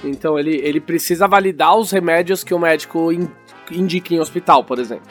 [0.04, 3.28] Então ele, ele precisa validar os remédios que o médico in-
[3.70, 5.10] indica em hospital, por exemplo.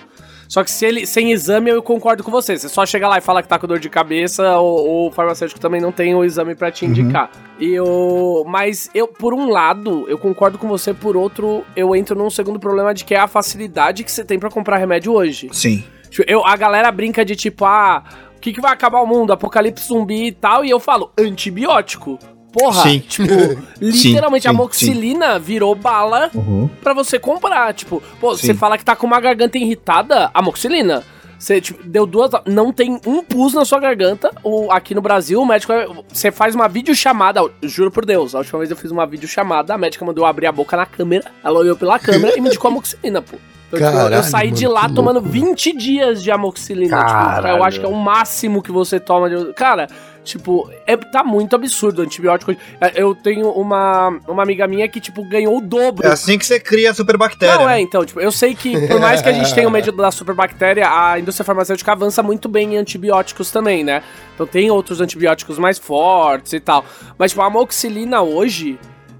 [0.48, 2.56] Só que se ele, sem exame, eu concordo com você.
[2.56, 5.60] Você só chega lá e fala que tá com dor de cabeça, o, o farmacêutico
[5.60, 7.30] também não tem o exame pra te indicar.
[7.60, 12.16] E eu, mas eu, por um lado, eu concordo com você, por outro, eu entro
[12.16, 15.50] num segundo problema de que é a facilidade que você tem pra comprar remédio hoje.
[15.52, 15.84] Sim.
[16.08, 18.02] Tipo, Eu, a galera brinca de tipo, ah,
[18.34, 19.32] o que, que vai acabar o mundo?
[19.32, 22.18] Apocalipse zumbi e tal, e eu falo, antibiótico.
[22.52, 22.98] Porra, Sim.
[23.00, 23.28] tipo,
[23.80, 26.68] literalmente sim, a moxilina virou bala Uhum.
[26.82, 27.72] pra você comprar.
[27.74, 28.46] Tipo, pô, Sim.
[28.48, 31.02] você fala que tá com uma garganta irritada, amoxilina.
[31.38, 32.30] Você tipo, deu duas.
[32.46, 34.32] Não tem um pus na sua garganta.
[34.42, 35.72] O, aqui no Brasil, o médico.
[35.72, 37.38] é- Você faz uma videochamada.
[37.40, 40.28] eu Juro por Deus, a última vez eu fiz uma videochamada, a médica mandou eu
[40.28, 41.30] abrir a boca na câmera.
[41.44, 43.36] Ela olhou pela câmera e me indicou amoxilina, pô.
[43.70, 45.28] Então, tipo, eu Caralho, saí de lá tomando louco.
[45.28, 47.04] 20 dias de amoxilina.
[47.04, 49.28] Tipo, eu acho que é o máximo que você toma.
[49.30, 49.52] De...
[49.52, 49.86] Cara,
[50.24, 52.52] tipo, é, tá muito absurdo o antibiótico.
[52.80, 56.06] É, Eu tenho uma, uma amiga minha que, tipo, ganhou o dobro.
[56.06, 57.56] É assim que você cria a superbactéria.
[57.56, 57.78] Não, né?
[57.78, 60.10] é, então, tipo, eu sei que por mais que a gente tenha o medo da
[60.10, 64.02] superbactéria, a indústria farmacêutica avança muito bem em antibióticos também, né?
[64.34, 66.84] Então tem outros antibióticos mais fortes e tal.
[67.16, 68.78] Mas, tipo, a amoxicilina hoje,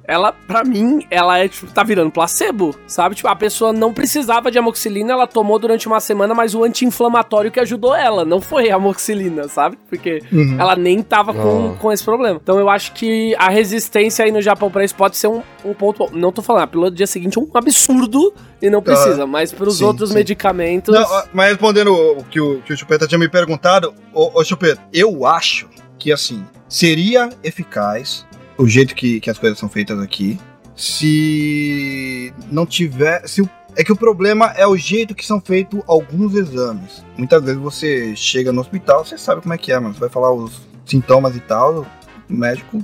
[0.09, 3.15] ela, pra mim, ela é, tipo, tá virando placebo, sabe?
[3.15, 7.51] Tipo, a pessoa não precisava de amoxicilina, ela tomou durante uma semana, mas o anti-inflamatório
[7.53, 9.77] que ajudou ela, não foi a amoxicilina, sabe?
[9.91, 10.57] Porque Uhum.
[10.59, 11.79] ela nem tava com, Ah.
[11.79, 12.41] com esse problema.
[12.43, 15.75] Então eu acho que a resistência aí no Japão pra isso pode ser um, um
[15.75, 16.09] ponto.
[16.11, 18.33] Não tô falando, a pílula do dia seguinte é um absurdo
[18.63, 20.15] e não precisa, mas pros sim, outros sim.
[20.15, 20.95] medicamentos.
[20.95, 24.81] Não, mas respondendo o que o, que o Chupeta tinha me perguntado, ô, ô Chupeta,
[24.91, 28.27] eu acho que assim, seria eficaz
[28.59, 30.39] o jeito que, que as coisas são feitas aqui
[30.77, 33.27] se não tiver.
[33.27, 37.05] Se o, é que o problema é o jeito que são feitos alguns exames.
[37.17, 39.95] Muitas vezes você chega no hospital, você sabe como é que é, mano.
[39.95, 41.87] Você vai falar os sintomas e tal,
[42.29, 42.83] o médico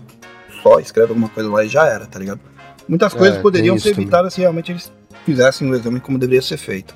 [0.63, 2.41] só escreve alguma coisa lá e já era, tá ligado?
[2.89, 4.93] Muitas É, coisas poderiam ser evitadas se realmente eles
[5.25, 6.95] fizessem o exame como deveria ser feito.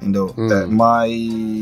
[0.00, 0.34] Entendeu?
[0.36, 0.52] Hum.
[0.52, 1.10] É, mas.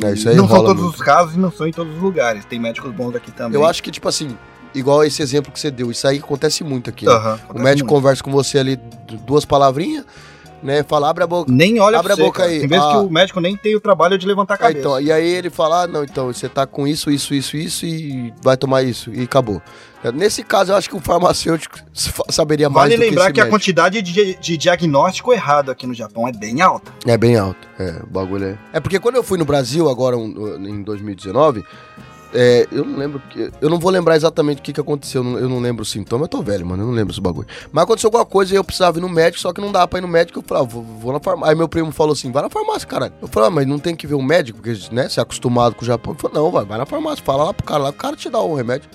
[0.03, 0.95] É, isso aí não são todos muito.
[0.95, 2.45] os casos e não são em todos os lugares.
[2.47, 3.61] Tem médicos bons aqui também.
[3.61, 4.35] Eu acho que, tipo assim,
[4.75, 7.07] igual esse exemplo que você deu, isso aí acontece muito aqui.
[7.07, 7.13] né?
[7.13, 8.01] Aham, O acontece médico muito.
[8.03, 10.05] conversa com você ali du- duas palavrinhas,
[10.63, 10.83] né?
[10.83, 11.51] Fala, abre a boca.
[11.51, 12.51] Nem olha Abre a você, boca cara.
[12.51, 12.61] aí.
[12.61, 12.91] Tem vezes Ah.
[12.91, 14.79] que o médico nem tem o trabalho de levantar a Ah, cabeça.
[14.79, 17.87] então, e aí ele fala, ah, não, então, você tá com isso, isso, isso, isso
[17.87, 19.61] e vai tomar isso, e acabou.
[20.15, 24.01] Nesse caso, eu acho que o farmacêutico fa- saberia mais Vale lembrar que, a quantidade
[24.01, 26.91] de, de diagnóstico errado aqui no Japão é bem alta.
[27.07, 27.69] É bem alto.
[27.79, 28.59] É, o bagulho é.
[28.73, 31.63] É porque quando eu fui no Brasil, agora um, em 2019,
[32.35, 33.21] é, eu não lembro.
[33.31, 35.23] que- Eu não vou lembrar exatamente o que, que aconteceu.
[35.23, 36.25] Eu não, eu não lembro o sintoma.
[36.25, 36.83] Eu tô velho, mano.
[36.83, 37.47] Eu não lembro esse bagulho.
[37.73, 39.99] Mas aconteceu alguma coisa e eu precisava ir no médico, só que não dava pra
[39.99, 40.39] ir no médico.
[40.39, 41.51] Eu falei, ah, vou, vou na farmácia.
[41.53, 43.13] Aí meu primo falou assim: vai na farmácia, caralho.
[43.21, 45.75] Eu falei, ah, mas não tem que ver o médico, porque, né, você é acostumado
[45.75, 46.13] com o Japão.
[46.13, 48.29] Ele falou, não, vai, vai na farmácia, fala lá pro cara lá, o cara te
[48.31, 48.89] dá o remédio.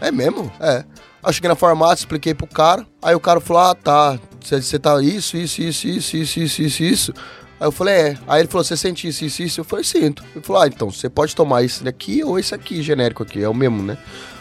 [0.00, 0.50] É mesmo?
[0.60, 0.84] É.
[1.22, 2.86] Aí cheguei na farmácia, expliquei pro cara.
[3.02, 4.18] Aí o cara falou: Ah, tá.
[4.42, 7.14] Você tá isso, isso, isso, isso, isso, isso, isso, isso.
[7.60, 8.18] Aí eu falei, é.
[8.26, 9.60] Aí ele falou, você sente isso, isso, isso?
[9.60, 10.24] Eu falei, sinto.
[10.34, 13.48] Ele falou, ah, então você pode tomar esse daqui ou esse aqui, genérico aqui, é
[13.48, 13.98] o mesmo, né?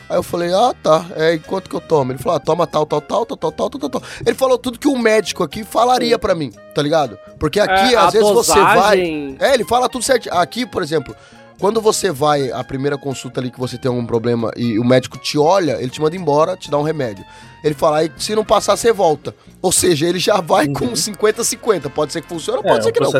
[0.09, 2.11] Aí eu falei, ah, tá, é, e quanto que eu tomo?
[2.11, 4.03] Ele falou, ah, toma tal, tal, tal, tal, tal, tal, tal, tal.
[4.25, 7.19] Ele falou tudo que um médico aqui falaria pra mim, tá ligado?
[7.37, 9.49] Porque aqui, É, às vezes você dosagem- vai...
[9.49, 10.33] É, ele fala tudo certinho.
[10.33, 11.15] Aqui, por exemplo,
[11.59, 15.17] quando você vai a primeira consulta ali que você tem algum problema e o médico
[15.17, 17.23] te olha, ele te manda embora, te dá um remédio.
[17.63, 19.35] Ele fala, aí se não passar, você volta.
[19.61, 21.89] Ou seja, ele já vai com 50-50.
[21.89, 23.11] Pode ser que funcione É, pode ser um que não.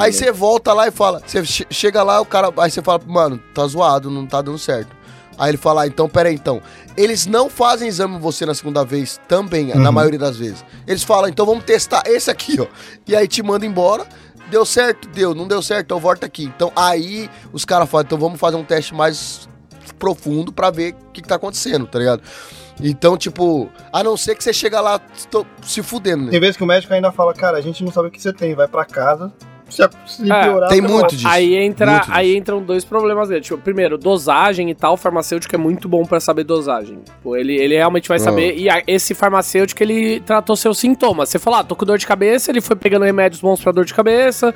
[0.00, 0.12] Aí né?
[0.18, 3.40] você volta lá e fala, você che- chega lá, o cara, aí você fala, mano,
[3.54, 4.94] tá zoado, não tá dando certo.
[5.38, 6.62] Aí ele fala, ah, então, pera aí, então.
[6.96, 10.64] Eles não fazem exame você na segunda vez também, na maioria das vezes.
[10.86, 12.66] Eles falam, então vamos testar esse aqui, ó.
[13.06, 14.06] E aí te manda embora.
[14.50, 15.08] Deu certo?
[15.08, 15.34] Deu.
[15.34, 15.86] Não deu certo?
[15.86, 16.44] Então volta aqui.
[16.44, 19.48] Então aí os caras falam, então vamos fazer um teste mais
[19.98, 22.22] profundo pra ver o que, que tá acontecendo, tá ligado?
[22.80, 25.00] Então, tipo, a não ser que você chega lá
[25.62, 26.30] se fudendo, né?
[26.30, 28.32] Tem vezes que o médico ainda fala, cara, a gente não sabe o que você
[28.32, 29.32] tem, vai pra casa.
[29.68, 31.26] Se, se É, piorar, tem muito disso.
[31.28, 32.38] Aí, entra, muito aí disso.
[32.38, 33.40] entram dois problemas dele.
[33.40, 34.94] Tipo, primeiro, dosagem e tal.
[34.94, 36.98] O farmacêutico é muito bom pra saber dosagem.
[37.22, 38.20] Pô, ele, ele realmente vai Ah.
[38.20, 38.56] saber.
[38.56, 41.28] E a- esse farmacêutico, ele tratou seus sintomas.
[41.28, 43.84] Você falou, ah, tô com dor de cabeça, ele foi pegando remédios bons pra dor
[43.84, 44.54] de cabeça.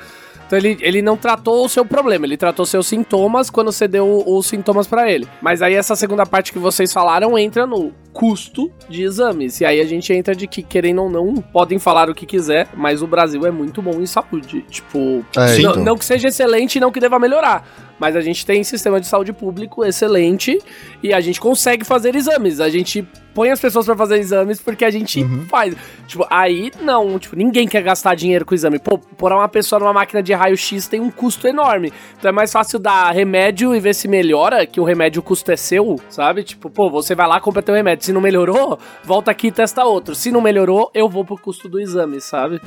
[0.51, 4.21] Então ele, ele não tratou o seu problema, ele tratou seus sintomas quando você deu
[4.27, 5.25] os sintomas pra ele.
[5.41, 9.61] Mas aí essa segunda parte que vocês falaram entra no custo de exames.
[9.61, 12.67] E aí a gente entra de que, querendo ou não, podem falar o que quiser,
[12.75, 14.65] mas o Brasil é muito bom em saúde.
[14.69, 15.83] Tipo, É, não, então.
[15.85, 17.65] não que seja excelente não que deva melhorar.
[18.01, 20.57] Mas a gente tem sistema de saúde público excelente
[21.03, 22.59] e a gente consegue fazer exames.
[22.59, 25.75] A gente põe as pessoas pra fazer exames porque a gente faz.
[26.07, 28.79] Tipo, aí não, tipo, ninguém quer gastar dinheiro com exame.
[28.79, 31.93] Pô, pôr uma pessoa numa máquina de raio-x tem um custo enorme.
[32.17, 35.51] Então é mais fácil dar remédio e ver se melhora, que o remédio o custo
[35.51, 36.41] é seu, sabe?
[36.41, 38.03] Tipo, pô, você vai lá, compra teu remédio.
[38.03, 40.15] Se não melhorou, volta aqui e testa outro.
[40.15, 42.59] Se não melhorou, eu vou pro custo do exame, sabe?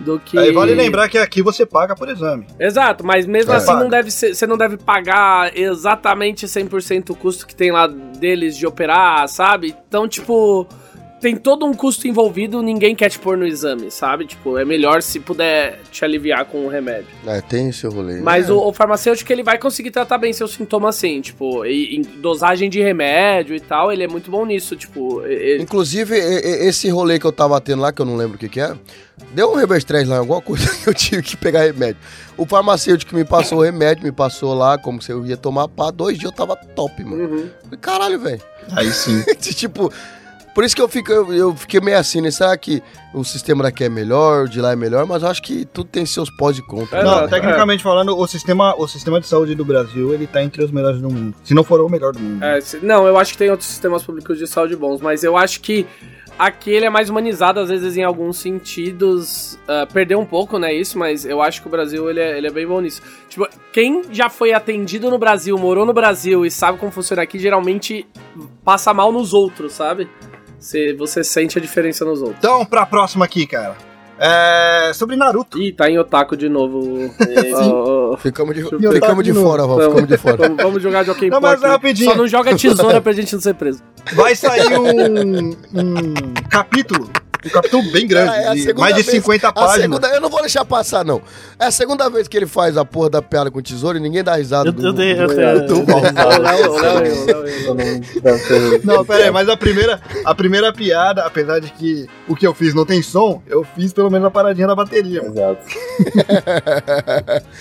[0.00, 0.38] Do que.
[0.38, 2.46] Aí vale lembrar que aqui você paga por exame.
[2.58, 3.56] Exato, mas mesmo É.
[3.56, 7.86] assim não deve ser, você não deve pagar exatamente 100% o custo que tem lá
[7.86, 9.74] deles de operar, sabe?
[9.88, 10.66] Então, tipo,
[11.20, 14.24] tem todo um custo envolvido, ninguém quer te pôr no exame, sabe?
[14.26, 17.06] Tipo, é melhor se puder te aliviar com o remédio.
[17.26, 18.20] É, tem esse rolê.
[18.20, 18.52] Mas É.
[18.52, 22.70] o, o farmacêutico, ele vai conseguir tratar bem seus sintomas assim, tipo, e, em dosagem
[22.70, 26.88] de remédio e tal, ele é muito bom nisso, tipo, ele, Inclusive, e- e- esse
[26.88, 28.74] rolê que eu tava tendo lá, que eu não lembro o que que é,
[29.34, 31.98] deu um reverstress lá, alguma coisa que eu tive que pegar remédio.
[32.36, 35.90] O farmacêutico me passou o remédio, me passou lá, como se eu ia tomar, pá,
[35.90, 37.24] dois dias eu tava top, mano.
[37.24, 37.50] Uhum.
[37.64, 38.40] Falei, Caralho, velho.
[38.74, 39.22] Aí sim.
[39.38, 39.92] tipo,
[40.54, 42.30] por isso que eu, fico, eu, eu fiquei meio assim, né?
[42.30, 42.82] Será que
[43.14, 45.06] o sistema daqui é melhor, o de lá é melhor?
[45.06, 47.02] Mas eu acho que tudo tem seus pós e contras.
[47.02, 50.42] É, Não, não, tecnicamente falando, o sistema, o sistema de saúde do Brasil, ele tá
[50.42, 51.34] entre os melhores do mundo.
[51.44, 52.42] Se não for o melhor do mundo.
[52.44, 55.36] É, se- não, eu acho que tem outros sistemas públicos de saúde bons, mas eu
[55.36, 55.86] acho que
[56.38, 59.58] aqui ele é mais humanizado, às vezes em alguns sentidos.
[59.68, 62.46] ah, perdeu um pouco, né, isso, mas eu acho que o Brasil ele é, ele
[62.46, 63.02] é bem bom nisso.
[63.28, 67.38] Tipo, quem já foi atendido no Brasil, morou no Brasil e sabe como funciona aqui,
[67.38, 68.06] geralmente
[68.64, 70.08] passa mal nos outros, sabe?
[70.60, 72.38] Você, você sente a diferença nos outros.
[72.38, 73.74] Então, pra próxima aqui, cara.
[74.22, 74.92] É.
[74.92, 75.58] Sobre Naruto.
[75.58, 77.10] Ih, tá em otaku de novo.
[78.20, 80.36] Ficamos de, ficamos de de fora, Val, ficamos de fora.
[80.36, 82.10] Vamos, vamos jogar Joaquim Não, mas rapidinho.
[82.10, 83.82] Só não joga tesoura pra gente não ser preso.
[84.12, 87.08] Vai sair um, um capítulo.
[87.44, 88.34] Um capítulo bem grande.
[88.34, 89.80] É, é de mais de vez- 50 A páginas.
[89.82, 91.22] segunda, eu não vou deixar passar, não.
[91.58, 94.22] É a segunda vez que ele faz a porra da piada com tesouro e ninguém
[94.22, 94.68] dá risada.
[94.68, 95.12] Eu, do, eu dei.
[95.18, 95.26] Eu
[95.66, 95.86] do- do
[98.84, 102.54] não- pera aí, mas a primeira, a primeira piada, apesar de que o que eu
[102.54, 105.22] fiz não tem som, eu fiz pelo menos a paradinha da bateria.
[105.24, 105.60] Exato.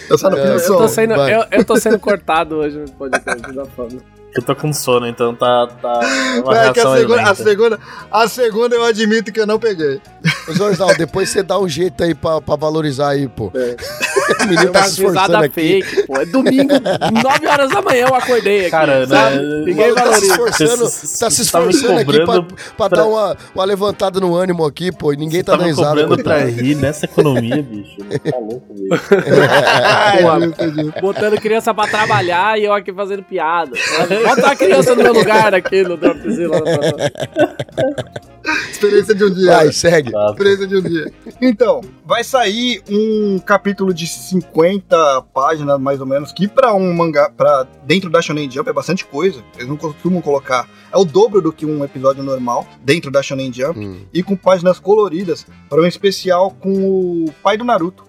[0.09, 0.77] Eu só não É, fiz o som.
[0.77, 1.35] tô, sendo, vai.
[1.35, 3.99] eu, eu tô sendo cortado hoje no podcast da fama.
[4.35, 5.67] Eu tô com sono, então tá.
[5.81, 5.99] tá
[6.45, 7.79] uma É que a segunda, a, segunda,
[8.11, 9.99] a segunda eu admito que eu não peguei.
[10.47, 13.47] Ô, Zorzal, depois você dá um jeito aí pra, pra valorizar aí, pô.
[13.47, 15.53] O menino tá Uma se esforçando risada aqui.
[15.83, 16.17] fake, pô.
[16.17, 16.73] É domingo,
[17.23, 18.69] 9 horas da manhã eu acordei aqui.
[18.69, 22.45] Cara, né, Ninguém tá se esforçando, Você- tá se tá esforçando aqui pra, pra
[22.77, 25.71] pra- dar uma, uma levantada no ânimo aqui, pô, e ninguém tá tá dando me
[25.71, 26.01] risada.
[26.01, 27.97] cobrando pra rir nessa economia, bicho.
[28.29, 28.99] Tá louco, bicho.
[30.21, 30.39] Porra.
[30.45, 31.01] justo, justo.
[31.01, 33.71] Botando criança pra trabalhar e eu aqui fazendo piada.
[34.23, 36.61] Bota uma criança no meu lugar aqui no Dropzilla.
[38.71, 39.51] Experiência de um dia.
[39.51, 40.11] Vai, segue.
[40.11, 40.29] Tá.
[40.29, 41.13] Experiência de um dia.
[41.41, 47.29] Então, vai sair um capítulo de 50 páginas, mais ou menos, que pra um mangá,
[47.29, 49.43] pra dentro da Shonen Jump é bastante coisa.
[49.55, 50.67] Eles não costumam colocar.
[50.91, 53.79] É o dobro do que um episódio normal dentro da Shonen Jump.
[53.79, 53.99] Hum.
[54.13, 58.03] E com páginas coloridas para um especial com o pai do Naruto.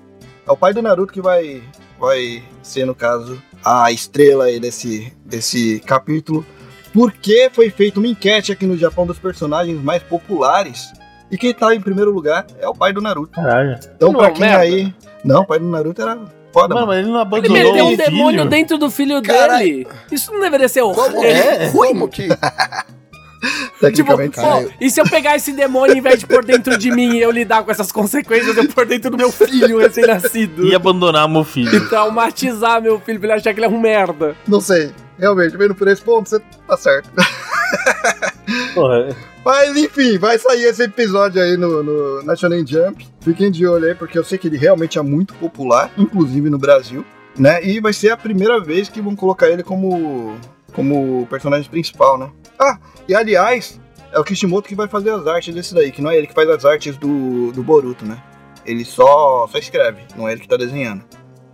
[0.46, 1.62] É o pai do Naruto que vai,
[1.98, 6.44] vai ser, no caso, a estrela aí desse, desse capítulo.
[6.92, 10.92] Porque foi feita uma enquete aqui no Japão dos personagens mais populares.
[11.30, 13.32] E quem tá em primeiro lugar é o pai do Naruto.
[13.32, 13.78] Caralho.
[13.94, 14.58] Então, Não, pra quem merda.
[14.58, 14.94] aí.
[15.24, 16.18] Não, o pai do Naruto era
[16.52, 16.98] foda, Mano, mano.
[16.98, 18.50] ele não Ele abandonou meteu o um demônio filho.
[18.50, 19.64] dentro do filho Caralho.
[19.64, 19.86] dele.
[20.10, 21.22] Isso não deveria ser Como horrível.
[21.30, 21.70] é?
[21.70, 22.26] Como que?
[23.80, 26.90] Tipo, Tecnicamente, pô, e se eu pegar esse demônio em vez de pôr dentro de
[26.90, 30.66] mim e eu lidar com essas consequências, eu pôr dentro do meu filho recém-nascido?
[30.66, 31.74] E abandonar meu filho.
[31.74, 34.36] E traumatizar meu filho pra ele achar que ele é um merda.
[34.46, 34.92] não sei.
[35.18, 37.10] Realmente, vendo por esse ponto, você tá certo.
[38.74, 39.14] Porra,
[39.44, 43.06] Mas enfim, vai sair esse episódio aí no, no National Jump.
[43.20, 46.58] Fiquem de olho aí, porque eu sei que ele realmente é muito popular, inclusive no
[46.58, 47.04] Brasil,
[47.38, 47.62] né?
[47.64, 50.36] E vai ser a primeira vez que vão colocar ele como,
[50.70, 52.30] como personagem principal, né?
[52.58, 52.78] Ah,
[53.08, 53.80] e aliás,
[54.12, 56.34] é o Kishimoto que vai fazer as artes desse daí, que não é ele que
[56.34, 58.22] faz as artes do, do Boruto, né?
[58.64, 61.02] Ele só, só escreve, não é ele que tá desenhando.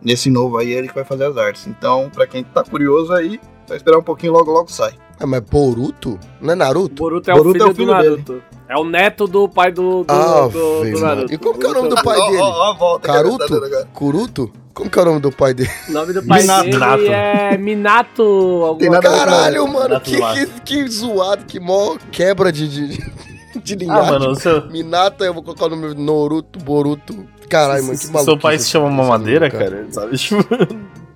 [0.03, 1.67] Nesse novo aí, é ele que vai fazer as artes.
[1.67, 4.95] Então, pra quem tá curioso aí, vai esperar um pouquinho, logo logo sai.
[5.19, 6.19] Ah, mas Boruto?
[6.41, 6.95] Não é Naruto?
[7.03, 8.43] Boruto é Boruto o é filho, o filho do Naruto.
[8.69, 11.33] É o neto do pai do, do, Ah, do, do Naruto.
[11.35, 12.43] E como que é o nome do pai Ó, dele?
[12.43, 13.87] ó, ó, volta ele tá.
[13.95, 14.53] Kuruto?
[14.75, 15.71] Como que é o nome do pai dele?
[15.89, 16.65] O nome do pai Minato.
[16.65, 17.03] dele Minato.
[17.07, 19.17] é Minato alguma ver coisa.
[19.25, 24.67] Caralho, mano, que, que, que zoado, que mó quebra de, de, de Ah, mano, seu,
[24.71, 27.25] Minato, eu vou colocar o nome Noruto, Boruto.
[27.49, 28.39] Caralho, mano, que seu maluco.
[28.43, 29.87] pai se chama Mamadeira, cara?
[29.91, 30.19] Sabe?
[30.19, 30.45] Tipo,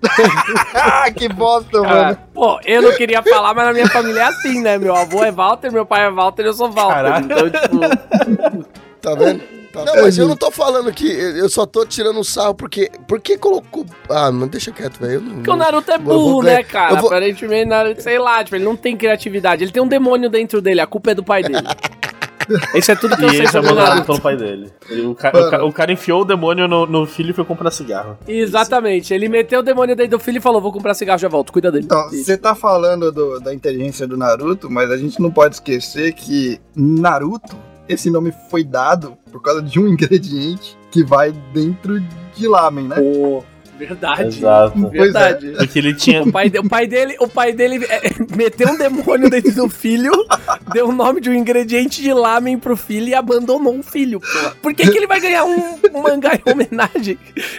[1.17, 2.19] que bosta, Ah, mano.
[2.33, 4.79] pô, eu não queria falar, mas na minha família é assim, né?
[4.79, 6.95] Meu avô é Walter, meu pai é Walter, eu sou Walter.
[6.95, 7.25] Caralho.
[7.27, 8.67] Então, tipo,
[9.01, 9.43] Tá vendo?
[9.73, 11.07] Tá não, mas eu não tô falando que.
[11.09, 12.91] Eu só tô tirando um sarro porque.
[13.07, 13.87] Por que colocou.
[14.11, 15.21] Ah, mano, deixa quieto, velho.
[15.21, 16.97] não- porque o Naruto é vou burro, ganhar- né, cara?
[16.97, 19.63] vou- Aparentemente, Naruto, sei lá, tipo, ele não tem criatividade.
[19.63, 21.57] Ele tem um demônio dentro dele, a culpa é do pai dele.
[22.75, 24.07] Isso é tudo que e eu sei ele o Naruto.
[24.07, 24.71] pelo pai dele.
[24.89, 25.47] Ele- o, ca- Mano.
[25.47, 28.19] o ca- o cara enfiou o demônio no, no filho e foi comprar cigarro.
[28.27, 31.53] Exatamente, ele meteu o demônio dentro do filho e falou: vou comprar cigarro, já volto,
[31.53, 31.85] cuida dele.
[31.85, 36.13] Então, você tá falando do- da inteligência do Naruto, mas a gente não pode esquecer
[36.13, 37.57] que Naruto,
[37.89, 42.01] esse nome foi dado por causa de um ingrediente que vai dentro
[42.35, 42.97] de lamen, né?
[42.97, 43.45] Pô,
[43.87, 44.23] verdade.
[44.39, 44.89] Exato.
[44.89, 45.53] Verdade.
[45.57, 46.23] Porque ele tinha.
[46.23, 49.69] O pai, de- o pai dele, o pai dele é, meteu um demônio dentro do
[49.69, 50.13] filho,
[50.73, 54.21] deu o nome de um ingrediente de lamen pro filho e abandonou o filho.
[54.63, 57.19] Por que, que ele vai ganhar um, um mangá em homenagem?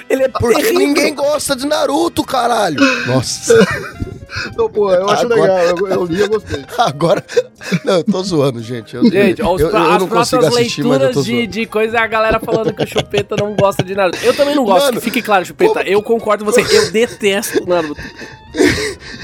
[0.10, 0.80] Ele é Porque terrível.
[0.80, 2.80] ninguém gosta de Naruto, caralho.
[3.08, 3.56] Nossa.
[4.48, 6.64] Então, pô, eu acho Agora- legal, eu, eu li e eu gostei.
[6.78, 7.24] Agora.
[7.84, 8.96] Não, eu tô zoando, gente.
[8.96, 12.40] Eu, Gente, eu, eu as não próximas assistir, leituras de, de coisa é a galera
[12.40, 14.18] falando que o Chupeta não gosta de Naruto.
[14.24, 15.74] Eu também não gosto, Mano, que fique claro, Chupeta.
[15.74, 18.02] como- Eu concordo com você, eu detesto Naruto.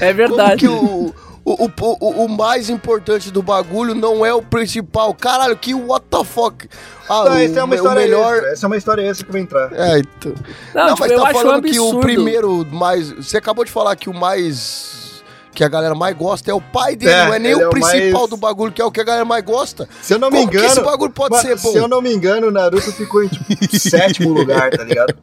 [0.00, 0.60] É Como verdade.
[0.60, 1.12] que o,
[1.44, 1.70] o, o,
[2.00, 5.14] o, o mais importante do bagulho não é o principal?
[5.14, 6.68] Caralho, que what the fuck?
[7.08, 8.34] Ah, Não, o, essa é uma história melhor.
[8.34, 9.72] extra, essa é uma história extra que vai entrar.
[9.72, 10.34] É, então.
[10.74, 13.10] Não, Não, tipo, mas eu tá acho um falando que o primeiro mais.
[13.12, 14.97] Você acabou de falar que o mais.
[15.58, 17.66] Que a galera mais gosta é o pai dele, É, não é nem o é
[17.66, 19.88] o principal mais- do bagulho, que é o que a galera mais gosta.
[20.00, 21.72] Se eu não me Como que engano, esse bagulho pode Mano, ser bom?
[21.72, 23.44] Se eu não me engano, o Naruto ficou em tipo,
[23.76, 25.16] sétimo lugar, tá ligado?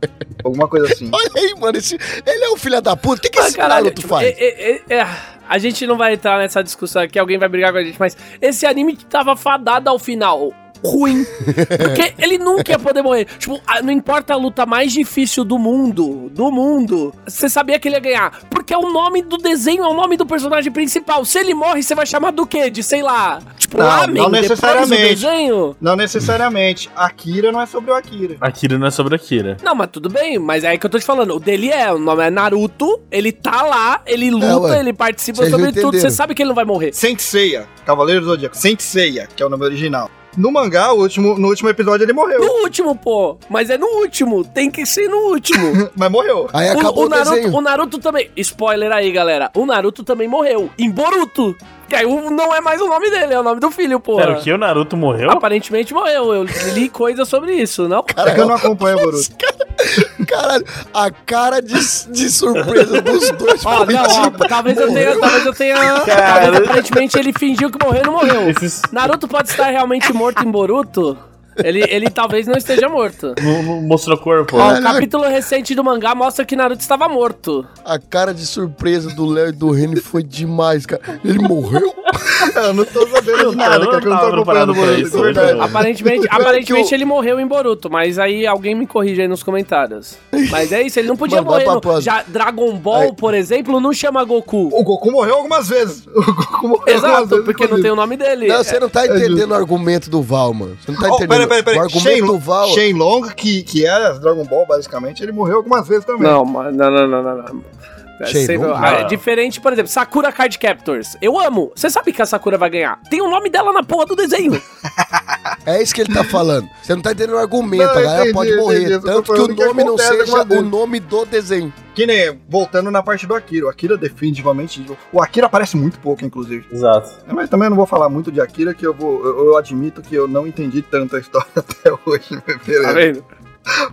[0.44, 1.10] Alguma coisa assim.
[1.10, 1.96] Olha aí, mano, esse,
[2.26, 3.20] ele é um filho da puta.
[3.20, 4.28] O que, que Ah, esse caralho, Naruto tipo, faz?
[4.28, 5.08] é- é- é- é,
[5.48, 8.18] a gente não vai entrar nessa discussão aqui, alguém vai brigar com a gente, mas
[8.42, 10.52] esse anime tava fadado ao final.
[10.84, 11.26] Ruim.
[11.26, 13.26] Porque ele nunca ia poder morrer.
[13.38, 17.96] Tipo, não importa a luta mais difícil do mundo, do mundo, você sabia que ele
[17.96, 18.40] ia ganhar.
[18.50, 21.24] Porque é o nome do desenho, é o nome do personagem principal.
[21.26, 22.70] Se ele morre, você vai chamar do quê?
[22.70, 25.16] De, sei lá, tipo, Não, Lamen não necessariamente.
[25.16, 25.76] desenho?
[25.80, 26.90] Não necessariamente.
[26.96, 28.38] Akira não é sobre o Akira.
[28.42, 29.58] Akira não é sobre Akira.
[29.64, 31.36] Não, mas tudo bem, mas é aí que eu tô te falando.
[31.36, 34.80] O dele é, o nome é Naruto, ele tá lá, ele luta, ué.
[34.80, 35.98] ele participa sobre tudo.
[35.98, 36.94] Você sabe que ele não vai morrer.
[36.94, 38.56] Saint Seiya, Cavaleiro do Zodíaco.
[38.58, 40.10] Saint Seiya, que é o nome original.
[40.38, 42.40] No mangá, o último, no último episódio ele morreu.
[42.40, 43.38] No último, pô.
[43.50, 44.44] Mas é no último.
[44.44, 45.90] Tem que ser no último.
[45.96, 46.50] Mas morreu.
[46.54, 47.56] Aí o, acabou o o, Naruto, desenho.
[47.56, 48.30] o Naruto também.
[48.38, 49.50] Spoiler aí, galera.
[49.56, 50.70] O Naruto também morreu.
[50.78, 51.56] Em Boruto.
[51.88, 54.18] Que aí não é mais o nome dele, é o nome do filho, pô.
[54.18, 54.52] Pera, o que?
[54.52, 55.30] O Naruto morreu?
[55.32, 56.34] Aparentemente morreu.
[56.34, 56.44] Eu
[56.74, 58.04] li coisa sobre isso, não?
[58.16, 59.30] É que eu não acompanho o Boruto.
[60.28, 63.66] Caralho, a cara de, de surpresa dos dois.
[63.66, 65.20] Ó, não, ó, tipo, talvez eu tenha, morreu.
[65.20, 65.76] talvez eu tenha.
[66.02, 66.42] Cara.
[66.42, 68.50] Talvez aparentemente ele fingiu que morreu e não morreu.
[68.50, 68.82] Esses...
[68.92, 71.18] Naruto pode estar realmente morto em Boruto.
[71.64, 73.34] Ele, ele talvez não esteja morto.
[73.42, 74.58] Não, não mostrou corpo.
[74.58, 74.80] Ó, né?
[74.80, 77.66] o capítulo recente do mangá mostra que Naruto estava morto.
[77.84, 81.02] A cara de surpresa do Léo e do Reni foi demais, cara.
[81.24, 81.94] Ele morreu?
[82.56, 85.24] eu não tô sabendo de nada, Eu cara, que eu não tô acompanhando o Boruto,
[85.34, 85.58] né?
[85.62, 89.44] Aparentemente, é aparentemente o- ele morreu em Boruto, mas aí alguém me corrige aí nos
[89.44, 90.18] comentários.
[90.52, 91.66] Mas é isso, ele não podia Mano, morrer.
[91.96, 92.02] no-.
[92.02, 93.14] Já Dragon Ball, Aí.
[93.16, 94.70] por exemplo, não chama Goku.
[94.72, 96.06] O Goku morreu algumas vezes.
[96.08, 97.46] O Goku morreu algumas Exato, vezes.
[97.46, 98.48] porque não tem o nome dele.
[98.48, 99.18] Não, você não tá justo.
[99.18, 100.78] entendendo o argumento do Val, mano.
[100.84, 101.45] Você não tá Oh, entendendo.
[101.48, 101.78] Pera, pera, pera.
[101.78, 102.74] O argumento Shenlong.
[102.74, 106.24] Shenlong, que, que era Dragon Ball, basicamente, ele morreu algumas vezes também.
[106.24, 107.46] Não, mas não, não, não, não, não.
[107.46, 107.95] É,
[108.26, 108.94] Sei, ah, lá.
[109.00, 111.18] é diferente, por exemplo, Sakura Card Captors.
[111.22, 111.72] Eu amo.
[111.76, 113.00] Você sabe que a Sakura vai ganhar.
[113.10, 114.62] Tem o nome dela na porra do desenho.
[115.66, 116.70] É isso que ele tá falando.
[116.82, 118.82] Você não tá entendendo o argumento, Não, a galera entendi, pode morrer.
[118.84, 119.02] entendi.
[119.02, 121.74] Tanto que o que nome não acontece seja o nome do desenho.
[121.96, 123.66] Que nem, voltando na parte do Akira.
[123.66, 124.86] O Akira definitivamente.
[125.12, 126.68] O Akira aparece muito pouco, inclusive.
[126.72, 127.10] Exato.
[127.28, 129.24] Mas também eu não vou falar muito de Akira, que eu vou.
[129.26, 132.30] Eu, eu admito que eu não entendi tanto a história até hoje.
[132.42, 132.94] Tá Beleza.
[132.94, 133.26] vendo?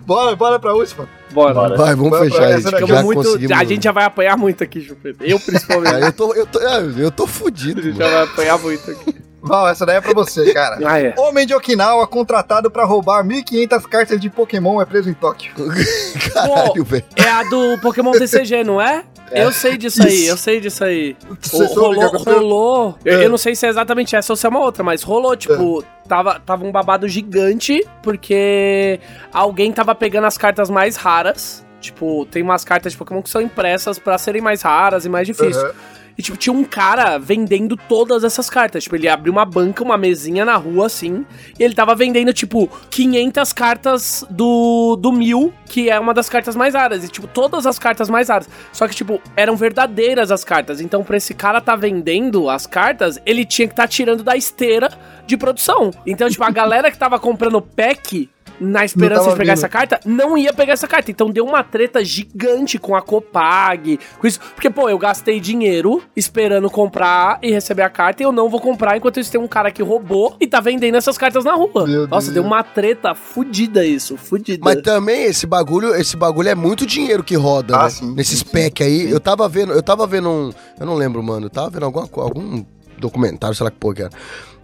[0.05, 1.07] Bora, bora pra última.
[1.31, 1.53] Bora.
[1.53, 1.77] Bora.
[1.77, 2.87] Vai, vamos pra fechar essa isso.
[2.87, 3.57] Já muito, conseguimos.
[3.57, 5.25] a gente já vai apanhar muito aqui, Chupeta.
[5.25, 5.93] Eu, principalmente.
[5.93, 7.79] Ah, eu tô, eu tô, é, eu tô fudido.
[7.79, 8.09] A gente mano.
[8.09, 9.15] já vai apanhar muito aqui.
[9.41, 10.79] Val, essa daí é pra você, cara.
[10.87, 11.13] Ah, é.
[11.17, 15.51] Homem de Okinawa contratado pra roubar 1.500 cartas de Pokémon é preso em Tóquio.
[16.33, 17.03] Caralho, velho.
[17.17, 19.03] É a do Pokémon TCG, não é?
[19.31, 21.15] Eu sei disso aí, eu sei disso aí.
[21.51, 22.97] O- rolou, rolou.
[23.03, 23.25] Eu, É.
[23.25, 25.83] eu não sei se é exatamente essa ou se é uma outra, mas rolou, tipo,
[26.07, 28.99] tava, tava um babado gigante, porque
[29.33, 31.65] alguém tava pegando as cartas mais raras.
[31.81, 35.27] Tipo, tem umas cartas de Pokémon que são impressas pra serem mais raras e mais
[35.27, 35.57] difíceis.
[35.57, 35.73] Aham.
[36.17, 38.83] E, tipo, tinha um cara vendendo todas essas cartas.
[38.83, 41.25] Tipo, ele abriu uma banca, uma mesinha na rua, assim,
[41.59, 46.55] e ele tava vendendo, tipo, 500 cartas do, do Mil, que é uma das cartas
[46.55, 47.03] mais raras.
[47.03, 48.49] E, tipo, todas as cartas mais raras.
[48.71, 50.81] Só que, tipo, eram verdadeiras as cartas.
[50.81, 54.89] Então, pra esse cara tá vendendo as cartas, ele tinha que tá tirando da esteira
[55.25, 55.91] de produção.
[56.05, 58.29] Então, tipo, a galera que tava comprando pack
[58.59, 59.59] na esperança de pegar vindo.
[59.59, 61.11] essa carta, não ia pegar essa carta.
[61.11, 64.39] Então deu uma treta gigante com a Copag, com isso.
[64.55, 68.59] Porque, pô, eu gastei dinheiro esperando comprar e receber a carta e eu não vou
[68.59, 71.87] comprar enquanto isso tem um cara que roubou e tá vendendo essas cartas na rua.
[71.87, 72.33] Meu Nossa, Deus.
[72.35, 74.61] deu uma treta fudida isso, fudida.
[74.63, 77.89] Mas também esse bagulho, esse bagulho é muito dinheiro que roda, Ah, né?
[77.89, 80.95] sim, Nesses sim, sim, pack aí, eu tava vendo, eu tava vendo um, eu não
[80.95, 82.63] lembro, mano, eu tava vendo alguma, algum
[83.03, 84.11] documentário, sei lá que porra que era.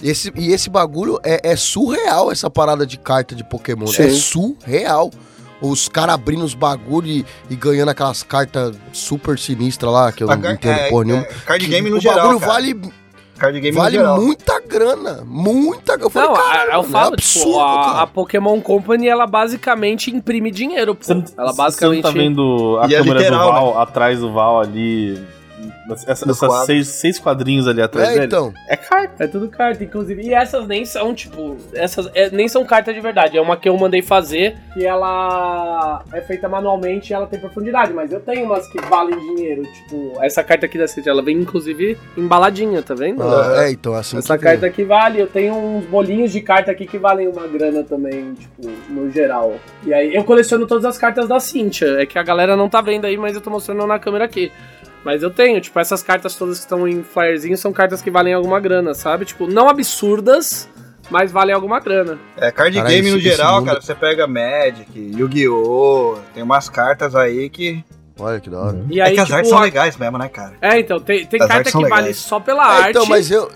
[0.01, 3.85] Esse, e esse bagulho é, é surreal, essa parada de carta de Pokémon.
[3.87, 4.03] Sim.
[4.03, 5.11] É surreal.
[5.61, 10.31] Os caras abrindo os bagulho e, e ganhando aquelas cartas super sinistras lá, que eu
[10.31, 11.23] A não entendo é, porra nenhuma.
[11.23, 12.17] é, card game no o geral.
[12.17, 12.51] bagulho cara.
[12.53, 12.93] vale,
[13.37, 14.21] Card game vale no geral.
[14.21, 15.23] muita grana.
[15.25, 16.05] Muita grana.
[16.05, 18.01] Eu falei, Não, a- caralho, eu mano, falo, é absurdo, tipo, a, cara.
[18.03, 21.03] a Pokémon Company, ela basicamente imprime dinheiro, pô.
[21.03, 22.03] Você ela você basicamente...
[22.03, 25.21] não tá vendo a E é câmera literal, do Val atrás do Val ali?
[25.91, 26.65] Essa- essas quadro.
[26.65, 28.25] seis, seis quadrinhos ali atrás É, dele?
[28.25, 28.53] então.
[28.67, 29.23] É carta.
[29.23, 30.21] É tudo carta, inclusive.
[30.23, 31.57] E essas nem são, tipo.
[31.73, 33.37] Essas é, nem são cartas de verdade.
[33.37, 37.91] É uma que eu mandei fazer e ela é feita manualmente e ela tem profundidade.
[37.93, 39.63] Mas eu tenho umas que valem dinheiro.
[39.63, 43.21] Tipo, essa carta aqui da City, ela vem inclusive embaladinha, tá vendo?
[43.23, 44.51] Ah, é, então, assim Essa que vem.
[44.53, 48.33] carta aqui vale, eu tenho uns bolinhos de carta aqui que valem uma grana também,
[48.33, 49.55] tipo, no geral.
[49.85, 52.01] E aí eu coleciono todas as cartas da Cynthia.
[52.01, 54.51] É que a galera não tá vendo aí, mas eu tô mostrando na câmera aqui.
[55.03, 58.33] Mas eu tenho, tipo, essas cartas todas que estão em flyerzinho são cartas que valem
[58.33, 59.23] alguma grana, sabe?
[59.25, 60.67] Tipo, não absurdas,
[61.09, 62.17] mas valem alguma grana.
[62.37, 66.17] É, card Cara, game esse- no geral, mundo- cara, você pega Magic, Yu-Gi-Oh!
[66.33, 67.83] Tem umas cartas aí que.
[68.19, 68.83] Olha que da hora.
[68.89, 70.53] E é aí, que as tipo, artes são legais mesmo, né, cara?
[70.61, 72.17] É, então, tem, tem carta que são vale legais.
[72.17, 72.89] só pela É, arte.
[72.89, 73.49] então, mas eu.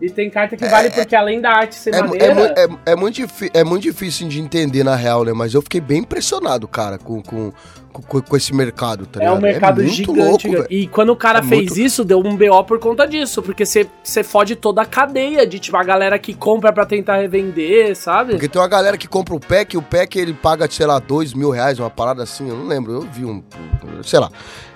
[0.00, 2.24] E tem carta que vale porque além da arte ser É, maneira.
[2.26, 2.34] é,
[2.68, 3.20] mu- é, é muito
[3.52, 5.32] é muito difícil de entender na real, né?
[5.32, 7.52] Mas eu fiquei bem impressionado, cara, com, com,
[7.92, 9.38] com, com esse mercado, tá É ligado?
[9.38, 10.20] um mercado gigante.
[10.20, 10.66] louco, velho.
[10.70, 13.42] e quando o cara É fez muito- isso, deu um BO por conta disso.
[13.42, 17.96] Porque você fode toda a cadeia de, tipo, a galera que compra pra tentar revender,
[17.96, 18.34] sabe?
[18.34, 21.34] Porque tem uma galera que compra o pack, o pack ele paga, sei lá, dois
[21.34, 23.42] mil reais, uma parada assim, eu não lembro, eu vi um,
[24.04, 24.30] sei lá.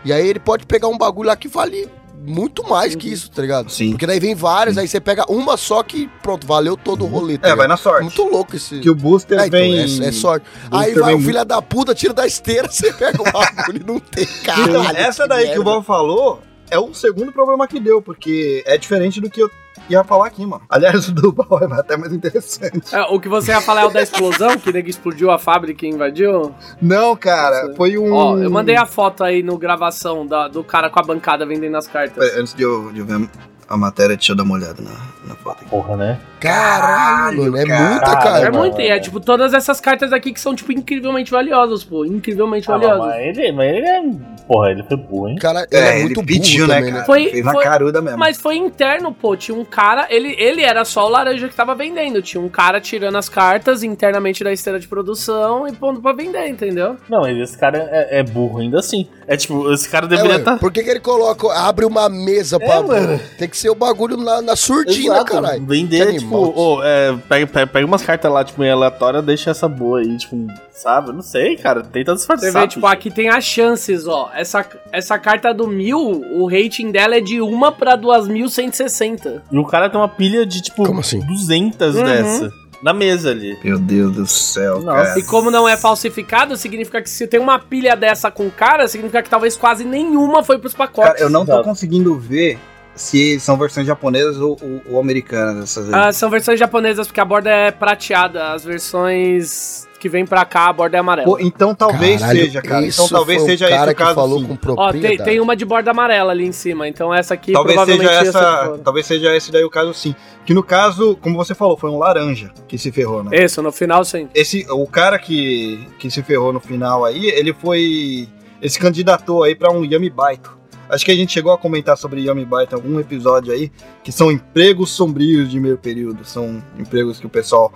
[0.04, 1.88] E aí ele pode pegar um bagulho lá que vale
[2.24, 3.70] muito mais que isso, tá ligado?
[3.70, 3.90] Sim.
[3.90, 7.38] Porque daí vem várias, aí você pega uma só que, pronto, valeu todo o rolê,
[7.38, 8.02] tá É, vai na sorte.
[8.04, 8.80] Muito louco esse...
[8.80, 9.78] Que o booster É, então, vem.
[9.78, 10.46] é, é sorte.
[10.68, 13.82] Booster Aí vai vem o filho da puta, tira da esteira, você pega o bagulho
[13.82, 14.26] e não tem.
[14.68, 15.70] Então, essa daí que o merda.
[15.70, 16.42] Val falou
[16.72, 19.50] é o segundo problema que deu, porque é diferente do que eu
[19.90, 20.62] ia falar aqui, mano.
[20.68, 22.94] Aliás, o do Val é até mais interessante.
[22.94, 25.84] É, o que você ia falar é o da explosão, que nego explodiu a fábrica
[25.84, 26.54] e invadiu?
[26.80, 27.76] Não, cara, Nossa.
[27.76, 28.12] foi um.
[28.12, 31.76] Ó, eu mandei a foto aí no gravação da- do cara com a bancada vendendo
[31.76, 32.16] as cartas.
[32.26, 33.28] Pera, Antes de eu, de eu ver
[33.68, 34.90] a matéria, deixa eu dar uma olhada na,
[35.24, 35.70] na foto aqui.
[35.70, 36.18] Porra, né?
[36.40, 38.50] Caralho, mano, é Caralho, muita, É cara.
[38.50, 38.58] mano.
[38.58, 42.04] muito, e é tipo todas essas cartas aqui que são, tipo, incrivelmente valiosas, pô.
[42.04, 43.06] Incrivelmente Ah, valiosas.
[43.06, 44.02] mas, ele, mas ele é.
[44.46, 45.36] Porra, ele foi burro, hein?
[45.36, 47.04] Cara, ele é, É, muito ele burro pediu, né, também, cara?
[47.04, 48.18] Foi- Fez na foi- caruda mesmo.
[48.18, 49.36] Mas foi interno, pô.
[49.36, 50.06] Tinha um cara.
[50.10, 52.20] Ele, ele era só o laranja que tava vendendo.
[52.20, 56.48] Tinha um cara tirando as cartas internamente da esteira de produção e pondo pra vender,
[56.48, 56.96] entendeu?
[57.08, 59.06] Não, mas esse cara é, é burro ainda assim.
[59.28, 60.58] É tipo, esse cara É, deveria estar.
[60.58, 62.82] Por que, que ele coloca, abre uma mesa pra.
[62.82, 63.20] mano.
[63.38, 65.64] Tem que ser o bagulho na, na surdina, caralho.
[65.66, 66.52] Vender, Que tipo, animal.
[66.56, 70.16] ô, é, pega, pega, pega umas cartas lá, tipo, meio aleatória, deixa essa boa aí,
[70.16, 71.12] tipo, sabe?
[71.12, 71.82] Não sei, cara.
[71.82, 72.50] Tenta disfarçar.
[72.50, 72.92] Você vê, tipo, bicho.
[72.92, 74.30] aqui tem as chances, ó.
[74.34, 79.42] Essa, essa carta do mil, o rating dela é de 1 pra 2.160.
[79.50, 81.20] E o cara tem uma pilha de, tipo, Como assim?
[81.20, 82.04] 200 Uhum.
[82.04, 82.52] dessa.
[82.82, 83.56] na mesa ali.
[83.62, 85.04] Meu Deus do céu, Nossa.
[85.04, 85.18] cara.
[85.20, 89.22] E como não é falsificado, significa que se tem uma pilha dessa com cara, significa
[89.22, 91.12] que talvez quase nenhuma foi pros pacotes.
[91.12, 91.64] Cara, eu não tô Exato.
[91.68, 92.58] conseguindo ver
[92.94, 95.94] se são versões japonesas ou, ou- ou americanas essas aí.
[96.08, 98.52] Ah, são versões japonesas porque a borda é prateada.
[98.52, 101.26] As versões que vem pra cá, a borda é amarela.
[101.28, 102.84] Pô, então talvez Caralho, seja, cara.
[102.86, 104.08] Então talvez foi seja o cara esse o caso.
[104.10, 104.46] que falou sim.
[104.46, 105.16] com Ó, propriedade.
[105.18, 108.28] tem, tem uma de borda amarela ali em cima, então essa aqui Talvez provavelmente seja
[108.28, 108.78] essa, fora.
[108.78, 110.14] talvez seja esse daí o caso sim.
[110.44, 113.44] Que no caso, como você falou, foi um laranja que se ferrou, né?
[113.44, 114.28] Isso, no final sim.
[114.34, 118.28] Esse, o cara que, que se ferrou no final aí, ele foi.
[118.60, 120.58] Ele se candidatou aí pra um Yami Baito.
[120.92, 123.72] Acho que a gente chegou a comentar sobre Yami Baito em algum episódio aí,
[124.04, 126.22] que são empregos sombrios de meio período.
[126.24, 127.72] São empregos que o pessoal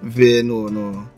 [0.00, 1.08] vê no, no-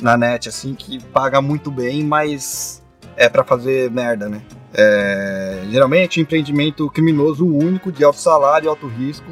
[0.00, 2.82] na net, assim, que paga muito bem, mas
[3.16, 4.42] é pra fazer merda, né?
[4.74, 9.26] É, geralmente empreendimento criminoso único, de alto salário e alto risco,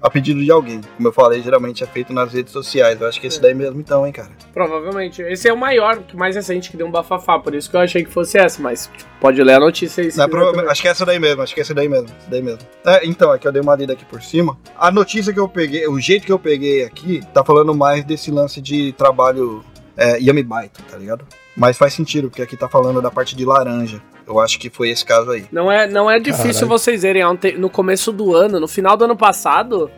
[0.00, 0.80] a pedido de alguém.
[0.96, 3.00] Como eu falei, geralmente é feito nas redes sociais.
[3.00, 4.30] Eu acho que esse daí mesmo então, hein, cara.
[4.52, 5.22] Provavelmente.
[5.22, 7.80] Esse é o maior, que mais recente que deu um bafafá, por isso que eu
[7.80, 10.10] achei que fosse essa, mas tipo, pode ler a notícia aí.
[10.10, 11.88] se Não, é prova- acho que é essa daí mesmo, acho que é essa daí
[11.88, 12.60] mesmo, essa daí mesmo.
[12.84, 14.56] É, então, é que eu dei uma lida aqui por cima.
[14.78, 18.30] A notícia que eu peguei, o jeito que eu peguei aqui, tá falando mais desse
[18.30, 19.64] lance de trabalho
[19.96, 21.24] é, Yami Baito, tá ligado?
[21.56, 24.00] Mas faz sentido, porque aqui tá falando da parte de laranja.
[24.26, 25.44] Eu acho que foi esse caso aí.
[25.52, 26.68] Não é, não é difícil Caralho.
[26.68, 27.24] vocês verem.
[27.24, 29.90] ontem- No começo do ano, no final do ano passado,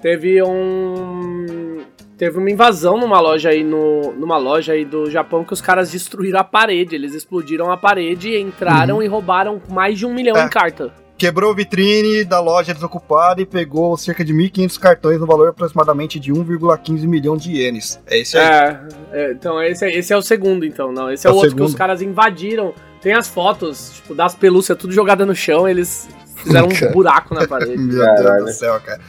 [0.00, 1.84] teve um.
[2.16, 5.90] Teve uma invasão numa loja aí no, numa loja aí do Japão que os caras
[5.90, 6.94] destruíram a parede.
[6.94, 10.44] Eles explodiram a parede, entraram e roubaram mais de um milhão É.
[10.46, 10.94] em carta.
[11.18, 16.20] Quebrou a vitrine da loja desocupada e pegou cerca de 1.500 cartões no valor aproximadamente
[16.20, 17.98] de 1,15 milhão de ienes.
[18.06, 18.44] É esse aí.
[18.46, 18.80] É,
[19.12, 20.92] é, então esse, é- esse é o segundo, então.
[20.92, 21.68] Não, esse é, É o o outro que segundo.
[21.70, 22.74] os caras invadiram.
[23.00, 27.46] Tem as fotos, tipo, das pelúcias tudo jogada no chão, eles fizeram um buraco na
[27.48, 27.78] parede.
[27.78, 28.44] Meu Caralho.
[28.44, 29.00] Deus do céu, cara.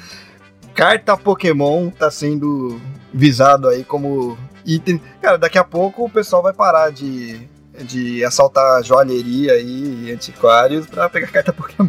[0.73, 2.79] Carta Pokémon tá sendo
[3.13, 5.01] visado aí como item.
[5.21, 7.39] Cara, daqui a pouco o pessoal vai parar de,
[7.83, 11.87] de assaltar joalheria aí e antiquários pra pegar carta Pokémon.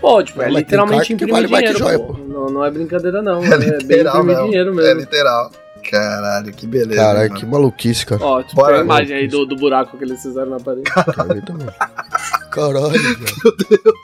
[0.00, 2.12] Pô, tipo, é tem literalmente imprimir vale dinheiro, joia, pô.
[2.14, 3.42] Não, não é brincadeira, não.
[3.44, 4.44] É É, bem literal mesmo.
[4.44, 5.00] dinheiro É mesmo.
[5.00, 5.50] literal.
[5.90, 7.00] Caralho, que beleza.
[7.00, 7.40] Caralho, mano.
[7.40, 8.22] que maluquice, cara.
[8.22, 10.82] Ó, tipo, Bora, tem a imagem aí do, do buraco que eles fizeram na parede.
[11.46, 11.68] Também.
[12.50, 13.94] Caralho, velho.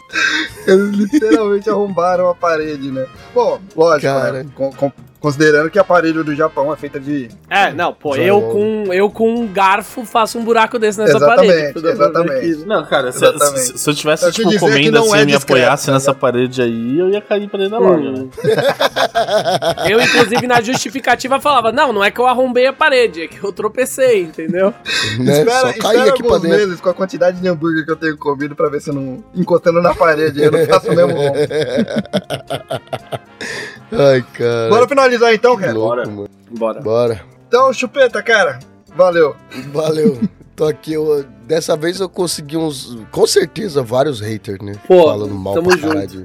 [0.67, 3.07] Eles literalmente arrombaram a parede, né?
[3.35, 4.33] Bom, lógico, Cara.
[4.45, 4.47] né?
[4.55, 4.93] Com- com-
[5.25, 7.31] considerando que o aparelho do Japão é feito de.
[7.49, 11.47] É, não, pô, eu com, eu com um garfo faço um buraco desse nessa Exatamente,
[11.49, 11.81] parede.
[11.81, 12.67] Pra exatamente.
[12.67, 13.61] Não, cara, se, Exatamente.
[13.61, 16.13] se- se eu tivesse, Eu te tipo, comendo assim é e me apoiasse tá nessa
[16.13, 18.13] parede aí, eu ia cair pra dentro da loja, Hum.
[18.13, 18.29] né?
[19.91, 23.43] Eu, inclusive, na justificativa falava, não, não é que eu arrombei a parede, é que
[23.43, 24.75] eu tropecei, entendeu?
[25.19, 25.39] Né?
[25.39, 26.59] espera Só espera cair aqui pra alguns dentro.
[26.67, 29.23] meses com a quantidade de hambúrguer que eu tenho comido pra ver se eu não.
[29.35, 31.39] encostando na parede eu não faço o mesmo rombo.
[33.93, 34.69] Ai, cara.
[34.71, 35.73] Bora finalizar então, cara.
[35.73, 36.07] louco, Bora.
[36.09, 36.29] mano.
[36.51, 36.81] Bora.
[36.81, 37.23] Bora.
[37.49, 38.59] Então, chupeta, cara.
[38.97, 39.35] Valeu.
[39.73, 40.21] Valeu.
[40.57, 44.75] Tô aqui, eu, dessa vez eu consegui uns, com certeza, vários haters, né?
[44.87, 45.89] Pô, Falando mal tamo pra junto.
[45.95, 46.25] caralho.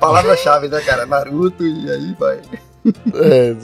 [0.00, 1.06] Palavra-chave, né, cara?
[1.06, 2.40] Naruto e aí vai.
[3.14, 3.54] É,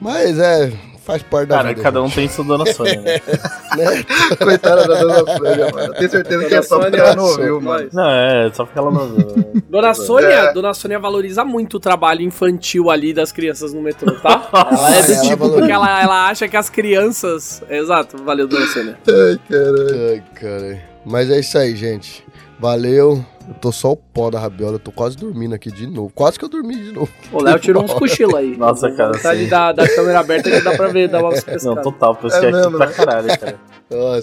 [0.00, 0.72] mas é,
[1.04, 1.82] faz parte da Cara, vida.
[1.82, 3.20] cada um gente, tem sua dona Sônia, né?
[3.76, 4.04] né?
[4.42, 5.86] Coitada da dona Sônia, mano.
[5.86, 7.84] Eu tenho certeza que é só porque ela não ouviu, mano.
[7.84, 7.92] Nós.
[7.92, 9.36] Não, é, só porque ela não viu.
[9.36, 9.62] né?
[9.68, 10.52] Dona Sônia, É.
[10.52, 14.48] Dona Sônia valoriza muito o trabalho infantil ali das crianças no metrô, tá?
[14.52, 15.58] Ela é do Ela tipo, valoriza.
[15.58, 17.62] porque ela, ela acha que as crianças.
[17.68, 18.98] Exato, valeu, Dona Sônia.
[19.06, 20.08] Ai, caralho.
[20.10, 20.82] Ai, cara.
[21.04, 22.24] Mas é isso aí, gente.
[22.58, 23.24] Valeu.
[23.46, 26.10] Eu tô só o pó da rabiola, eu tô quase dormindo aqui de novo.
[26.14, 27.10] Quase que eu dormi de novo.
[27.32, 28.56] O Léo tirou uns cochilos aí.
[28.56, 29.48] Nossa, cara, Vontade sim.
[29.48, 32.42] da, da câmera aberta que dá pra ver, dá umas Não, total, porque É é
[32.42, 32.92] aqui mesmo, pra né?
[32.92, 33.56] caralho, cara.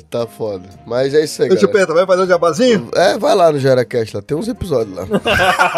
[0.10, 0.68] Tá foda.
[0.86, 1.66] Mas é isso aí, galera.
[1.66, 2.90] chupeta, vai fazer o jabazinho?
[2.94, 5.04] É, vai lá no GeraCast, lá tem uns episódios lá.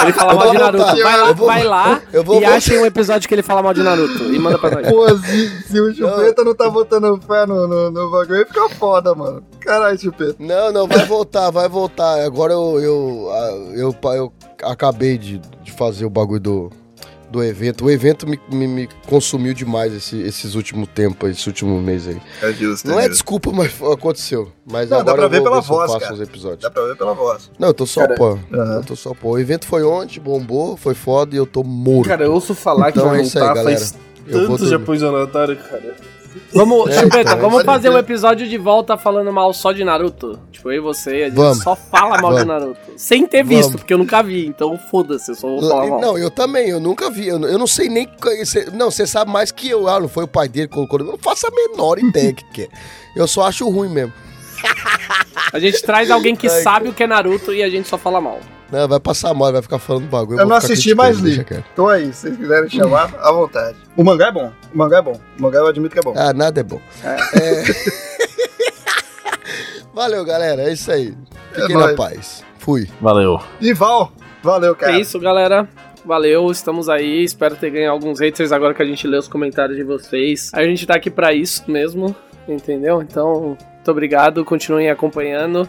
[0.03, 0.83] Ele fala mal de Naruto.
[0.83, 1.03] voltar.
[1.03, 2.55] Vai lá, Eu vou- vai lá eu vou e voltar.
[2.55, 4.23] achem um episódio que ele fala mal de Naruto.
[4.33, 4.87] E manda pra nós.
[4.87, 9.13] Pô, se, se o chupeta não tá botando fé no, no, no bagulho, fica foda,
[9.13, 9.43] mano.
[9.59, 10.35] Caralho, chupeta.
[10.39, 12.23] Não, não, vai voltar, vai voltar.
[12.25, 13.31] Agora eu, eu,
[13.75, 14.33] eu, eu
[14.63, 16.71] acabei de, de fazer o bagulho do,
[17.31, 17.85] do evento.
[17.85, 22.21] O evento me, me, me consumiu demais esse- esses últimos tempos, esse último mês aí.
[22.41, 22.87] É justo.
[22.87, 24.51] Não é desculpa, mas aconteceu.
[24.69, 26.13] Mas Não, dá agora pra eu ver pela ver eu voz, faço cara.
[26.13, 26.61] uns episódios.
[26.61, 27.49] Dá pra ver pela voz.
[27.57, 28.37] Não, eu tô só Cara, pó.
[28.53, 28.75] aham.
[28.75, 29.29] Eu tô só pó.
[29.29, 32.07] O evento foi ontem, bombou, foi foda e eu tô morto.
[32.07, 33.77] Cara, eu ouço falar Então que vai é isso aí, voltar galera.
[33.79, 33.95] faz
[34.27, 34.69] Eu vou tanto dormir.
[34.69, 35.95] Japão Jonatário, cara.
[36.53, 40.39] Vamos, É, Chupeta, vamos fazer um episódio de volta falando mal só de Naruto?
[40.51, 41.63] Tipo, eu e você, a gente Vamos.
[41.63, 42.45] só fala mal de Vamos.
[42.45, 42.79] Naruto.
[42.97, 43.81] Sem ter visto, Vamos.
[43.81, 46.01] porque eu nunca vi, então foda-se, eu só vou falar mal.
[46.01, 47.27] Não, eu também, eu nunca vi.
[47.27, 48.07] Eu, não- eu não sei nem.
[48.73, 49.87] Não, você sabe mais que eu.
[49.87, 50.99] Ah, não foi o pai dele que colocou.
[50.99, 52.67] Eu não faço a menor ideia que, que é.
[53.15, 54.13] Eu só acho ruim mesmo.
[55.51, 58.19] A gente traz alguém que sabe o que é Naruto e a gente só fala
[58.21, 58.39] mal.
[58.73, 60.39] Não, vai passar mal, vai ficar falando bagulho.
[60.39, 61.65] Eu não assisti, mas criticando, li.
[61.73, 63.77] Então é isso, se vocês quiserem chamar, à vontade.
[63.95, 64.51] O mangá é bom.
[64.73, 65.21] O mangá é bom.
[65.37, 66.15] O mangá eu admito que é bom.
[66.17, 66.81] Ah, nada é bom.
[67.03, 67.17] É.
[69.93, 70.63] Valeu, galera.
[70.63, 71.15] É isso aí.
[71.51, 72.43] Fiquem É na paz.
[72.57, 72.89] Fui.
[72.99, 73.39] Valeu.
[73.61, 74.93] E Val, valeu, cara.
[74.93, 75.69] É isso, galera.
[76.03, 77.23] Valeu, estamos aí.
[77.23, 80.49] Espero ter ganho alguns haters agora que a gente lê os comentários de vocês.
[80.51, 82.15] A gente tá aqui pra isso mesmo,
[82.47, 83.03] entendeu?
[83.03, 84.43] Então, muito obrigado.
[84.43, 85.67] Continuem acompanhando.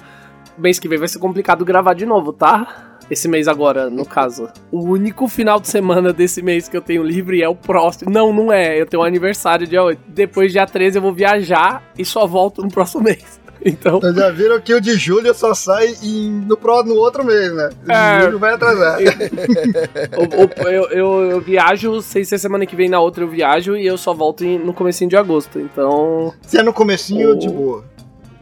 [0.57, 2.94] Mês que vem vai ser complicado gravar de novo, tá?
[3.11, 4.49] Esse mês agora, no caso.
[4.73, 8.11] O único final de semana desse mês que eu tenho livre é o próximo.
[8.11, 8.81] Não, não é.
[8.81, 10.01] Eu tenho um aniversário dia 8.
[10.09, 13.43] Depois, dia 13, eu vou viajar e só volto no próximo mês.
[13.67, 17.51] Então, Vocês já viram que o de julho só sai em- no, no outro mês,
[17.55, 17.71] né?
[17.89, 18.23] O É.
[18.25, 18.99] julho vai atrasar.
[20.61, 23.77] o- eu, eu- eu viajo, sei se é semana que vem na outra eu viajo
[23.77, 25.59] e eu só volto em- no comecinho de agosto.
[25.61, 26.33] Então.
[26.43, 27.85] Se é no comecinho, O- de boa.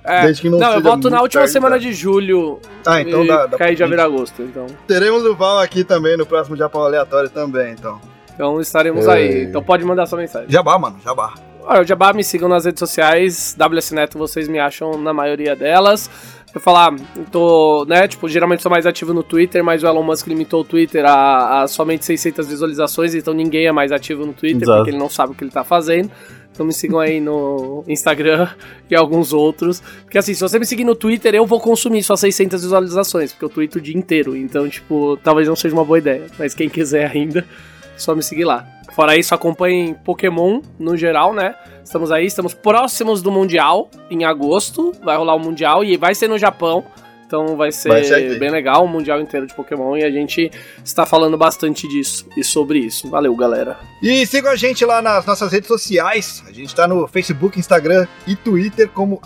[0.05, 1.83] É, Desde que não não, eu volto na última tarde, semana tá?
[1.83, 2.59] de julho.
[2.85, 4.43] Ah, então e dá, dá aí já vira agosto.
[4.43, 8.01] Então, Teremos o Val aqui também no próximo Japão Aleatório também, então.
[8.35, 9.13] então estaremos É.
[9.13, 9.45] aí.
[9.45, 10.51] Então pode mandar sua mensagem.
[10.51, 11.35] Jabá, mano, jabá.
[11.65, 13.55] Olha, o Jabá, me sigam nas redes sociais.
[13.57, 16.11] WS Neto, vocês me acham na maioria delas.
[16.53, 16.93] Eu falar,
[17.31, 20.65] tô, né, tipo, geralmente sou mais ativo no Twitter, mas o Elon Musk limitou o
[20.65, 24.79] Twitter a, a somente 600 visualizações, então ninguém é mais ativo no Twitter, Exato.
[24.79, 26.11] porque ele não sabe o que ele tá fazendo.
[26.53, 28.49] Então me sigam aí no Instagram
[28.91, 29.81] e alguns outros.
[30.03, 33.45] Porque assim, se você me seguir no Twitter, eu vou consumir só 600 visualizações, porque
[33.45, 34.37] eu tweeto o dia inteiro.
[34.37, 36.27] Então, tipo, talvez não seja uma boa ideia.
[36.39, 37.45] Mas quem quiser ainda,
[37.97, 38.67] só me seguir lá.
[38.95, 41.55] Fora isso, acompanhem Pokémon no geral, né?
[41.83, 44.93] Estamos aí, estamos próximos do Mundial, em agosto.
[45.03, 46.85] Vai rolar o Mundial e vai ser no Japão.
[47.33, 49.97] Então vai ser, Vai ser bem legal o Mundial inteiro de Pokémon.
[49.97, 50.51] E a gente
[50.85, 53.09] está falando bastante disso e sobre isso.
[53.09, 53.79] Valeu, galera.
[54.03, 56.45] E sigam a gente lá nas nossas redes sociais.
[56.47, 59.19] A gente tá no Facebook, Instagram e Twitter como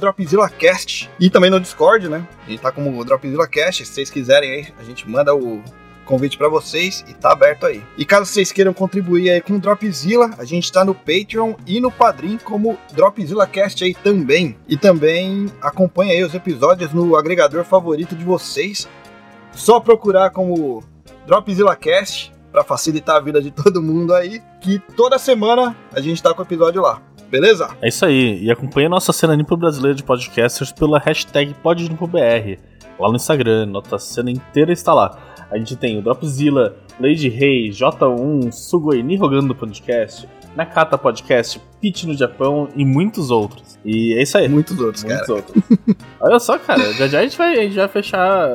[0.00, 1.08] DropzillaCast.
[1.20, 2.26] E também no Discord, né?
[2.44, 3.86] A gente tá como DropzillaCast.
[3.86, 5.62] Se vocês quiserem aí, a gente manda o
[6.04, 7.82] convite pra vocês e tá aberto aí.
[7.96, 11.80] E caso vocês queiram contribuir aí com o Dropzilla, a gente tá no Patreon e
[11.80, 14.56] no Padrim como DropzillaCast aí também.
[14.68, 18.88] E também acompanha aí os episódios no agregador favorito de vocês.
[19.52, 20.82] Só procurar como
[21.26, 26.32] DropzillaCast pra facilitar a vida de todo mundo aí, que toda semana a gente tá
[26.32, 27.02] com o episódio lá.
[27.28, 27.68] Beleza?
[27.82, 28.44] É isso aí.
[28.44, 32.60] E acompanhe a nossa cena Nimpo brasileira de podcasters pela hashtag PodNimpoBR.
[32.96, 35.33] Lá no Instagram, nossa cena inteira está lá.
[35.54, 42.02] A gente tem o Dropzilla, Lady Rei, J1, Sugoi Nihogando do podcast, Nakata Podcast, Pitch
[42.04, 43.78] no Japão e muitos outros.
[43.84, 44.48] E é isso aí.
[44.48, 45.32] Muitos outros, Muitos cara.
[45.32, 45.62] outros.
[46.20, 48.52] Olha só, cara, já já a gente vai, a gente vai fechar.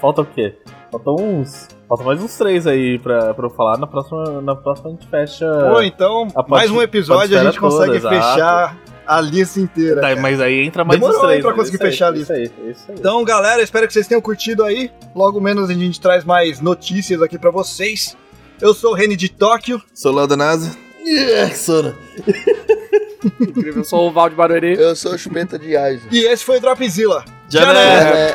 [0.00, 0.56] Falta o quê?
[0.90, 1.68] Faltam uns.
[1.88, 3.78] Falta mais uns três aí pra, pra eu falar.
[3.78, 5.46] Na próxima, na próxima a gente fecha.
[5.72, 8.34] Pô, então, mais um episódio a gente consegue toda, exato.
[8.34, 8.76] fechar
[9.10, 10.00] a lista inteira.
[10.00, 11.36] Tá, mas aí entra mais Demorou três.
[11.36, 11.56] aí pra né?
[11.56, 12.94] conseguir Isso aí, fechar a Isso aí, isso aí.
[12.96, 14.90] Então, galera, espero que vocês tenham curtido aí.
[15.14, 18.16] Logo menos a gente traz mais notícias aqui pra vocês.
[18.60, 19.82] Eu sou o Reni de Tóquio.
[19.92, 20.76] Sou Léo Danasa.
[21.04, 21.96] Yeah, Sora.
[23.40, 24.78] Incrível, eu sou o Valde Barueri.
[24.78, 26.08] Eu sou chupeta de Aizen.
[26.12, 27.24] E esse foi o Dropzilla.
[27.48, 27.74] Já né?
[27.74, 28.30] né?
[28.30, 28.34] É,